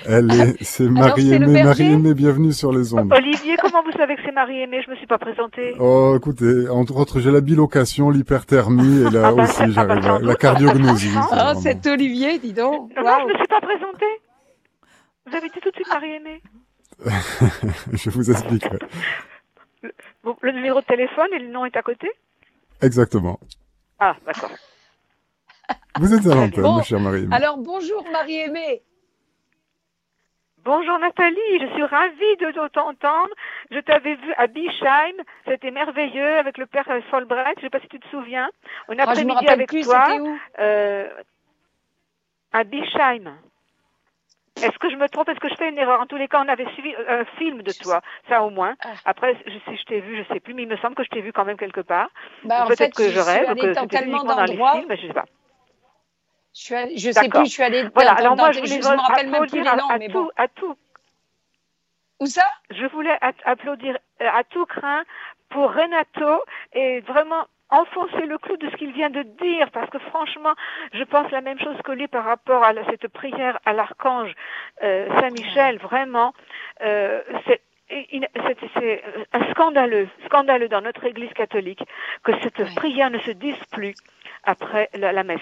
Elle 0.06 0.32
est, 0.32 0.56
c'est 0.62 0.88
Marie-Aimée. 0.88 1.62
Marie-Aimée, 1.62 2.14
bienvenue 2.14 2.52
sur 2.52 2.72
les 2.72 2.92
ondes. 2.94 3.12
Olivier, 3.12 3.56
comment 3.60 3.82
vous 3.82 3.92
savez 3.92 4.16
que 4.16 4.22
c'est 4.24 4.32
Marie-Aimée? 4.32 4.82
Je 4.84 4.90
me 4.90 4.96
suis 4.96 5.06
pas 5.06 5.18
présentée. 5.18 5.74
Oh, 5.78 6.14
écoutez, 6.16 6.68
entre 6.68 6.96
autres, 6.96 7.20
j'ai 7.20 7.30
la 7.30 7.40
bilocation, 7.40 8.10
l'hyperthermie, 8.10 9.06
et 9.06 9.10
là 9.10 9.28
ah 9.28 9.32
bah, 9.32 9.42
aussi, 9.44 9.72
j'arrive 9.72 10.06
à 10.06 10.18
la 10.18 10.34
cardiognosie. 10.34 11.10
Ah, 11.32 11.52
oh, 11.54 11.60
c'est 11.62 11.86
Olivier, 11.86 12.38
dis 12.38 12.52
donc. 12.52 12.92
Non, 12.96 13.18
je 13.20 13.32
me 13.32 13.36
suis 13.36 13.46
pas 13.48 13.60
présentée. 13.60 14.20
Vous 15.26 15.34
avez 15.34 15.48
dit 15.48 15.60
tout 15.62 15.70
de 15.70 15.74
suite 15.74 15.88
Marie-Aimée. 15.90 16.42
je 17.92 18.10
vous 18.10 18.30
expliquerai. 18.30 18.78
Le, 19.82 19.90
le 20.40 20.52
numéro 20.52 20.80
de 20.80 20.86
téléphone 20.86 21.28
et 21.34 21.38
le 21.38 21.48
nom 21.48 21.64
est 21.64 21.76
à 21.76 21.82
côté? 21.82 22.08
Exactement. 22.82 23.38
Ah, 23.98 24.16
d'accord. 24.26 24.50
Vous 25.98 26.12
êtes 26.12 26.26
à 26.26 26.34
l'antenne, 26.34 26.62
bon, 26.62 26.76
ma 26.76 26.82
chère 26.82 27.00
Marie-Aimée. 27.00 27.34
Alors, 27.34 27.56
bonjour 27.58 28.04
Marie-Aimée. 28.12 28.82
Bonjour 30.64 30.98
Nathalie, 30.98 31.60
je 31.60 31.66
suis 31.74 31.84
ravie 31.84 32.36
de 32.40 32.68
t'entendre. 32.68 33.28
Je 33.70 33.80
t'avais 33.80 34.14
vu 34.14 34.32
à 34.38 34.46
Bischheim, 34.46 35.12
c'était 35.46 35.70
merveilleux 35.70 36.38
avec 36.38 36.56
le 36.56 36.64
père 36.64 36.88
Solbrecht, 37.10 37.56
je 37.56 37.58
ne 37.58 37.60
sais 37.66 37.70
pas 37.70 37.80
si 37.80 37.88
tu 37.88 38.00
te 38.00 38.08
souviens. 38.08 38.48
On 38.88 38.98
a 38.98 39.02
après-midi 39.02 39.46
avec 39.46 39.68
plus, 39.68 39.82
toi 39.82 40.06
euh, 40.58 41.06
à 42.54 42.64
Bischheim. 42.64 43.36
Est-ce 44.56 44.78
que 44.78 44.88
je 44.88 44.96
me 44.96 45.06
trompe? 45.08 45.28
Est-ce 45.28 45.40
que 45.40 45.50
je 45.50 45.54
fais 45.56 45.68
une 45.68 45.76
erreur? 45.76 46.00
En 46.00 46.06
tous 46.06 46.16
les 46.16 46.28
cas, 46.28 46.42
on 46.42 46.48
avait 46.48 46.70
suivi 46.72 46.94
un 47.08 47.26
film 47.36 47.60
de 47.60 47.72
toi, 47.72 48.00
ça 48.30 48.42
au 48.42 48.48
moins. 48.50 48.74
Ah. 48.82 48.94
Après, 49.04 49.36
je, 49.46 49.50
si 49.50 49.76
je 49.76 49.84
t'ai 49.84 50.00
vu, 50.00 50.16
je 50.16 50.32
sais 50.32 50.40
plus, 50.40 50.54
mais 50.54 50.62
il 50.62 50.68
me 50.68 50.78
semble 50.78 50.94
que 50.94 51.04
je 51.04 51.10
t'ai 51.10 51.20
vu 51.20 51.32
quand 51.32 51.44
même 51.44 51.58
quelque 51.58 51.80
part. 51.82 52.08
Bah, 52.44 52.64
Peut-être 52.68 52.96
que 52.96 53.10
je, 53.10 53.20
rêve, 53.20 53.54
que 53.54 53.74
c'était 53.74 54.04
uniquement 54.04 54.24
dans 54.24 54.44
les 54.44 54.56
films, 54.56 54.86
mais 54.88 54.96
je 54.96 55.08
sais 55.08 55.12
pas. 55.12 55.26
Je, 56.54 56.74
je 56.96 57.10
sais 57.10 57.28
plus, 57.28 57.46
je 57.46 57.50
suis 57.50 57.62
allée 57.62 57.88
voilà, 57.94 58.12
dans, 58.12 58.18
alors 58.18 58.36
moi, 58.36 58.52
je, 58.52 58.64
je, 58.64 58.74
me 58.76 59.00
rappelle 59.00 59.28
même 59.28 59.46
plus 59.46 59.58
les 59.58 59.64
noms, 59.64 59.88
à, 59.88 59.98
mais 59.98 60.08
tout, 60.08 60.30
à 60.36 60.46
tout. 60.46 60.76
Où 62.20 62.26
ça? 62.26 62.46
Je 62.70 62.86
voulais 62.86 63.18
applaudir 63.44 63.98
euh, 64.22 64.28
à 64.32 64.44
tout 64.44 64.64
craint 64.66 65.02
pour 65.48 65.72
Renato 65.72 66.42
et 66.72 67.00
vraiment 67.00 67.46
enfoncer 67.70 68.26
le 68.26 68.38
clou 68.38 68.56
de 68.56 68.70
ce 68.70 68.76
qu'il 68.76 68.92
vient 68.92 69.10
de 69.10 69.22
dire, 69.22 69.70
parce 69.72 69.90
que 69.90 69.98
franchement, 69.98 70.54
je 70.92 71.02
pense 71.02 71.28
la 71.32 71.40
même 71.40 71.58
chose 71.58 71.76
que 71.82 71.90
lui 71.90 72.06
par 72.06 72.24
rapport 72.24 72.62
à 72.62 72.72
cette 72.88 73.08
prière 73.08 73.58
à 73.64 73.72
l'archange 73.72 74.32
euh, 74.84 75.08
Saint-Michel. 75.20 75.78
Vraiment, 75.78 76.34
euh, 76.82 77.20
c'est 77.46 77.60
c'est 77.88 79.02
scandaleux, 79.50 80.08
scandaleux 80.26 80.68
dans 80.68 80.80
notre 80.80 81.04
Église 81.04 81.32
catholique 81.34 81.82
que 82.22 82.32
cette 82.40 82.74
prière 82.74 83.10
ne 83.10 83.18
se 83.18 83.30
dise 83.30 83.62
plus 83.72 83.94
après 84.44 84.88
la, 84.94 85.12
la 85.12 85.22
messe. 85.22 85.40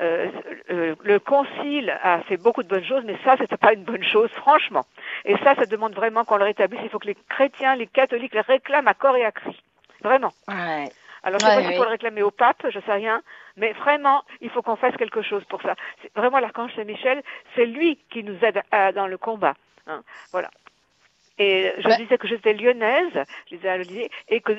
Euh, 0.00 0.28
euh, 0.70 0.94
le 1.02 1.18
concile 1.18 1.90
a 2.02 2.20
fait 2.22 2.38
beaucoup 2.38 2.62
de 2.62 2.68
bonnes 2.68 2.84
choses, 2.84 3.04
mais 3.04 3.16
ça, 3.24 3.36
c'était 3.38 3.56
pas 3.56 3.74
une 3.74 3.84
bonne 3.84 4.02
chose, 4.02 4.30
franchement. 4.30 4.86
Et 5.24 5.36
ça, 5.38 5.54
ça 5.54 5.66
demande 5.66 5.94
vraiment 5.94 6.24
qu'on 6.24 6.36
le 6.36 6.44
rétablisse. 6.44 6.80
Il 6.84 6.90
faut 6.90 6.98
que 6.98 7.06
les 7.06 7.16
chrétiens, 7.28 7.76
les 7.76 7.86
catholiques 7.86 8.34
le 8.34 8.40
réclament 8.40 8.88
à 8.88 8.94
corps 8.94 9.16
et 9.16 9.24
à 9.24 9.32
cri. 9.32 9.62
Vraiment. 10.02 10.30
Ouais. 10.48 10.88
Alors, 11.22 11.38
je 11.38 11.44
sais 11.44 11.54
pas 11.54 11.62
s'il 11.62 11.76
faut 11.76 11.84
le 11.84 11.90
réclamer 11.90 12.22
au 12.22 12.30
pape, 12.30 12.64
je 12.70 12.80
sais 12.80 12.92
rien, 12.92 13.20
mais 13.58 13.72
vraiment, 13.72 14.24
il 14.40 14.48
faut 14.48 14.62
qu'on 14.62 14.76
fasse 14.76 14.96
quelque 14.96 15.20
chose 15.20 15.44
pour 15.44 15.60
ça. 15.60 15.74
Vraiment, 16.16 16.38
l'archange 16.38 16.74
Saint-Michel, 16.74 17.22
c'est 17.54 17.66
lui 17.66 17.98
qui 18.10 18.24
nous 18.24 18.38
aide 18.42 18.62
dans 18.94 19.06
le 19.06 19.18
combat. 19.18 19.54
Hein. 19.86 20.02
Voilà. 20.32 20.50
Et 21.38 21.72
je 21.78 21.96
disais 21.96 22.18
que 22.18 22.26
j'étais 22.26 22.54
lyonnaise, 22.54 23.24
je 23.50 23.56
disais 23.56 23.68
à 23.68 23.74
Olivier, 23.74 24.10
et 24.28 24.40
que 24.40 24.52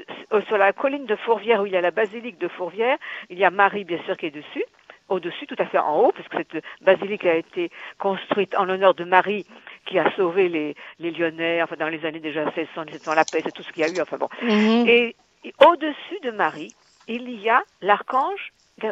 sur 0.48 0.58
la 0.58 0.74
colline 0.74 1.06
de 1.06 1.16
Fourvière, 1.16 1.62
où 1.62 1.66
il 1.66 1.72
y 1.72 1.78
a 1.78 1.82
la 1.82 1.92
basilique 1.92 2.38
de 2.40 2.48
Fourvière, 2.48 2.98
il 3.30 3.40
y 3.40 3.46
a 3.46 3.50
Marie, 3.50 3.84
bien 3.84 4.00
sûr, 4.06 4.18
qui 4.18 4.28
est 4.28 4.32
dessus 4.32 4.66
au-dessus, 5.12 5.46
tout 5.46 5.56
à 5.60 5.66
fait 5.66 5.78
en 5.78 6.00
haut, 6.00 6.12
puisque 6.12 6.36
cette 6.36 6.64
basilique 6.82 7.26
a 7.26 7.36
été 7.36 7.70
construite 8.00 8.56
en 8.58 8.66
l'honneur 8.66 8.94
de 8.94 9.04
Marie, 9.04 9.46
qui 9.86 10.00
a 10.00 10.10
sauvé 10.16 10.50
les, 10.50 10.76
les 11.00 11.12
Lyonnais, 11.12 11.62
enfin 11.62 11.76
dans 11.78 11.90
les 11.90 12.06
années 12.06 12.20
déjà 12.20 12.46
1600, 12.46 12.86
1700, 12.86 13.14
la 13.14 13.26
paix, 13.26 13.42
c'est 13.44 13.52
tout 13.52 13.64
ce 13.64 13.72
qu'il 13.72 13.84
y 13.84 13.86
a 13.86 13.90
eu, 13.90 14.02
enfin 14.02 14.18
bon. 14.18 14.30
Mhm. 14.42 14.88
Et, 14.88 15.16
au-dessus 15.60 16.20
de 16.24 16.32
Marie, 16.32 16.74
il 17.08 17.30
y 17.42 17.50
a 17.50 17.64
l'archange 17.82 18.54
euh, 18.84 18.92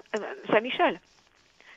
Saint-Michel. 0.51 0.99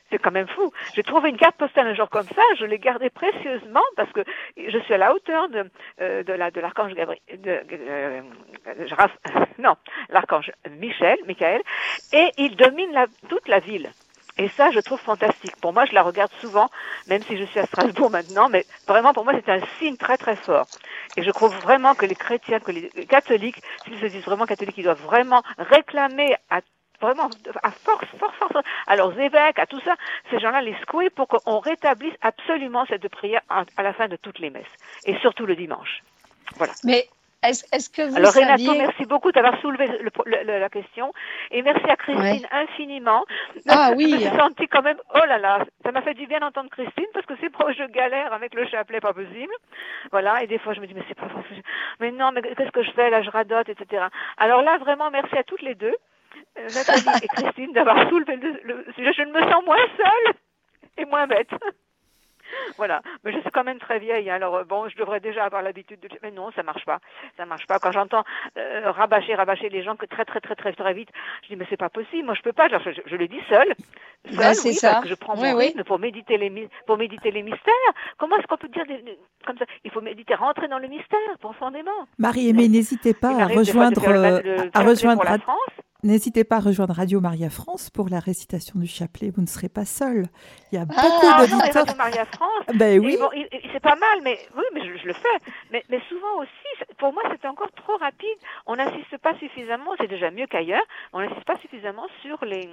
C'est 0.09 0.17
quand 0.17 0.31
même 0.31 0.47
fou. 0.47 0.71
J'ai 0.95 1.03
trouvé 1.03 1.29
une 1.29 1.37
carte 1.37 1.55
postale 1.55 1.87
un 1.87 1.93
jour 1.93 2.09
comme 2.09 2.27
ça, 2.27 2.41
je 2.59 2.65
l'ai 2.65 2.79
gardée 2.79 3.11
précieusement 3.11 3.83
parce 3.95 4.11
que 4.11 4.21
je 4.57 4.77
suis 4.79 4.93
à 4.93 4.97
la 4.97 5.13
hauteur 5.13 5.47
de, 5.49 5.69
euh, 6.01 6.23
de 6.23 6.33
la 6.33 6.49
de 6.51 6.59
l'archange 6.59 6.93
Gabriel, 6.93 7.21
de, 7.31 7.61
euh, 7.71 8.21
non, 9.59 9.75
l'archange 10.09 10.51
Michel, 10.71 11.17
Michael, 11.27 11.61
et 12.13 12.29
il 12.37 12.55
domine 12.55 12.91
la, 12.91 13.05
toute 13.29 13.47
la 13.47 13.59
ville. 13.59 13.89
Et 14.37 14.47
ça, 14.49 14.71
je 14.71 14.79
trouve 14.79 14.99
fantastique. 14.99 15.55
Pour 15.61 15.73
moi, 15.73 15.85
je 15.85 15.93
la 15.93 16.01
regarde 16.01 16.31
souvent, 16.41 16.69
même 17.07 17.21
si 17.23 17.37
je 17.37 17.43
suis 17.43 17.59
à 17.59 17.65
Strasbourg 17.65 18.09
maintenant, 18.11 18.49
mais 18.49 18.65
vraiment, 18.87 19.13
pour 19.13 19.23
moi, 19.25 19.33
c'est 19.35 19.51
un 19.51 19.61
signe 19.79 19.97
très, 19.97 20.17
très 20.17 20.35
fort. 20.35 20.65
Et 21.17 21.23
je 21.23 21.31
crois 21.31 21.49
vraiment 21.49 21.93
que 21.93 22.05
les 22.05 22.15
chrétiens, 22.15 22.59
que 22.59 22.71
les 22.71 22.89
catholiques, 23.07 23.61
s'ils 23.83 23.99
se 23.99 24.05
disent 24.07 24.25
vraiment 24.25 24.45
catholiques, 24.45 24.77
ils 24.77 24.83
doivent 24.83 25.03
vraiment 25.03 25.43
réclamer 25.57 26.35
à 26.49 26.61
vraiment 27.01 27.29
à 27.63 27.71
force, 27.71 28.05
force, 28.17 28.35
force, 28.37 28.65
à 28.87 28.95
leurs 28.95 29.19
évêques, 29.19 29.59
à 29.59 29.65
tout 29.65 29.81
ça, 29.81 29.95
ces 30.29 30.39
gens-là 30.39 30.61
les 30.61 30.73
secouer 30.75 31.09
pour 31.09 31.27
qu'on 31.27 31.59
rétablisse 31.59 32.13
absolument 32.21 32.85
cette 32.85 33.09
prière 33.09 33.41
à 33.49 33.83
la 33.83 33.93
fin 33.93 34.07
de 34.07 34.15
toutes 34.15 34.39
les 34.39 34.49
messes, 34.49 34.63
et 35.05 35.17
surtout 35.17 35.45
le 35.45 35.57
dimanche. 35.57 36.01
Voilà. 36.55 36.71
Est-ce, 37.43 37.89
que 37.89 38.01
vous 38.09 38.15
Alors 38.15 38.31
saviez... 38.31 38.67
Renato, 38.67 38.79
merci 38.79 39.05
beaucoup 39.05 39.31
d'avoir 39.31 39.59
soulevé 39.61 39.87
la 40.45 40.69
question 40.69 41.13
et 41.51 41.61
merci 41.61 41.85
à 41.89 41.95
Christine 41.95 42.47
infiniment. 42.51 43.23
Ah 43.67 43.91
oui. 43.95 44.09
Je 44.09 44.15
me 44.15 44.21
suis 44.21 44.37
sentie 44.37 44.67
quand 44.67 44.81
même, 44.81 44.97
oh 45.13 45.25
là 45.27 45.37
là, 45.37 45.65
ça 45.83 45.91
m'a 45.91 46.01
fait 46.01 46.13
du 46.13 46.27
bien 46.27 46.39
d'entendre 46.39 46.69
Christine 46.69 47.07
parce 47.13 47.25
que 47.25 47.33
c'est 47.39 47.51
je 47.71 47.91
galère 47.91 48.33
avec 48.33 48.53
le 48.53 48.65
chapelet, 48.67 48.99
pas 48.99 49.13
possible. 49.13 49.53
Voilà, 50.11 50.43
et 50.43 50.47
des 50.47 50.57
fois 50.57 50.73
je 50.73 50.81
me 50.81 50.87
dis 50.87 50.93
mais 50.93 51.03
c'est 51.07 51.15
pas 51.17 51.27
possible. 51.27 51.63
Mais 51.99 52.11
non, 52.11 52.31
mais 52.31 52.41
qu'est-ce 52.41 52.71
que 52.71 52.83
je 52.83 52.91
fais 52.91 53.09
là, 53.09 53.21
je 53.21 53.29
radote, 53.29 53.69
etc. 53.69 54.05
Alors 54.37 54.61
là 54.61 54.77
vraiment 54.77 55.09
merci 55.11 55.37
à 55.37 55.43
toutes 55.43 55.61
les 55.61 55.75
deux, 55.75 55.95
euh, 56.57 56.67
Nathalie 56.75 57.23
et 57.23 57.27
Christine, 57.27 57.73
d'avoir 57.73 57.97
soulevé 58.09 58.35
le, 58.37 58.59
le, 58.63 58.85
je 58.97 59.21
ne 59.21 59.31
me 59.31 59.41
sens 59.51 59.63
moins 59.65 59.77
seule 59.97 60.33
et 60.97 61.05
moins 61.05 61.27
bête. 61.27 61.49
voilà. 62.77 63.01
Mais 63.23 63.31
je 63.31 63.39
suis 63.39 63.51
quand 63.51 63.63
même 63.63 63.79
très 63.79 63.99
vieille, 63.99 64.29
hein. 64.29 64.35
alors 64.35 64.65
bon, 64.65 64.87
je 64.89 64.97
devrais 64.97 65.19
déjà 65.19 65.45
avoir 65.45 65.61
l'habitude 65.61 65.99
de. 65.99 66.09
Mais 66.21 66.31
non, 66.31 66.51
ça 66.55 66.63
marche 66.63 66.85
pas. 66.85 66.99
Ça 67.37 67.45
marche 67.45 67.67
pas. 67.67 67.79
Quand 67.79 67.91
j'entends 67.91 68.23
euh, 68.57 68.91
rabâcher, 68.91 69.35
rabâcher 69.35 69.69
les 69.69 69.83
gens 69.83 69.95
que 69.95 70.05
très, 70.05 70.25
très, 70.25 70.39
très, 70.39 70.55
très, 70.55 70.73
très 70.73 70.93
vite, 70.93 71.09
je 71.43 71.49
dis 71.49 71.55
mais 71.55 71.65
c'est 71.69 71.77
pas 71.77 71.89
possible. 71.89 72.25
Moi, 72.25 72.35
je 72.35 72.41
peux 72.41 72.53
pas. 72.53 72.67
je, 72.67 72.91
je, 73.05 73.15
le 73.15 73.27
dis 73.27 73.41
seule. 73.49 73.73
Seule, 74.25 74.37
ben, 74.37 74.53
c'est 74.53 74.73
ça. 74.73 74.91
Parce 74.91 75.03
que 75.03 75.09
je 75.09 75.15
prends 75.15 75.35
mon 75.35 75.55
rythme 75.57 75.83
pour 75.83 75.99
méditer 75.99 76.37
les 76.37 76.69
pour 76.85 76.97
méditer 76.97 77.31
les 77.31 77.43
mystères. 77.43 77.73
Comment 78.17 78.37
est-ce 78.37 78.47
qu'on 78.47 78.57
peut 78.57 78.69
dire 78.69 78.85
des, 78.85 79.17
comme 79.45 79.57
ça 79.57 79.65
Il 79.83 79.91
faut 79.91 80.01
méditer, 80.01 80.35
rentrer 80.35 80.67
dans 80.67 80.79
le 80.79 80.87
mystère 80.87 81.19
profondément. 81.39 81.91
Marie-Aimée, 82.17 82.69
n'hésitez 82.69 83.13
pas 83.13 83.29
à 83.41 83.47
rejoindre, 83.47 84.07
euh, 84.07 84.69
à 84.73 84.81
rejoindre 84.81 85.23
la 85.23 85.39
France. 85.39 85.57
N'hésitez 86.03 86.43
pas 86.43 86.57
à 86.57 86.59
rejoindre 86.59 86.93
Radio 86.93 87.21
Maria 87.21 87.49
France 87.49 87.89
pour 87.89 88.09
la 88.09 88.19
récitation 88.19 88.77
du 88.77 88.87
chapelet. 88.87 89.31
Vous 89.33 89.41
ne 89.41 89.47
serez 89.47 89.69
pas 89.69 89.85
seul. 89.85 90.25
Il 90.69 90.75
y 90.75 90.77
a 90.77 90.81
ah, 90.81 90.85
beaucoup 90.85 91.27
ah, 91.31 91.37
d'auditeurs. 91.39 91.85
Radio 91.85 91.95
Maria 91.95 92.25
France. 92.25 92.65
Ben 92.75 92.99
oui. 92.99 93.15
Bon, 93.17 93.29
c'est 93.71 93.79
pas 93.79 93.95
mal, 93.95 94.19
mais 94.21 94.37
oui, 94.57 94.63
mais 94.73 94.81
je, 94.81 94.97
je 94.97 95.07
le 95.07 95.13
fais. 95.13 95.51
Mais, 95.71 95.81
mais, 95.89 96.01
souvent 96.09 96.41
aussi, 96.41 96.93
pour 96.97 97.13
moi, 97.13 97.23
c'est 97.31 97.47
encore 97.47 97.71
trop 97.71 97.95
rapide. 97.95 98.37
On 98.65 98.75
n'insiste 98.75 99.17
pas 99.19 99.33
suffisamment. 99.39 99.91
C'est 99.97 100.09
déjà 100.09 100.29
mieux 100.29 100.45
qu'ailleurs. 100.45 100.83
On 101.13 101.21
n'insiste 101.21 101.45
pas 101.45 101.57
suffisamment 101.59 102.07
sur 102.21 102.43
les. 102.43 102.67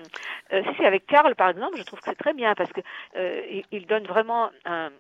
Euh, 0.53 0.63
si 0.65 0.71
c'est 0.77 0.87
avec 0.87 1.07
Karl, 1.07 1.37
par 1.37 1.51
exemple, 1.51 1.77
je 1.77 1.85
trouve 1.85 2.01
que 2.01 2.07
c'est 2.07 2.19
très 2.19 2.35
bien 2.35 2.57
parce 2.57 2.73
que 2.73 2.81
euh, 3.17 3.43
il, 3.49 3.65
il, 3.71 3.87
donne 3.87 4.07
vraiment 4.07 4.51
un, 4.65 4.91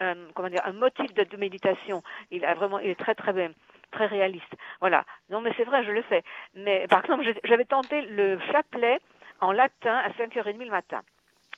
un, 0.00 0.14
comment 0.34 0.50
dire, 0.50 0.62
un 0.66 0.74
motif 0.74 1.14
de, 1.14 1.24
de 1.24 1.36
méditation. 1.38 2.02
Il 2.30 2.44
a 2.44 2.52
vraiment, 2.52 2.80
il 2.80 2.90
est 2.90 3.00
très 3.00 3.14
très 3.14 3.32
bien 3.32 3.52
très 3.90 4.06
réaliste. 4.06 4.52
Voilà. 4.80 5.04
Non, 5.30 5.40
mais 5.40 5.52
c'est 5.56 5.64
vrai, 5.64 5.84
je 5.84 5.90
le 5.90 6.02
fais. 6.02 6.22
Mais 6.54 6.86
par 6.88 7.04
exemple, 7.04 7.24
j'avais 7.44 7.64
tenté 7.64 8.02
le 8.02 8.38
chapelet 8.52 9.00
en 9.40 9.52
latin 9.52 9.96
à 9.96 10.10
5h30 10.10 10.58
le 10.58 10.70
matin. 10.70 11.02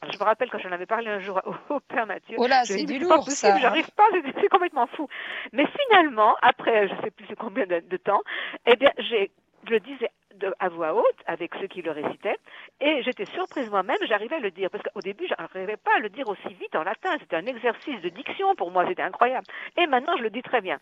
je 0.03 0.19
me 0.19 0.25
rappelle 0.25 0.51
quand 0.51 0.59
j'en 0.59 0.73
avais 0.73 0.87
parlé 0.87 1.09
un 1.09 1.21
jour 1.21 1.41
au, 1.71 1.81
Père 1.81 2.07
Mathieu. 2.07 2.37
Oh 2.39 2.47
là, 2.47 2.65
c'est 2.65 2.85
du 2.85 2.99
lourd, 2.99 3.29
ça. 3.29 3.59
J'arrive 3.59 3.91
pas, 3.93 4.05
c'est 4.41 4.49
complètement 4.49 4.87
fou. 4.89 5.09
Mais 5.53 5.67
finalement, 5.67 6.37
après, 6.43 6.89
je 6.89 6.95
sais 7.03 7.11
plus 7.11 7.27
combien 7.37 7.67
de, 7.67 7.81
de 7.81 7.97
temps, 7.97 8.23
eh 8.67 8.77
bien, 8.77 8.91
j'ai, 8.99 9.31
je 9.67 9.71
le 9.71 9.81
disais 9.81 10.11
de, 10.39 10.55
à 10.59 10.69
voix 10.69 10.95
haute 10.95 11.23
avec 11.27 11.53
ceux 11.61 11.67
qui 11.67 11.83
le 11.83 11.91
récitaient, 11.91 12.37
et 12.81 13.03
j'étais 13.03 13.27
surprise 13.27 13.71
moi-même, 13.71 13.97
j'arrivais 14.07 14.37
à 14.37 14.41
le 14.41 14.51
dire, 14.51 14.71
parce 14.71 14.83
qu'au 14.85 15.01
début, 15.01 15.27
je 15.27 15.35
n'arrivais 15.39 15.77
pas 15.77 15.97
à 15.97 16.01
le 16.01 16.09
dire 16.09 16.29
aussi 16.29 16.55
vite 16.55 16.75
en 16.77 16.85
latin, 16.85 17.11
c'était 17.21 17.37
un 17.37 17.47
exercice 17.47 18.01
de 18.01 18.09
diction 18.09 18.55
pour 18.55 18.71
moi, 18.71 18.87
c'était 18.87 19.03
incroyable. 19.03 19.47
Et 19.77 19.87
maintenant, 19.87 20.17
je 20.17 20.23
le 20.23 20.31
dis 20.31 20.43
très 20.43 20.61
bien. 20.61 20.79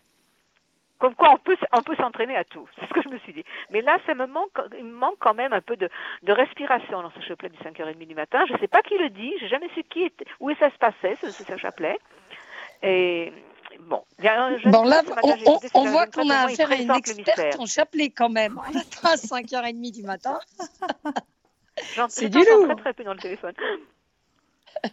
Comme 0.99 1.13
quoi, 1.15 1.31
on 1.33 1.37
peut, 1.37 1.57
on 1.73 1.81
peut 1.81 1.95
s'entraîner 1.95 2.35
à 2.35 2.43
tout. 2.43 2.67
C'est 2.79 2.87
ce 2.87 2.93
que 2.93 3.01
je 3.01 3.09
me 3.09 3.19
suis 3.19 3.33
dit. 3.33 3.43
Mais 3.71 3.81
là, 3.81 3.97
ça 4.05 4.13
me 4.15 4.25
manque, 4.25 4.51
il 4.77 4.85
me 4.85 4.93
manque 4.93 5.17
quand 5.19 5.33
même 5.33 5.53
un 5.53 5.61
peu 5.61 5.75
de, 5.75 5.89
de 6.23 6.31
respiration 6.31 7.01
dans 7.01 7.11
ce 7.11 7.21
chapelet 7.21 7.49
du 7.49 7.57
5h30 7.59 8.05
du 8.05 8.15
matin. 8.15 8.45
Je 8.47 8.53
ne 8.53 8.57
sais 8.59 8.67
pas 8.67 8.81
qui 8.81 8.97
le 8.97 9.09
dit, 9.09 9.33
j'ai 9.39 9.47
jamais 9.47 9.69
su 9.75 9.83
qui 9.83 10.03
était, 10.03 10.25
où 10.39 10.51
ça 10.55 10.69
se 10.71 10.77
passait, 10.77 11.15
ce, 11.21 11.31
ce 11.31 11.57
chapelet. 11.57 11.99
Et 12.83 13.31
bon, 13.81 14.03
bon 14.65 14.83
là, 14.83 15.03
on, 15.23 15.29
on, 15.45 15.59
on 15.73 15.85
voit 15.85 16.07
qu'on 16.07 16.29
a 16.29 16.45
affaire 16.45 16.71
à 16.71 16.75
une 16.75 16.91
experte 16.91 17.59
en 17.59 17.65
chapelet 17.65 18.09
quand 18.09 18.29
même. 18.29 18.57
On 18.57 18.77
attend 18.77 19.09
à 19.09 19.15
5h30 19.15 19.91
du 19.93 20.03
matin. 20.03 20.39
C'est 22.09 22.29
du 22.29 22.39
lourd. 22.39 22.65
très 22.65 22.75
très 22.75 22.93
peu 22.93 23.03
dans 23.03 23.13
le 23.13 23.19
téléphone. 23.19 23.53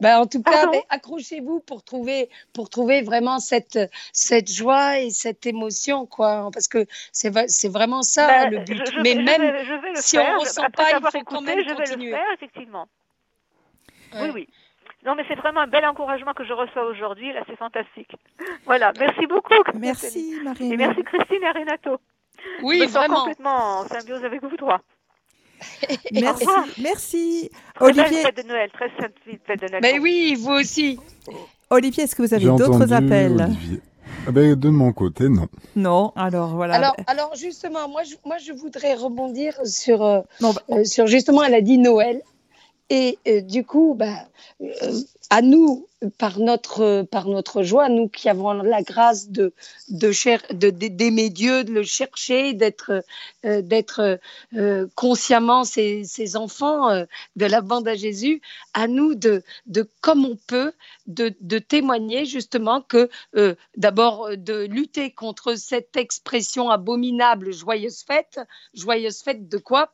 Ben, 0.00 0.18
en 0.18 0.26
tout 0.26 0.42
cas, 0.42 0.70
accrochez-vous 0.90 1.60
pour 1.60 1.84
trouver, 1.84 2.28
pour 2.52 2.68
trouver 2.68 3.00
vraiment 3.02 3.38
cette, 3.38 3.78
cette 4.12 4.50
joie 4.50 4.98
et 4.98 5.10
cette 5.10 5.46
émotion, 5.46 6.04
quoi. 6.04 6.50
Parce 6.52 6.68
que 6.68 6.84
c'est, 7.12 7.32
c'est 7.48 7.68
vraiment 7.68 8.02
ça 8.02 8.26
ben, 8.26 8.50
le 8.50 8.58
but. 8.64 8.82
Je, 8.92 9.00
Mais 9.00 9.12
je 9.12 9.20
même 9.20 9.40
vais, 9.40 9.64
je 9.64 9.72
vais 9.72 9.90
le 9.90 9.96
si 9.96 10.16
faire, 10.16 10.30
on 10.30 10.34
ne 10.34 10.40
ressent 10.40 10.68
pas, 10.70 10.90
il 10.90 11.00
faut 11.00 11.08
écouté, 11.08 11.24
quand 11.24 11.40
même 11.42 11.60
je 11.66 11.74
continuer. 11.74 12.10
vais 12.10 12.10
le 12.10 12.16
faire, 12.16 12.32
effectivement. 12.34 12.88
Ouais. 14.12 14.20
Oui, 14.22 14.30
oui. 14.34 14.48
Non, 15.06 15.14
mais 15.14 15.24
c'est 15.28 15.36
vraiment 15.36 15.60
un 15.60 15.66
bel 15.68 15.86
encouragement 15.86 16.32
que 16.34 16.44
je 16.44 16.52
reçois 16.52 16.84
aujourd'hui. 16.84 17.32
Là, 17.32 17.42
c'est 17.46 17.56
fantastique. 17.56 18.12
Voilà. 18.66 18.92
Merci 18.98 19.26
beaucoup. 19.26 19.54
Merci, 19.74 20.38
Marie. 20.42 20.72
Et 20.72 20.76
merci, 20.76 21.02
Christine 21.04 21.42
et 21.42 21.50
Renato. 21.50 22.00
Oui, 22.62 22.80
je 22.82 22.90
vraiment. 22.90 23.20
complètement 23.20 23.78
en 23.80 23.84
symbiose 23.86 24.24
avec 24.24 24.42
vous 24.42 24.56
trois. 24.56 24.80
Merci. 26.12 26.46
Merci. 26.80 27.50
Olivier, 27.80 28.22
fête 28.22 28.36
de 28.36 28.48
Noël, 28.48 28.70
très 28.72 28.90
sainte 29.00 29.12
fête 29.46 29.60
de 29.60 29.66
Noël. 29.68 29.80
Mais 29.82 29.98
oui, 29.98 30.36
vous 30.38 30.52
aussi. 30.52 30.98
Olivier, 31.70 32.04
est-ce 32.04 32.14
que 32.14 32.22
vous 32.22 32.34
avez 32.34 32.44
d'autres 32.44 32.92
appels 32.92 33.42
Olivier. 33.42 33.80
Ah 34.26 34.30
ben, 34.30 34.54
de 34.54 34.68
mon 34.70 34.92
côté, 34.92 35.28
non. 35.28 35.48
Non, 35.76 36.12
alors 36.16 36.54
voilà. 36.54 36.74
Alors, 36.74 36.96
alors 37.06 37.34
justement, 37.34 37.88
moi 37.88 38.02
je, 38.04 38.14
moi, 38.24 38.38
je 38.38 38.52
voudrais 38.52 38.94
rebondir 38.94 39.54
sur, 39.64 40.02
euh, 40.02 40.20
Non, 40.40 40.52
bah, 40.52 40.62
euh, 40.70 40.84
sur 40.84 41.06
justement, 41.06 41.42
elle 41.42 41.54
a 41.54 41.60
dit 41.60 41.78
Noël. 41.78 42.22
Et 42.90 43.18
euh, 43.26 43.40
du 43.40 43.64
coup, 43.64 43.94
bah, 43.98 44.28
euh, 44.60 45.00
à 45.30 45.40
nous, 45.40 45.88
par 46.18 46.38
notre, 46.38 47.02
par 47.10 47.26
notre 47.28 47.62
joie, 47.62 47.88
nous 47.88 48.08
qui 48.08 48.28
avons 48.28 48.52
la 48.52 48.82
grâce 48.82 49.30
de, 49.30 49.54
de 49.88 50.12
de, 50.52 50.68
de- 50.70 50.88
d'aimer 50.88 51.30
Dieu, 51.30 51.64
de 51.64 51.72
le 51.72 51.82
chercher, 51.82 52.52
d'être, 52.52 53.02
euh, 53.46 53.62
d'être 53.62 54.20
consciemment 54.94 55.64
ses, 55.64 56.04
ses 56.04 56.36
enfants 56.36 56.90
de 57.36 57.46
la 57.46 57.62
bande 57.62 57.88
à 57.88 57.94
Jésus, 57.94 58.42
à 58.74 58.86
nous 58.86 59.14
de, 59.14 59.42
de 59.66 59.88
comme 60.02 60.26
on 60.26 60.36
peut, 60.46 60.72
de, 61.06 61.34
de 61.40 61.58
témoigner 61.58 62.26
justement 62.26 62.82
que 62.82 63.08
d'abord 63.76 64.36
de 64.36 64.66
lutter 64.66 65.10
contre 65.10 65.54
cette 65.56 65.96
expression 65.96 66.68
abominable 66.70 67.50
joyeuse 67.52 68.02
fête, 68.06 68.40
joyeuse 68.74 69.22
fête 69.22 69.48
de 69.48 69.58
quoi? 69.58 69.90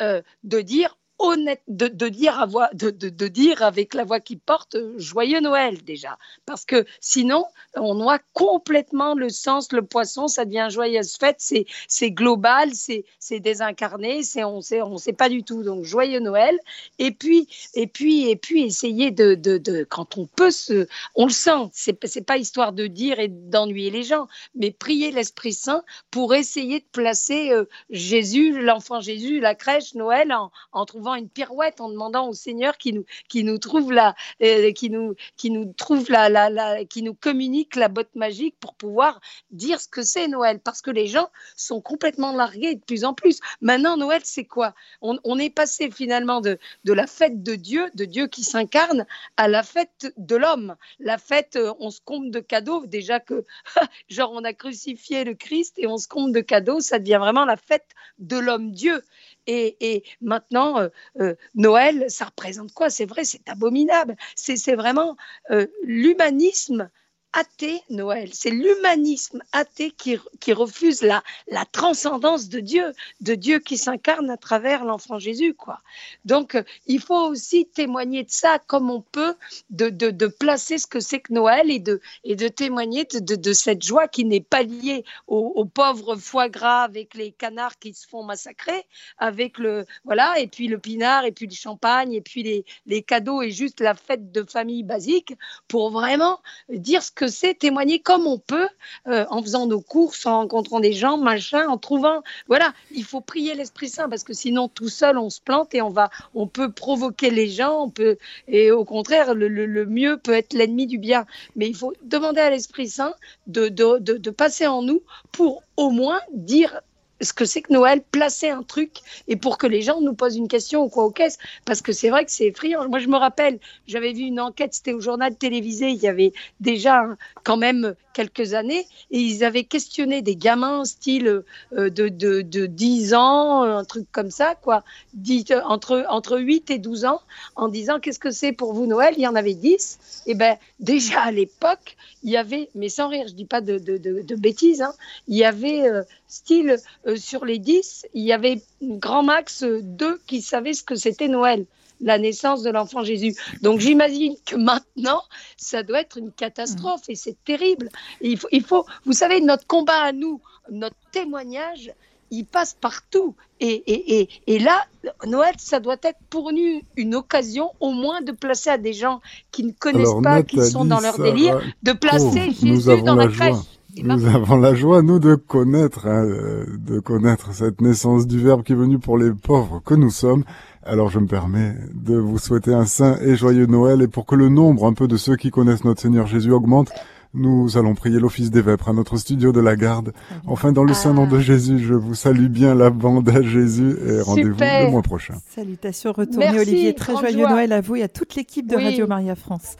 De 0.00 0.60
dire 0.60 0.96
honnête, 1.18 1.62
de, 1.68 2.08
dire 2.08 3.62
avec 3.62 3.94
la 3.94 4.04
voix 4.04 4.20
qui 4.20 4.36
porte 4.36 4.74
euh, 4.74 4.94
joyeux 4.98 5.40
Noël 5.40 5.82
déjà, 5.84 6.18
parce 6.46 6.64
que 6.64 6.84
sinon 7.00 7.44
on 7.76 7.94
noie 7.94 8.18
complètement 8.32 9.14
le 9.14 9.28
sens, 9.28 9.72
le 9.72 9.82
poisson, 9.82 10.28
ça 10.28 10.44
devient 10.44 10.68
joyeuse 10.70 11.16
fête, 11.16 11.36
c'est 11.38 12.10
global, 12.10 12.70
c'est 12.74 13.40
désincarné, 13.40 14.22
on 14.44 14.60
sait 14.60 14.82
on 14.82 14.98
sait 14.98 15.12
pas 15.12 15.28
du 15.28 15.42
tout, 15.42 15.62
donc 15.62 15.84
joyeux 15.84 16.20
Noël. 16.20 16.58
Et 16.98 17.10
puis 17.10 17.48
et 17.74 17.86
puis 17.86 18.28
et 18.28 18.36
puis 18.36 18.62
essayer 18.62 19.10
de, 19.10 19.34
de, 19.34 19.84
quand 19.84 20.18
on 20.18 20.26
peut 20.26 20.50
se, 20.50 20.86
on 21.14 21.26
le 21.26 21.32
sent, 21.32 21.70
c'est 21.72 21.98
c'est 22.06 22.26
pas 22.26 22.38
histoire 22.38 22.72
de 22.72 22.86
dire 22.86 23.18
et 23.20 23.28
d'ennuyer 23.28 23.90
les 23.90 24.02
gens, 24.02 24.26
mais 24.54 24.70
prier 24.70 25.10
l'Esprit 25.10 25.52
Saint 25.52 25.82
pour 26.10 26.34
essayer 26.34 26.80
de 26.80 26.86
placer 26.92 27.52
euh, 27.52 27.64
Jésus, 27.90 28.60
l'enfant 28.60 29.00
Jésus, 29.00 29.40
la 29.40 29.54
crèche, 29.54 29.94
Noël, 29.94 30.32
en, 30.32 30.50
en 30.72 30.84
trouvant 30.84 31.03
une 31.12 31.28
pirouette, 31.28 31.82
en 31.82 31.90
demandant 31.90 32.28
au 32.28 32.32
Seigneur 32.32 32.78
qui 32.78 32.94
nous, 32.94 33.04
qui 33.28 33.44
nous 33.44 33.58
trouve 33.58 33.92
la, 33.92 34.14
euh, 34.42 34.72
qui 34.72 34.88
nous, 34.88 35.14
qui 35.36 35.50
nous 35.50 35.72
trouve 35.74 36.10
la, 36.10 36.84
qui 36.86 37.02
nous 37.02 37.14
communique 37.14 37.76
la 37.76 37.88
botte 37.88 38.14
magique 38.14 38.56
pour 38.60 38.74
pouvoir 38.74 39.20
dire 39.50 39.80
ce 39.80 39.88
que 39.88 40.02
c'est 40.02 40.28
Noël, 40.28 40.60
parce 40.60 40.80
que 40.80 40.90
les 40.90 41.06
gens 41.06 41.28
sont 41.56 41.82
complètement 41.82 42.32
largués 42.32 42.76
de 42.76 42.80
plus 42.80 43.04
en 43.04 43.12
plus. 43.12 43.40
Maintenant, 43.60 43.98
Noël, 43.98 44.22
c'est 44.24 44.46
quoi? 44.46 44.74
On, 45.02 45.18
on 45.24 45.38
est 45.38 45.50
passé 45.50 45.90
finalement 45.90 46.40
de, 46.40 46.58
de 46.84 46.92
la 46.92 47.06
fête 47.06 47.42
de 47.42 47.54
Dieu, 47.54 47.90
de 47.94 48.06
Dieu 48.06 48.26
qui 48.26 48.44
s'incarne, 48.44 49.06
à 49.36 49.48
la 49.48 49.62
fête 49.62 50.12
de 50.16 50.36
l'homme. 50.36 50.76
La 51.00 51.18
fête, 51.18 51.56
euh, 51.56 51.74
on 51.80 51.90
se 51.90 52.00
compte 52.00 52.30
de 52.30 52.40
cadeaux, 52.40 52.86
déjà 52.86 53.20
que, 53.20 53.44
genre, 54.08 54.30
on 54.32 54.44
a 54.44 54.52
crucifié 54.52 55.24
le 55.24 55.34
Christ 55.34 55.74
et 55.78 55.86
on 55.86 55.96
se 55.96 56.08
compte 56.08 56.32
de 56.32 56.40
cadeaux, 56.40 56.80
ça 56.80 56.98
devient 56.98 57.18
vraiment 57.20 57.44
la 57.44 57.56
fête 57.56 57.88
de 58.18 58.38
l'homme-dieu. 58.38 59.02
Et, 59.46 60.04
maintenant, 60.20 60.78
euh, 60.78 60.88
euh, 61.20 61.34
Noël, 61.54 62.06
ça 62.08 62.26
représente 62.26 62.72
quoi? 62.72 62.90
C'est 62.90 63.06
vrai, 63.06 63.24
c'est 63.24 63.48
abominable. 63.48 64.16
C'est 64.36 64.56
c'est 64.56 64.74
vraiment 64.74 65.16
euh, 65.50 65.66
l'humanisme 65.82 66.90
athée, 67.34 67.82
Noël. 67.90 68.30
C'est 68.32 68.50
l'humanisme 68.50 69.42
athée 69.52 69.90
qui, 69.90 70.16
qui 70.40 70.52
refuse 70.52 71.02
la, 71.02 71.22
la 71.50 71.64
transcendance 71.64 72.48
de 72.48 72.60
Dieu, 72.60 72.92
de 73.20 73.34
Dieu 73.34 73.58
qui 73.58 73.76
s'incarne 73.76 74.30
à 74.30 74.36
travers 74.36 74.84
l'enfant 74.84 75.18
Jésus. 75.18 75.52
quoi. 75.54 75.80
Donc, 76.24 76.54
euh, 76.54 76.62
il 76.86 77.00
faut 77.00 77.28
aussi 77.28 77.66
témoigner 77.66 78.22
de 78.22 78.30
ça 78.30 78.58
comme 78.60 78.88
on 78.88 79.00
peut, 79.00 79.34
de, 79.70 79.90
de, 79.90 80.10
de 80.10 80.26
placer 80.28 80.78
ce 80.78 80.86
que 80.86 81.00
c'est 81.00 81.20
que 81.20 81.32
Noël 81.32 81.70
et 81.70 81.80
de, 81.80 82.00
et 82.22 82.36
de 82.36 82.48
témoigner 82.48 83.04
de, 83.04 83.34
de, 83.34 83.52
cette 83.52 83.82
joie 83.82 84.06
qui 84.06 84.24
n'est 84.24 84.40
pas 84.40 84.62
liée 84.62 85.04
aux, 85.26 85.52
aux 85.56 85.64
pauvres 85.64 86.16
foie 86.16 86.48
gras 86.48 86.82
avec 86.84 87.14
les 87.14 87.32
canards 87.32 87.78
qui 87.78 87.94
se 87.94 88.06
font 88.06 88.22
massacrer, 88.22 88.84
avec 89.18 89.58
le 89.58 89.86
voilà, 90.04 90.38
et 90.38 90.46
puis 90.46 90.68
le 90.68 90.78
pinard, 90.78 91.24
et 91.24 91.32
puis 91.32 91.46
le 91.46 91.54
champagne, 91.54 92.12
et 92.12 92.20
puis 92.20 92.44
les, 92.44 92.64
les 92.86 93.02
cadeaux 93.02 93.42
et 93.42 93.50
juste 93.50 93.80
la 93.80 93.94
fête 93.94 94.30
de 94.30 94.44
famille 94.44 94.84
basique, 94.84 95.34
pour 95.66 95.90
vraiment 95.90 96.40
dire 96.68 97.02
ce 97.02 97.10
que 97.10 97.23
c'est, 97.28 97.54
témoigner 97.54 97.98
comme 97.98 98.26
on 98.26 98.38
peut, 98.38 98.68
euh, 99.08 99.24
en 99.30 99.42
faisant 99.42 99.66
nos 99.66 99.80
courses, 99.80 100.26
en 100.26 100.38
rencontrant 100.40 100.80
des 100.80 100.92
gens, 100.92 101.16
machin, 101.18 101.66
en 101.68 101.78
trouvant. 101.78 102.22
Voilà, 102.48 102.72
il 102.90 103.04
faut 103.04 103.20
prier 103.20 103.54
l'Esprit 103.54 103.88
Saint 103.88 104.08
parce 104.08 104.24
que 104.24 104.32
sinon 104.32 104.68
tout 104.68 104.88
seul 104.88 105.18
on 105.18 105.30
se 105.30 105.40
plante 105.40 105.74
et 105.74 105.82
on 105.82 105.90
va, 105.90 106.10
on 106.34 106.46
peut 106.46 106.70
provoquer 106.72 107.30
les 107.30 107.48
gens, 107.48 107.82
on 107.84 107.90
peut 107.90 108.16
et 108.48 108.70
au 108.70 108.84
contraire 108.84 109.34
le, 109.34 109.48
le- 109.48 109.86
mieux 109.86 110.16
peut 110.16 110.32
être 110.32 110.52
l'ennemi 110.54 110.86
du 110.86 110.98
bien. 110.98 111.26
Mais 111.56 111.68
il 111.68 111.76
faut 111.76 111.92
demander 112.02 112.40
à 112.40 112.50
l'Esprit 112.50 112.88
Saint 112.88 113.14
de, 113.46 113.68
de, 113.68 113.98
de 113.98 114.30
passer 114.30 114.66
en 114.66 114.82
nous 114.82 115.02
pour 115.32 115.62
au 115.76 115.90
moins 115.90 116.20
dire 116.32 116.80
ce 117.20 117.32
que 117.32 117.44
c'est 117.44 117.62
que 117.62 117.72
Noël, 117.72 118.02
placer 118.02 118.50
un 118.50 118.62
truc 118.62 118.98
et 119.28 119.36
pour 119.36 119.58
que 119.58 119.66
les 119.66 119.82
gens 119.82 120.00
nous 120.00 120.14
posent 120.14 120.36
une 120.36 120.48
question 120.48 120.84
ou 120.84 120.88
quoi 120.88 121.04
aux 121.04 121.10
caisses. 121.10 121.38
Parce 121.64 121.80
que 121.82 121.92
c'est 121.92 122.10
vrai 122.10 122.24
que 122.24 122.30
c'est 122.30 122.46
effrayant. 122.46 122.88
Moi, 122.88 122.98
je 122.98 123.08
me 123.08 123.16
rappelle, 123.16 123.58
j'avais 123.86 124.12
vu 124.12 124.22
une 124.22 124.40
enquête, 124.40 124.74
c'était 124.74 124.92
au 124.92 125.00
journal 125.00 125.36
télévisé, 125.36 125.90
il 125.90 126.02
y 126.02 126.08
avait 126.08 126.32
déjà 126.60 127.04
quand 127.44 127.56
même 127.56 127.94
quelques 128.14 128.54
années, 128.54 128.86
et 129.10 129.18
ils 129.18 129.44
avaient 129.44 129.64
questionné 129.64 130.22
des 130.22 130.36
gamins 130.36 130.84
style 130.84 131.42
euh, 131.76 131.90
de, 131.90 132.08
de, 132.08 132.40
de 132.40 132.66
10 132.66 133.14
ans, 133.14 133.62
un 133.62 133.84
truc 133.84 134.06
comme 134.12 134.30
ça, 134.30 134.54
quoi, 134.54 134.82
euh, 135.28 135.60
entre, 135.64 136.06
entre 136.08 136.38
8 136.38 136.70
et 136.70 136.78
12 136.78 137.04
ans, 137.04 137.20
en 137.56 137.68
disant 137.68 138.00
qu'est-ce 138.00 138.18
que 138.18 138.30
c'est 138.30 138.52
pour 138.52 138.72
vous 138.72 138.86
Noël? 138.86 139.14
Il 139.16 139.22
y 139.22 139.28
en 139.28 139.34
avait 139.34 139.54
10. 139.54 140.22
Et 140.26 140.34
ben 140.34 140.56
déjà 140.80 141.20
à 141.20 141.30
l'époque, 141.30 141.96
il 142.22 142.30
y 142.30 142.36
avait, 142.36 142.70
mais 142.74 142.88
sans 142.88 143.08
rire, 143.08 143.26
je 143.28 143.34
dis 143.34 143.44
pas 143.44 143.60
de, 143.60 143.78
de, 143.78 143.98
de, 143.98 144.34
bêtises, 144.36 144.80
hein, 144.80 144.94
il 145.28 145.36
y 145.36 145.44
avait 145.44 145.86
euh, 145.88 146.02
style 146.26 146.76
euh, 147.06 147.16
sur 147.16 147.44
les 147.44 147.58
10, 147.58 148.06
il 148.14 148.24
y 148.24 148.32
avait 148.32 148.62
grand 148.82 149.22
max 149.22 149.62
euh, 149.62 149.80
deux 149.82 150.20
qui 150.26 150.40
savaient 150.40 150.72
ce 150.72 150.82
que 150.82 150.94
c'était 150.94 151.28
Noël, 151.28 151.66
la 152.00 152.18
naissance 152.18 152.62
de 152.62 152.70
l'enfant 152.70 153.04
Jésus. 153.04 153.34
Donc 153.62 153.80
j'imagine 153.80 154.34
que 154.44 154.56
maintenant, 154.56 155.22
ça 155.56 155.82
doit 155.82 156.00
être 156.00 156.18
une 156.18 156.32
catastrophe 156.32 157.02
et 157.08 157.14
c'est 157.14 157.36
terrible. 157.44 157.88
Et 158.20 158.30
il, 158.30 158.38
faut, 158.38 158.48
il 158.52 158.62
faut, 158.64 158.84
vous 159.06 159.12
savez, 159.12 159.40
notre 159.40 159.66
combat 159.66 160.02
à 160.02 160.12
nous, 160.12 160.40
notre 160.70 160.96
témoignage, 161.12 161.92
il 162.30 162.44
passe 162.44 162.74
partout. 162.74 163.36
Et, 163.60 163.72
et, 163.86 164.20
et, 164.20 164.28
et 164.46 164.58
là, 164.58 164.84
Noël, 165.26 165.54
ça 165.58 165.80
doit 165.80 165.96
être 166.02 166.18
pour 166.30 166.52
nous 166.52 166.82
une 166.96 167.14
occasion 167.14 167.70
au 167.80 167.92
moins 167.92 168.22
de 168.22 168.32
placer 168.32 168.70
à 168.70 168.78
des 168.78 168.92
gens 168.92 169.20
qui 169.52 169.64
ne 169.64 169.72
connaissent 169.72 170.16
Alors, 170.18 170.20
pas, 170.20 170.42
qui 170.42 170.60
sont 170.62 170.84
dans 170.84 171.00
leur 171.00 171.18
délire, 171.20 171.56
Sarah, 171.58 171.64
de 171.82 171.92
placer 171.92 172.48
Oh, 172.48 172.54
nous 172.62 172.80
Jésus 172.80 172.90
avons 172.90 173.04
dans 173.04 173.14
la 173.14 173.26
la 173.26 173.28
crèche. 173.28 173.56
joie. 173.56 173.66
nous 174.02 174.26
avons 174.26 174.56
la 174.56 174.74
joie, 174.74 175.02
nous, 175.02 175.18
de 175.20 175.34
connaître, 175.36 176.06
hein, 176.06 176.24
de 176.26 176.98
connaître 177.00 177.54
cette 177.54 177.80
naissance 177.80 178.26
du 178.26 178.40
Verbe 178.40 178.62
qui 178.64 178.72
est 178.72 178.76
venu 178.76 178.98
pour 178.98 179.18
les 179.18 179.32
pauvres 179.32 179.80
que 179.84 179.94
nous 179.94 180.10
sommes. 180.10 180.44
Alors 180.86 181.08
je 181.08 181.18
me 181.18 181.26
permets 181.26 181.74
de 181.94 182.14
vous 182.14 182.38
souhaiter 182.38 182.74
un 182.74 182.84
saint 182.84 183.18
et 183.22 183.36
joyeux 183.36 183.66
Noël 183.66 184.02
et 184.02 184.08
pour 184.08 184.26
que 184.26 184.34
le 184.34 184.50
nombre 184.50 184.86
un 184.86 184.92
peu 184.92 185.08
de 185.08 185.16
ceux 185.16 185.36
qui 185.36 185.50
connaissent 185.50 185.84
notre 185.84 186.02
Seigneur 186.02 186.26
Jésus 186.26 186.52
augmente, 186.52 186.90
nous 187.32 187.78
allons 187.78 187.94
prier 187.94 188.20
l'office 188.20 188.50
des 188.50 188.60
vêpres 188.60 188.90
à 188.90 188.92
notre 188.92 189.16
studio 189.16 189.50
de 189.50 189.60
la 189.60 189.76
garde. 189.76 190.12
Enfin, 190.46 190.72
dans 190.72 190.84
le 190.84 190.92
saint 190.92 191.14
nom 191.14 191.26
de 191.26 191.38
ah. 191.38 191.40
Jésus, 191.40 191.78
je 191.78 191.94
vous 191.94 192.14
salue 192.14 192.46
bien 192.46 192.74
la 192.74 192.90
bande 192.90 193.28
à 193.30 193.42
Jésus 193.42 193.96
et 194.06 194.20
rendez-vous 194.20 194.60
le 194.60 194.90
mois 194.90 195.02
prochain. 195.02 195.34
Salutations 195.48 196.12
retournées, 196.12 196.60
Olivier. 196.60 196.94
Très 196.94 197.16
joyeux 197.16 197.48
Noël 197.48 197.72
à 197.72 197.80
vous 197.80 197.96
et 197.96 198.02
à 198.02 198.08
toute 198.08 198.34
l'équipe 198.36 198.66
de 198.66 198.76
Radio 198.76 199.06
Maria 199.06 199.34
France. 199.34 199.76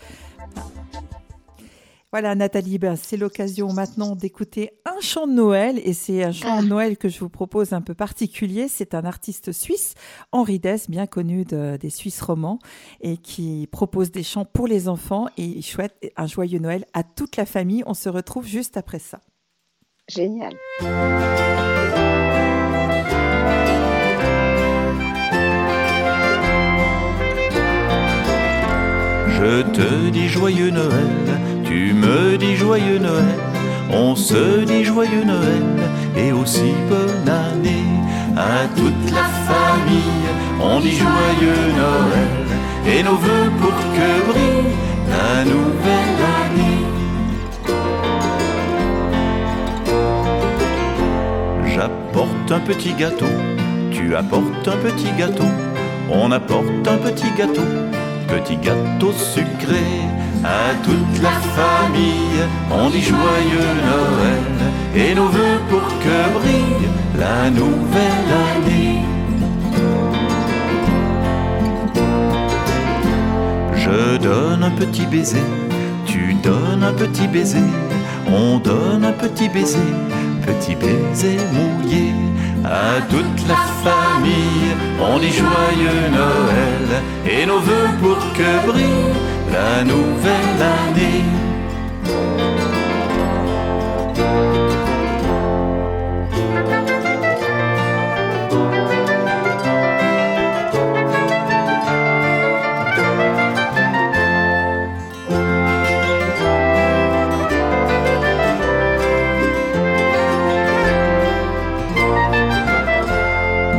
Voilà, 2.15 2.37
Nathalie, 2.37 2.79
ben, 2.79 2.95
c'est 2.95 3.17
l'occasion 3.17 3.73
maintenant 3.73 4.15
d'écouter 4.15 4.71
un 4.85 5.01
chant 5.01 5.27
de 5.27 5.33
Noël 5.33 5.81
et 5.83 5.93
c'est 5.93 6.23
un 6.23 6.31
chant 6.31 6.61
de 6.61 6.67
ah. 6.67 6.69
Noël 6.69 6.97
que 6.97 7.09
je 7.09 7.19
vous 7.19 7.29
propose 7.29 7.73
un 7.73 7.81
peu 7.81 7.95
particulier. 7.95 8.69
C'est 8.69 8.95
un 8.95 9.05
artiste 9.05 9.51
suisse, 9.51 9.95
Henri 10.31 10.61
Dess, 10.61 10.89
bien 10.89 11.09
connu 11.09 11.45
des 11.45 11.91
Suisses 11.91 12.23
romans 12.23 12.61
et 13.01 13.17
qui 13.17 13.69
propose 13.73 14.13
des 14.13 14.23
chants 14.23 14.45
pour 14.45 14.69
les 14.69 14.87
enfants 14.87 15.27
et 15.37 15.43
il 15.43 15.65
souhaite 15.65 15.97
un 16.17 16.29
joyeux 16.29 16.61
Noël 16.61 16.85
à 16.93 17.03
toute 17.03 17.37
la 17.37 17.47
famille. 17.47 17.83
On 17.85 17.95
se 17.95 18.09
retrouve 18.09 18.47
juste 18.47 18.77
après 18.77 19.01
ça. 19.01 19.19
Génial. 20.07 20.55
Je 29.31 29.63
te 29.73 30.11
dis 30.11 30.29
joyeux 30.29 30.71
Noël 30.71 31.54
tu 31.75 31.93
me 31.93 32.37
dis 32.39 32.55
joyeux 32.55 33.01
Noël, 33.01 33.41
on 33.91 34.15
se 34.15 34.65
dit 34.65 34.85
joyeux 34.85 35.25
Noël 35.25 35.71
et 36.17 36.31
aussi 36.31 36.71
bonne 36.89 37.29
année 37.29 37.91
à 38.37 38.69
toute 38.77 39.11
la 39.11 39.27
famille. 39.49 40.29
On 40.61 40.79
dit 40.79 40.97
joyeux 41.07 41.65
Noël 41.83 42.47
et 42.87 43.03
nos 43.03 43.17
voeux 43.17 43.51
pour 43.61 43.77
que 43.97 44.09
brille 44.31 44.71
la 45.15 45.45
nouvelle 45.53 46.21
année. 46.43 46.83
J'apporte 51.75 52.53
un 52.53 52.61
petit 52.61 52.93
gâteau, 52.93 53.35
tu 53.91 54.15
apportes 54.15 54.69
un 54.69 54.77
petit 54.77 55.11
gâteau, 55.19 55.51
on 56.09 56.31
apporte 56.31 56.87
un 56.87 56.99
petit 56.99 57.33
gâteau, 57.37 57.69
petit 58.29 58.59
gâteau 58.59 59.13
sucré 59.13 59.83
à 60.45 60.75
toute 60.83 61.23
la 61.23 61.37
famille, 61.59 62.43
on 62.71 62.91
dit 62.91 63.03
joyeux 63.03 63.73
Noël 63.91 64.57
et 64.95 65.15
nos 65.15 65.29
voeux 65.29 65.61
pour 65.71 65.87
que 66.05 66.39
brille 66.39 66.89
la 67.19 67.51
nouvelle 67.51 68.31
année. 68.51 69.01
Je 73.75 74.19
donne 74.19 74.63
un 74.63 74.71
petit 74.71 75.07
baiser, 75.07 75.43
tu 76.07 76.35
donnes 76.35 76.83
un 76.83 76.93
petit 76.93 77.27
baiser, 77.27 77.69
on 78.29 78.59
donne 78.59 79.05
un 79.05 79.13
petit 79.13 79.49
baiser, 79.49 79.79
petit 80.47 80.75
baiser 80.75 81.39
mouillé 81.53 82.13
à 82.65 83.01
toute 83.09 83.49
la 83.49 83.61
famille. 83.85 84.73
On 85.01 85.19
dit 85.19 85.33
joyeux 85.33 86.05
Noël 86.13 87.03
et 87.27 87.47
nos 87.47 87.61
voeux 87.61 87.91
pour 88.01 88.19
que 88.33 88.67
brille 88.67 89.34
la 89.55 89.85
nouvelle 89.85 90.63
année. 90.79 91.23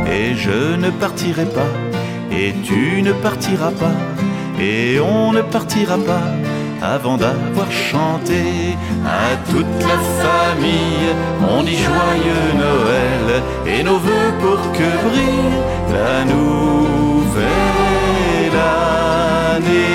Et 0.08 0.34
je 0.34 0.76
ne 0.76 0.90
partirai 0.90 1.44
pas, 1.44 1.72
et 2.32 2.54
tu 2.64 3.02
ne 3.02 3.12
partiras 3.12 3.72
pas 3.72 4.15
et 4.58 5.00
on 5.00 5.32
ne 5.32 5.42
partira 5.42 5.98
pas 5.98 6.32
avant 6.82 7.16
d'avoir 7.16 7.70
chanté 7.70 8.76
à 9.04 9.36
toute 9.50 9.66
la 9.80 9.98
famille. 10.22 11.14
On 11.48 11.62
dit 11.62 11.76
joyeux 11.76 12.52
Noël 12.56 13.42
et 13.66 13.82
nos 13.82 13.98
voeux 13.98 14.32
pour 14.40 14.72
que 14.72 15.08
brille 15.08 15.56
la 15.92 16.24
nouvelle 16.24 17.46
année. 19.54 19.86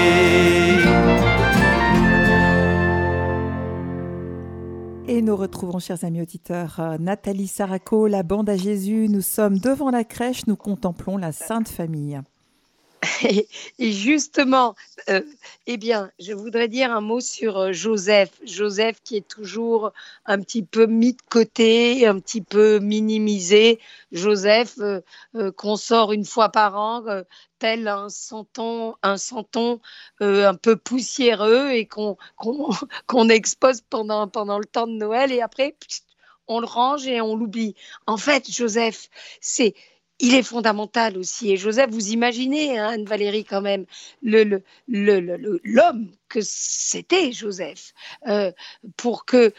Et 5.07 5.21
nous 5.21 5.35
retrouvons, 5.35 5.79
chers 5.79 6.03
amis 6.03 6.21
auditeurs, 6.21 6.77
euh, 6.79 6.97
Nathalie 6.99 7.47
Saraco, 7.47 8.07
la 8.07 8.23
bande 8.23 8.49
à 8.49 8.55
Jésus. 8.55 9.07
Nous 9.09 9.21
sommes 9.21 9.59
devant 9.59 9.89
la 9.91 10.03
crèche, 10.03 10.47
nous 10.47 10.55
contemplons 10.55 11.17
la 11.17 11.31
Sainte 11.31 11.67
Famille. 11.67 12.21
Et, 13.79 13.91
justement, 13.91 14.75
euh, 15.09 15.21
eh 15.67 15.77
bien, 15.77 16.11
je 16.19 16.33
voudrais 16.33 16.67
dire 16.67 16.91
un 16.91 17.01
mot 17.01 17.19
sur 17.19 17.57
euh, 17.57 17.71
Joseph. 17.71 18.31
Joseph 18.43 19.01
qui 19.03 19.17
est 19.17 19.27
toujours 19.27 19.91
un 20.25 20.39
petit 20.39 20.63
peu 20.63 20.85
mis 20.85 21.13
de 21.13 21.21
côté, 21.29 22.05
un 22.07 22.19
petit 22.19 22.41
peu 22.41 22.79
minimisé. 22.79 23.79
Joseph 24.11 24.77
euh, 24.79 25.01
qu'on 25.55 25.75
sort 25.75 26.11
une 26.11 26.25
fois 26.25 26.49
par 26.49 26.77
an, 26.77 27.03
tel 27.59 27.87
un 27.87 28.09
santon, 28.09 28.95
un 29.03 29.17
santon 29.17 29.79
un 30.19 30.55
peu 30.55 30.75
poussiéreux 30.75 31.71
et 31.71 31.85
qu'on 31.85 32.17
expose 33.29 33.81
pendant 33.89 34.25
le 34.25 34.65
temps 34.65 34.87
de 34.87 34.93
Noël 34.93 35.31
et 35.31 35.41
après 35.41 35.75
on 36.47 36.59
le 36.59 36.67
range 36.67 37.07
et 37.07 37.21
on 37.21 37.35
l'oublie. 37.35 37.75
En 38.07 38.17
fait, 38.17 38.51
Joseph, 38.51 39.09
c'est 39.39 39.73
il 40.21 40.35
est 40.35 40.43
fondamental 40.43 41.17
aussi. 41.17 41.51
Et 41.51 41.57
Joseph, 41.57 41.89
vous 41.89 42.09
imaginez, 42.09 42.77
hein, 42.77 42.89
Anne-Valérie, 42.89 43.43
quand 43.43 43.61
même, 43.61 43.85
l'homme 44.23 46.11
que 46.29 46.39
c'était 46.41 47.31
Joseph, 47.31 47.93
euh, 48.27 48.51
pour 48.95 49.25
que 49.25 49.53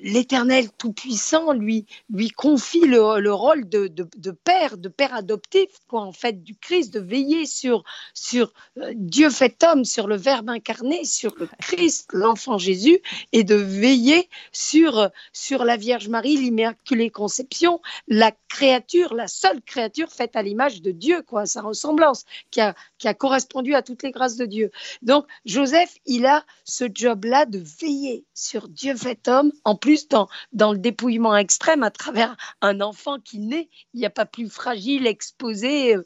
l'Éternel 0.00 0.70
Tout-Puissant 0.78 1.52
lui, 1.52 1.86
lui 2.10 2.30
confie 2.30 2.80
le, 2.86 3.32
rôle 3.32 3.68
de, 3.68 3.88
père, 4.32 4.76
de 4.76 4.88
père 4.88 5.14
adoptif, 5.14 5.68
quoi, 5.88 6.02
en 6.02 6.12
fait, 6.12 6.42
du 6.42 6.56
Christ, 6.56 6.92
de 6.94 7.00
veiller 7.00 7.46
sur, 7.46 7.84
sur 8.14 8.52
euh, 8.78 8.92
Dieu 8.94 9.30
fait 9.30 9.62
homme, 9.64 9.84
sur 9.84 10.06
le 10.06 10.16
Verbe 10.16 10.50
incarné, 10.50 11.04
sur 11.04 11.34
le 11.38 11.48
Christ, 11.60 12.10
l'enfant 12.12 12.58
Jésus, 12.58 13.00
et 13.32 13.44
de 13.44 13.54
veiller 13.54 14.28
sur, 14.52 15.10
sur 15.32 15.64
la 15.64 15.76
Vierge 15.76 16.08
Marie, 16.08 16.36
l'Immaculée 16.36 17.10
Conception, 17.10 17.80
la 18.08 18.32
créature, 18.48 19.14
la 19.14 19.28
seule 19.28 19.62
créature 19.62 20.10
faite 20.10 20.36
à 20.36 20.42
l'image 20.42 20.82
de 20.82 20.90
Dieu, 20.90 21.22
quoi, 21.22 21.46
sa 21.46 21.62
ressemblance, 21.62 22.24
qui 22.50 22.60
a, 22.60 22.74
qui 22.98 23.08
a 23.08 23.14
correspondu 23.14 23.74
à 23.74 23.82
toutes 23.82 24.02
les 24.02 24.10
grâces 24.10 24.36
de 24.36 24.46
Dieu. 24.46 24.70
Donc, 25.02 25.26
Joseph, 25.44 25.94
il 26.06 26.26
a 26.26 26.44
ce 26.64 26.84
job-là 26.92 27.46
de 27.46 27.62
veiller 27.80 28.24
sur 28.34 28.68
Dieu 28.68 28.94
fait 28.96 29.28
homme 29.28 29.52
en 29.64 29.76
plus 29.76 30.08
dans, 30.08 30.28
dans 30.52 30.72
le 30.72 30.78
dépouillement 30.78 31.36
extrême 31.36 31.82
à 31.82 31.90
travers 31.90 32.36
un 32.60 32.80
enfant 32.80 33.18
qui 33.18 33.38
naît, 33.38 33.68
il 33.92 34.00
n'y 34.00 34.06
a 34.06 34.10
pas 34.10 34.26
plus 34.26 34.48
fragile, 34.48 35.06
exposé, 35.06 35.96
euh, 35.96 36.02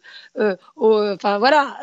euh, 0.78 1.14
enfin 1.14 1.38
voilà, 1.38 1.76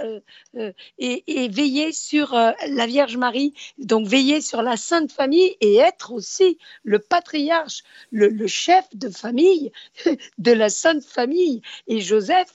euh, 0.56 0.72
et, 0.98 1.48
veiller 1.50 1.92
sur 1.92 2.34
la 2.34 2.88
Vierge 2.88 3.18
Marie, 3.18 3.54
donc 3.78 4.08
veiller 4.08 4.42
sur 4.42 4.62
la 4.62 4.78
Sainte 4.78 5.12
Famille 5.12 5.56
et 5.62 5.76
être 5.78 6.12
aussi 6.12 6.58
le 6.84 7.00
patriarche, 7.00 7.84
le, 8.12 8.28
le 8.30 8.48
chef 8.48 8.86
de 8.94 9.10
famille 9.10 9.72
de 10.38 10.52
la 10.52 10.70
Sainte 10.70 11.04
Famille. 11.04 11.62
Et 11.88 12.02
Joseph, 12.02 12.52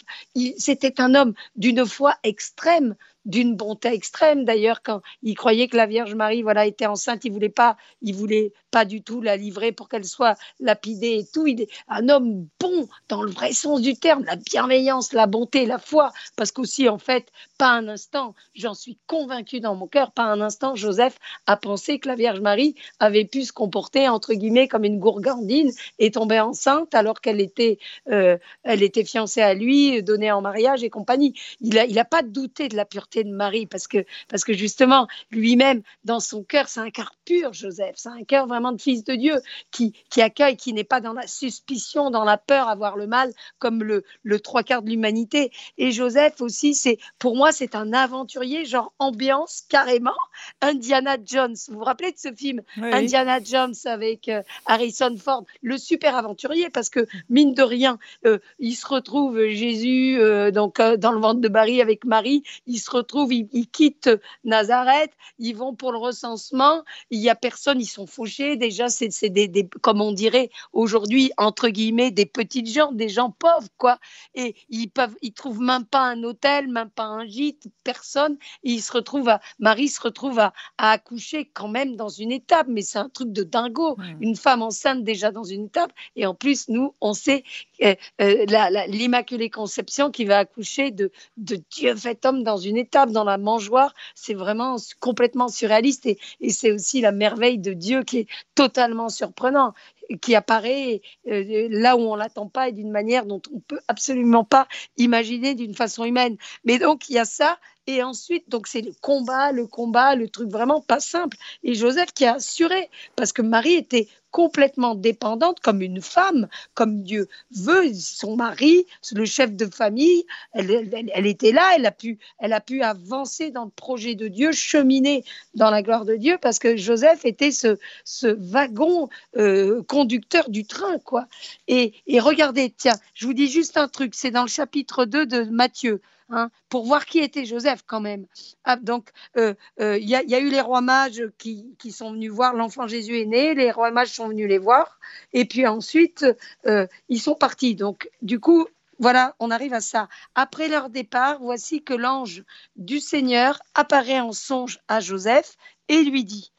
c'était 0.59 1.01
un 1.01 1.15
homme 1.15 1.35
d'une 1.57 1.87
foi 1.87 2.17
extrême, 2.23 2.97
d'une 3.25 3.57
bonté 3.57 3.89
extrême. 3.89 4.45
D'ailleurs, 4.45 4.83
quand 4.83 5.03
il 5.23 5.35
croyait 5.35 5.69
que 5.69 5.77
la 5.77 5.87
Vierge 5.87 6.15
Marie 6.15 6.43
voilà, 6.43 6.67
était 6.67 6.87
enceinte, 6.87 7.25
il 7.25 7.33
voulait 7.33 7.49
pas, 7.49 7.77
il 8.03 8.15
voulait 8.15 8.53
pas 8.71 8.85
du 8.85 9.03
tout 9.03 9.21
la 9.21 9.37
livrer 9.37 9.73
pour 9.73 9.89
qu'elle 9.89 10.05
soit 10.05 10.37
lapidée 10.61 11.19
et 11.19 11.27
tout. 11.27 11.47
Il 11.47 11.63
est 11.63 11.69
un 11.89 12.09
homme 12.09 12.47
bon 12.59 12.89
dans 13.09 13.23
le 13.23 13.31
vrai 13.31 13.53
sens 13.53 13.81
du 13.81 13.95
terme, 13.95 14.25
la 14.25 14.37
bienveillance, 14.37 15.13
la 15.13 15.27
bonté, 15.27 15.67
la 15.67 15.79
foi. 15.79 16.13
Parce 16.37 16.53
qu'aussi, 16.53 16.89
en 16.89 16.99
fait, 16.99 17.29
pas 17.59 17.71
un 17.71 17.89
instant, 17.89 18.35
j'en 18.55 18.75
suis 18.75 18.99
convaincue 19.07 19.61
dans 19.61 19.75
mon 19.75 19.87
cœur, 19.87 20.13
pas 20.13 20.25
un 20.25 20.41
instant, 20.41 20.75
Joseph 20.75 21.19
a 21.47 21.57
pensé 21.57 21.99
que 21.99 22.09
la 22.09 22.15
Vierge 22.15 22.41
Marie 22.41 22.75
avait 22.99 23.25
pu 23.25 23.43
se 23.43 23.53
comporter, 23.53 24.09
entre 24.09 24.35
guillemets, 24.35 24.69
comme 24.69 24.85
une 24.85 24.99
gourgandine 24.99 25.71
et 25.99 26.11
tomber 26.11 26.41
enceinte 26.41 26.95
alors 26.95 27.21
qu'elle 27.21 27.41
était, 27.41 27.79
euh, 28.11 28.39
elle 28.63 28.83
était 28.83 29.05
fiancée 29.05 29.43
à 29.43 29.55
lui, 29.55 30.03
donnée 30.03 30.33
en 30.33 30.41
mariage 30.41 30.83
et 30.83 30.91
compagnie. 30.91 31.35
Il 31.61 31.75
n'a 31.75 31.85
il 31.85 31.99
a 31.99 32.05
pas 32.05 32.23
douté 32.23 32.69
de 32.69 32.77
la 32.77 32.85
pureté 32.85 33.10
de 33.17 33.31
Marie, 33.31 33.67
parce 33.67 33.87
que, 33.89 34.05
parce 34.29 34.45
que 34.45 34.53
justement, 34.53 35.07
lui-même, 35.31 35.83
dans 36.05 36.21
son 36.21 36.43
cœur, 36.43 36.69
c'est 36.69 36.81
un 36.81 36.91
cœur 36.91 37.13
pur, 37.25 37.53
Joseph, 37.53 37.95
c'est 37.97 38.09
un 38.09 38.25
cœur 38.25 38.47
vraiment 38.47 38.73
de 38.73 38.81
fils 38.81 39.05
de 39.05 39.15
Dieu, 39.15 39.37
qui, 39.71 39.93
qui 40.11 40.23
accueille, 40.23 40.57
qui 40.57 40.73
n'est 40.73 40.85
pas 40.85 41.01
dans 41.01 41.13
la 41.13 41.27
suspicion, 41.27 42.11
dans 42.11 42.25
la 42.25 42.39
peur, 42.39 42.69
avoir 42.69 42.97
le 42.97 43.07
mal, 43.07 43.33
comme 43.59 43.83
le, 43.83 44.05
le 44.23 44.41
trois 44.41 44.63
quarts 44.63 44.83
de 44.83 44.91
l'humanité. 44.91 45.51
Et 45.79 45.93
Joseph 45.93 46.41
aussi, 46.41 46.75
c'est, 46.75 46.99
pour 47.19 47.37
moi, 47.37 47.53
c'est 47.53 47.75
un 47.75 47.93
aventurier, 47.93 48.65
genre 48.65 48.93
ambiance, 48.99 49.65
carrément, 49.69 50.15
Indiana 50.61 51.17
Jones. 51.25 51.57
Vous 51.69 51.79
vous 51.79 51.85
rappelez 51.85 52.13
de 52.13 52.19
ce 52.19 52.33
film 52.33 52.63
Indiana 52.77 53.39
Jones 53.43 53.75
avec 53.85 54.29
euh, 54.29 54.43
Harrison 54.67 55.17
Ford, 55.17 55.45
le 55.63 55.79
super 55.79 56.17
aventurier, 56.17 56.71
parce 56.71 56.91
que 56.91 57.07
mine 57.29 57.55
de 57.55 57.63
rien, 57.63 57.99
euh, 58.27 58.39
il 58.59 58.75
se 58.75 58.87
retrouve 58.87 59.47
Jésus 59.49 60.19
euh, 60.19 60.51
donc 60.51 60.81
dans 60.81 61.13
le 61.13 61.21
ventre 61.21 61.41
de 61.41 61.49
Marie 61.49 61.81
avec 61.81 62.05
Marie, 62.05 62.43
il 62.67 62.79
se 62.79 62.91
retrouve, 62.91 63.00
il, 63.31 63.69
quitte 63.69 64.11
Nazareth, 64.45 65.13
ils 65.39 65.55
vont 65.55 65.75
pour 65.75 65.93
le 65.93 65.99
recensement, 65.99 66.83
il 67.11 67.21
y 67.21 67.29
a 67.29 67.35
personne, 67.35 67.81
ils 67.81 67.87
sont 67.87 68.07
fauchés. 68.07 68.57
Déjà, 68.57 68.89
c'est 68.89 69.29
des, 69.29 69.49
des, 69.49 69.69
comme 69.81 70.01
on 70.01 70.13
dirait 70.13 70.51
aujourd'hui 70.73 71.33
entre 71.37 71.69
guillemets 71.69 72.11
des 72.11 72.27
petites 72.27 72.69
gens, 72.69 72.93
des 72.93 73.09
gens 73.09 73.31
pauvres 73.31 73.69
quoi, 73.77 73.99
et 74.35 74.55
ils 74.69 74.89
peuvent, 74.89 75.17
ils 75.23 75.33
trouvent 75.33 75.61
même 75.61 75.85
pas 75.85 76.03
un 76.03 76.23
hôtel, 76.23 76.69
même 76.69 76.91
pas 76.91 77.05
un 77.05 77.27
gîte, 77.27 77.69
personne. 77.85 78.37
Et 78.65 78.73
ils 78.73 78.83
se 78.83 78.93
retrouvent 78.93 79.29
à, 79.29 79.41
Marie 79.59 79.89
se 79.89 80.01
retrouve 80.01 80.39
à, 80.39 80.53
à 80.79 80.93
accoucher 80.93 81.51
quand 81.53 81.69
même 81.69 81.97
dans 81.97 82.09
une 82.09 82.33
étape, 82.33 82.67
mais 82.69 82.83
c'est 82.83 82.99
un 82.99 83.09
truc 83.09 83.33
de 83.33 83.43
dingo. 83.43 83.97
Une 84.21 84.37
femme 84.37 84.63
enceinte 84.63 85.05
déjà 85.05 85.31
dans 85.31 85.45
une 85.45 85.67
étape, 85.67 85.93
et 86.17 86.27
en 86.27 86.35
plus, 86.35 86.69
nous, 86.69 86.95
on 87.01 87.15
sait 87.15 87.45
euh, 87.83 87.95
euh, 88.21 88.45
l'Immaculée 88.89 89.51
Conception 89.51 90.11
qui 90.11 90.25
va 90.25 90.39
accoucher 90.39 90.91
de, 90.91 91.11
de 91.37 91.61
Dieu 91.71 91.95
fait 91.97 92.25
homme 92.25 92.43
dans 92.43 92.57
une 92.57 92.77
étape, 92.77 92.90
dans 92.91 93.25
la 93.25 93.39
mangeoire. 93.39 93.95
C'est 94.15 94.35
vraiment 94.35 94.77
complètement 95.01 95.49
surréaliste, 95.49 96.07
et, 96.07 96.19
c'est 96.51 96.73
aussi 96.73 97.01
la 97.01 97.13
merveille 97.13 97.59
de 97.59 97.73
Dieu 97.73 98.03
qui 98.03 98.19
est 98.19 98.27
totalement 98.55 99.09
surprenant 99.09 99.75
qui 100.21 100.35
apparaît 100.35 101.03
euh, 101.29 101.69
là 101.71 101.97
où 101.97 102.01
on 102.01 102.17
l'attend 102.17 102.49
pas 102.49 102.69
et 102.69 102.73
d'une 102.73 102.91
manière 102.91 103.27
dont 103.27 103.41
on 103.55 103.61
peut 103.61 103.79
absolument 103.87 104.43
pas 104.43 104.67
imaginer 104.97 105.55
d'une 105.55 105.75
façon 105.75 106.05
humaine. 106.05 106.37
Mais 106.65 106.81
donc 106.81 107.09
il 107.09 107.15
y 107.15 107.19
a 107.19 107.25
ça 107.25 107.59
et 107.87 108.03
ensuite, 108.03 108.49
donc 108.49 108.67
c'est 108.67 108.83
le 108.83 108.93
combat, 109.01 109.53
le 109.53 109.67
combat, 109.67 110.15
le 110.15 110.29
truc 110.29 110.49
vraiment 110.49 110.81
pas 110.81 111.01
simple. 111.01 111.37
Et 111.63 111.75
Joseph 111.75 112.13
qui 112.13 112.25
a 112.25 112.35
assuré, 112.35 112.91
parce 113.17 113.33
que 113.33 113.43
Marie 113.43 113.75
était 113.75 114.09
complètement 114.31 114.95
dépendante 114.95 115.61
comme 115.61 115.83
une 115.83 116.01
femme, 116.01 116.49
comme 116.75 117.03
Dieu 117.03 117.29
veut, 117.55 117.93
son 117.95 118.37
mari, 118.37 118.87
le 119.13 119.25
chef 119.25 119.55
de 119.55 119.67
famille, 119.67 120.25
elle, 120.53 120.91
elle, 121.15 121.27
était 121.27 121.53
là, 121.53 121.73
elle 121.77 121.87
a, 121.87 121.91
pu, 121.91 122.19
elle 122.39 122.53
a 122.53 122.61
pu 122.61 122.83
avancer 122.83 123.51
dans 123.51 123.65
le 123.65 123.71
projet 123.71 124.15
de 124.15 124.29
Dieu, 124.29 124.53
cheminer 124.53 125.25
dans 125.55 125.71
la 125.71 125.83
gloire 125.83 126.05
de 126.05 126.17
Dieu, 126.17 126.39
parce 126.41 126.59
que 126.59 126.77
Joseph 126.77 127.25
était 127.25 127.51
ce, 127.51 127.79
ce 128.05 128.29
wagon 128.29 129.09
euh, 129.37 129.83
conducteur 129.85 130.51
du 130.51 130.65
train, 130.65 130.99
quoi. 130.99 131.27
Et, 131.69 131.95
et 132.07 132.21
regardez, 132.21 132.73
tiens, 132.77 132.97
je 133.15 133.27
vous 133.27 133.35
dis 133.35 133.49
juste 133.49 133.77
un 133.77 133.89
truc, 133.89 134.15
c'est 134.15 134.31
dans 134.31 134.43
le 134.43 134.49
chapitre 134.49 135.05
2 135.05 135.27
de 135.27 135.45
Matthieu. 135.45 136.01
Hein, 136.33 136.51
pour 136.69 136.87
voir 136.87 137.07
qui 137.07 137.19
était 137.19 137.45
Joseph 137.45 137.83
quand 137.85 138.01
même. 138.01 138.25
Ah, 138.63 138.77
donc, 138.77 139.11
euh, 139.37 139.53
euh, 139.81 139.99
il 139.99 140.09
y, 140.09 140.15
a 140.15 140.39
eu 140.39 140.49
les 140.49 140.61
rois 140.61 140.81
mages 140.81 141.25
qui, 141.39 141.75
sont 141.91 142.13
venus 142.13 142.31
voir 142.31 142.55
l'enfant 142.55 142.87
Jésus 142.87 143.19
est 143.19 143.27
né, 143.27 143.55
les 143.55 143.73
rois 143.73 143.91
mages 143.91 144.13
sont 144.13 144.29
venus 144.29 144.49
les 144.49 144.59
voir, 144.59 145.01
et 145.33 145.45
puis 145.45 145.67
ensuite, 145.67 146.25
euh, 146.67 146.87
ils 147.09 147.21
sont 147.21 147.35
partis. 147.35 147.75
Donc, 147.75 148.09
du 148.23 148.39
coup, 148.39 148.69
voilà, 149.01 149.35
on 149.41 149.51
arrive 149.51 149.75
à 149.75 149.81
ça. 149.81 150.09
Après 150.37 150.69
leur 150.69 150.89
départ, 150.89 151.41
voici 151.41 151.83
que 151.83 151.95
l'ange 151.95 152.45
du 152.77 153.01
Seigneur 153.01 153.61
apparaît 153.75 154.21
en 154.21 154.33
songe 154.33 154.79
à 154.87 155.01
Joseph 155.01 155.57
et 155.89 156.05
lui 156.05 156.23
dit, 156.23 156.53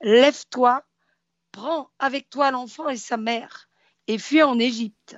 Lève-toi, 0.00 0.84
prends 1.50 1.90
avec 1.98 2.30
toi 2.30 2.52
l'enfant 2.52 2.88
et 2.88 2.96
sa 2.96 3.16
mère, 3.16 3.68
et 4.06 4.16
fuis 4.16 4.44
en 4.44 4.60
Égypte. 4.60 5.16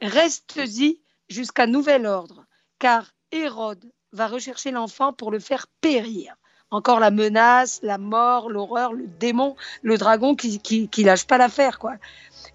Reste-y 0.00 1.02
jusqu'à 1.28 1.66
nouvel 1.66 2.06
ordre, 2.06 2.46
car 2.78 3.13
Hérode 3.34 3.84
va 4.12 4.28
rechercher 4.28 4.70
l'enfant 4.70 5.12
pour 5.12 5.30
le 5.30 5.40
faire 5.40 5.66
périr. 5.80 6.36
Encore 6.70 7.00
la 7.00 7.10
menace, 7.10 7.80
la 7.82 7.98
mort, 7.98 8.48
l'horreur, 8.48 8.92
le 8.92 9.06
démon, 9.06 9.54
le 9.82 9.98
dragon 9.98 10.34
qui, 10.34 10.58
qui, 10.60 11.04
lâche 11.04 11.26
pas 11.26 11.38
l'affaire, 11.38 11.78
quoi. 11.78 11.94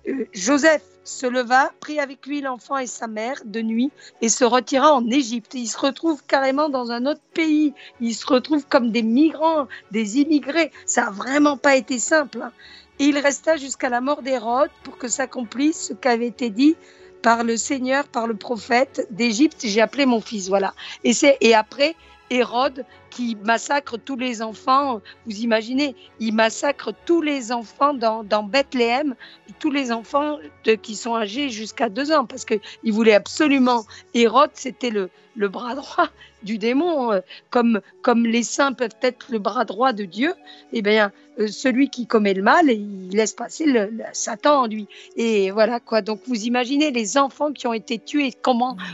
Euh, 0.08 0.26
Joseph 0.34 0.84
se 1.04 1.26
leva, 1.26 1.72
prit 1.80 2.00
avec 2.00 2.26
lui 2.26 2.42
l'enfant 2.42 2.78
et 2.78 2.88
sa 2.88 3.08
mère 3.08 3.42
de 3.46 3.62
nuit 3.62 3.92
et 4.22 4.30
se 4.30 4.44
retira 4.46 4.94
en 4.94 5.06
Égypte. 5.10 5.54
Il 5.54 5.68
se 5.68 5.78
retrouve 5.78 6.24
carrément 6.26 6.70
dans 6.70 6.92
un 6.92 7.06
autre 7.06 7.22
pays. 7.34 7.74
Il 8.00 8.14
se 8.14 8.26
retrouve 8.26 8.66
comme 8.66 8.92
des 8.92 9.04
migrants, 9.04 9.68
des 9.92 10.20
immigrés. 10.20 10.72
Ça 10.86 11.06
n'a 11.06 11.12
vraiment 11.12 11.58
pas 11.58 11.76
été 11.76 12.00
simple. 12.00 12.42
Hein. 12.42 12.52
Et 13.00 13.06
il 13.06 13.18
resta 13.18 13.58
jusqu'à 13.58 13.90
la 13.90 14.02
mort 14.02 14.22
d'Hérode 14.22 14.70
pour 14.84 14.98
que 14.98 15.08
s'accomplisse 15.08 15.88
ce 15.88 15.94
qu'avait 15.94 16.28
été 16.28 16.50
dit 16.50 16.76
par 17.22 17.44
le 17.44 17.58
Seigneur, 17.58 18.08
par 18.08 18.28
le 18.28 18.36
prophète 18.36 19.08
d'Égypte, 19.12 19.62
j'ai 19.64 19.82
appelé 19.82 20.06
mon 20.06 20.22
fils, 20.22 20.48
voilà. 20.48 20.74
Et 21.04 21.14
et 21.42 21.54
après 21.54 21.96
Hérode 22.30 22.86
qui 23.10 23.38
massacre 23.44 23.98
tous 23.98 24.16
les 24.16 24.42
enfants. 24.42 25.02
Vous 25.26 25.42
imaginez, 25.42 25.96
il 26.20 26.34
massacre 26.34 26.92
tous 27.06 27.22
les 27.22 27.52
enfants 27.52 27.94
dans, 27.94 28.44
Bethléem, 28.44 29.16
tous 29.60 29.72
les 29.72 29.92
enfants 29.92 30.38
qui 30.82 30.96
sont 30.96 31.16
âgés 31.16 31.50
jusqu'à 31.50 31.90
deux 31.90 32.12
ans, 32.12 32.26
parce 32.26 32.46
qu'il 32.46 32.94
voulait 32.94 33.14
absolument. 33.14 33.86
Hérode, 34.14 34.52
c'était 34.54 34.90
le, 34.90 35.10
bras 35.48 35.76
droit 35.76 36.10
du 36.44 36.58
démon, 36.58 37.12
euh, 37.12 37.20
comme, 37.50 37.82
les 38.26 38.44
saints 38.44 38.74
peuvent 38.74 38.96
être 39.02 39.28
le 39.30 39.40
bras 39.40 39.66
droit 39.66 39.94
de 39.94 40.06
Dieu, 40.06 40.34
eh 40.72 40.82
bien, 40.82 41.12
euh, 41.40 41.48
celui 41.48 41.90
qui 41.90 42.06
commet 42.06 42.34
le 42.34 42.44
mal, 42.44 42.70
il 42.70 43.10
laisse 43.12 43.34
passer 43.34 43.66
Satan 44.14 44.64
en 44.64 44.68
lui. 44.68 44.88
Et 45.16 45.52
voilà 45.52 45.80
quoi. 45.80 46.02
Donc 46.02 46.22
vous 46.28 46.44
imaginez 46.44 46.92
les 46.92 47.18
enfants 47.18 47.54
qui 47.54 47.68
ont 47.68 47.74
été 47.74 47.98
tués, 47.98 48.34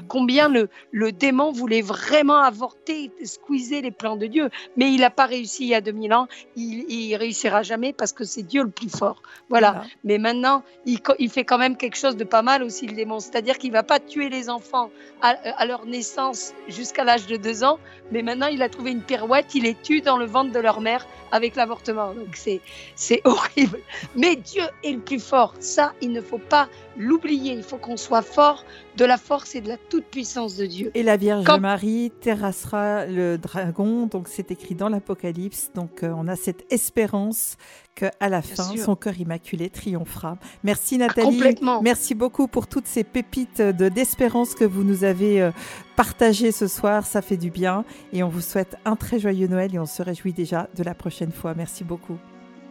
combien 0.07 0.49
le, 0.49 0.69
le 0.91 1.11
démon 1.11 1.51
voulait 1.51 1.81
vraiment 1.81 2.37
avorter, 2.37 3.11
squeezer 3.23 3.81
les 3.81 3.91
de 4.15 4.27
Dieu. 4.27 4.49
Mais 4.77 4.91
il 4.93 4.99
n'a 4.99 5.09
pas 5.09 5.25
réussi 5.25 5.63
il 5.63 5.69
y 5.69 5.75
a 5.75 5.81
2000 5.81 6.13
ans. 6.13 6.27
Il, 6.55 6.85
il 6.87 7.15
réussira 7.15 7.63
jamais 7.63 7.93
parce 7.93 8.13
que 8.13 8.23
c'est 8.23 8.43
Dieu 8.43 8.61
le 8.61 8.69
plus 8.69 8.89
fort. 8.89 9.23
Voilà. 9.49 9.83
Mais 10.03 10.19
maintenant, 10.19 10.63
il, 10.85 10.99
il, 11.17 11.29
fait 11.29 11.43
quand 11.43 11.57
même 11.57 11.77
quelque 11.77 11.97
chose 11.97 12.15
de 12.15 12.23
pas 12.23 12.43
mal 12.43 12.61
aussi 12.61 12.85
le 12.85 12.93
démon. 12.93 13.19
C'est-à-dire 13.19 13.57
qu'il 13.57 13.71
va 13.71 13.83
pas 13.83 13.99
tuer 13.99 14.29
les 14.29 14.49
enfants 14.49 14.91
à, 15.21 15.29
à 15.29 15.65
leur 15.65 15.85
naissance 15.85 16.53
jusqu'à 16.67 17.03
l'âge 17.03 17.25
de 17.25 17.37
deux 17.37 17.63
ans, 17.63 17.79
mais 18.11 18.21
maintenant 18.21 18.47
il 18.47 18.61
a 18.61 18.69
trouvé 18.69 18.91
une 18.91 19.01
pirouette, 19.01 19.55
il 19.55 19.63
les 19.63 19.75
tue 19.75 20.01
dans 20.01 20.17
le 20.17 20.25
ventre 20.25 20.51
de 20.51 20.59
leur 20.59 20.81
mère 20.81 21.07
avec 21.31 21.55
l'avortement. 21.55 22.13
Donc 22.13 22.35
c'est, 22.35 22.61
c'est 22.95 23.21
horrible. 23.25 23.79
Mais 24.15 24.35
Dieu 24.35 24.63
est 24.83 24.91
le 24.91 24.99
plus 24.99 25.19
fort. 25.19 25.53
Ça, 25.59 25.93
il 26.01 26.11
ne 26.11 26.21
faut 26.21 26.37
pas 26.37 26.69
l'oublier. 26.97 27.53
Il 27.53 27.63
faut 27.63 27.77
qu'on 27.77 27.97
soit 27.97 28.21
fort 28.21 28.63
de 28.97 29.05
la 29.05 29.17
force 29.17 29.55
et 29.55 29.61
de 29.61 29.67
la 29.67 29.77
toute-puissance 29.77 30.55
de 30.55 30.65
Dieu. 30.65 30.91
Et 30.93 31.03
la 31.03 31.17
Vierge 31.17 31.45
Marie 31.59 32.11
terrassera 32.21 33.05
le 33.05 33.37
dragon. 33.37 34.07
Donc 34.07 34.27
c'est 34.27 34.51
écrit 34.51 34.75
dans 34.75 34.89
l'Apocalypse. 34.89 35.71
Donc 35.75 36.03
euh, 36.03 36.13
on 36.15 36.27
a 36.27 36.35
cette 36.35 36.71
espérance 36.71 37.57
qu'à 37.95 38.29
la 38.29 38.41
fin, 38.41 38.75
son 38.77 38.95
cœur 38.95 39.19
immaculé 39.19 39.69
triomphera. 39.69 40.37
Merci 40.63 40.97
Nathalie. 40.97 41.41
Merci 41.81 42.15
beaucoup 42.15 42.47
pour 42.47 42.67
toutes 42.67 42.87
ces 42.87 43.03
pépites 43.03 43.61
de, 43.61 43.89
d'espérance 43.89 44.53
que 44.53 44.65
vous 44.65 44.83
nous 44.83 45.03
avez 45.03 45.41
euh, 45.41 45.51
partagées 45.95 46.51
ce 46.51 46.67
soir. 46.67 47.05
Ça 47.05 47.21
fait 47.21 47.37
du 47.37 47.51
bien. 47.51 47.85
Et 48.13 48.23
on 48.23 48.29
vous 48.29 48.41
souhaite 48.41 48.75
un 48.85 48.95
très 48.95 49.19
joyeux 49.19 49.47
Noël 49.47 49.73
et 49.73 49.79
on 49.79 49.85
se 49.85 50.01
réjouit 50.01 50.33
déjà 50.33 50.67
de 50.75 50.83
la 50.83 50.93
prochaine 50.93 51.31
fois. 51.31 51.53
Merci 51.55 51.83
beaucoup. 51.83 52.17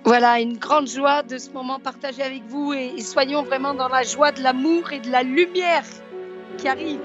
Voilà, 0.06 0.38
une 0.38 0.58
grande 0.58 0.86
joie 0.86 1.22
de 1.22 1.38
ce 1.38 1.48
moment 1.50 1.78
partagé 1.78 2.22
avec 2.22 2.42
vous 2.48 2.74
et, 2.74 3.00
soyons 3.00 3.42
vraiment 3.42 3.72
dans 3.72 3.88
la 3.88 4.02
joie 4.02 4.32
de 4.32 4.42
l'amour 4.42 4.92
et 4.92 5.00
de 5.00 5.10
la 5.10 5.22
lumière 5.22 5.84
qui 6.57 6.68
arrive. 6.68 7.00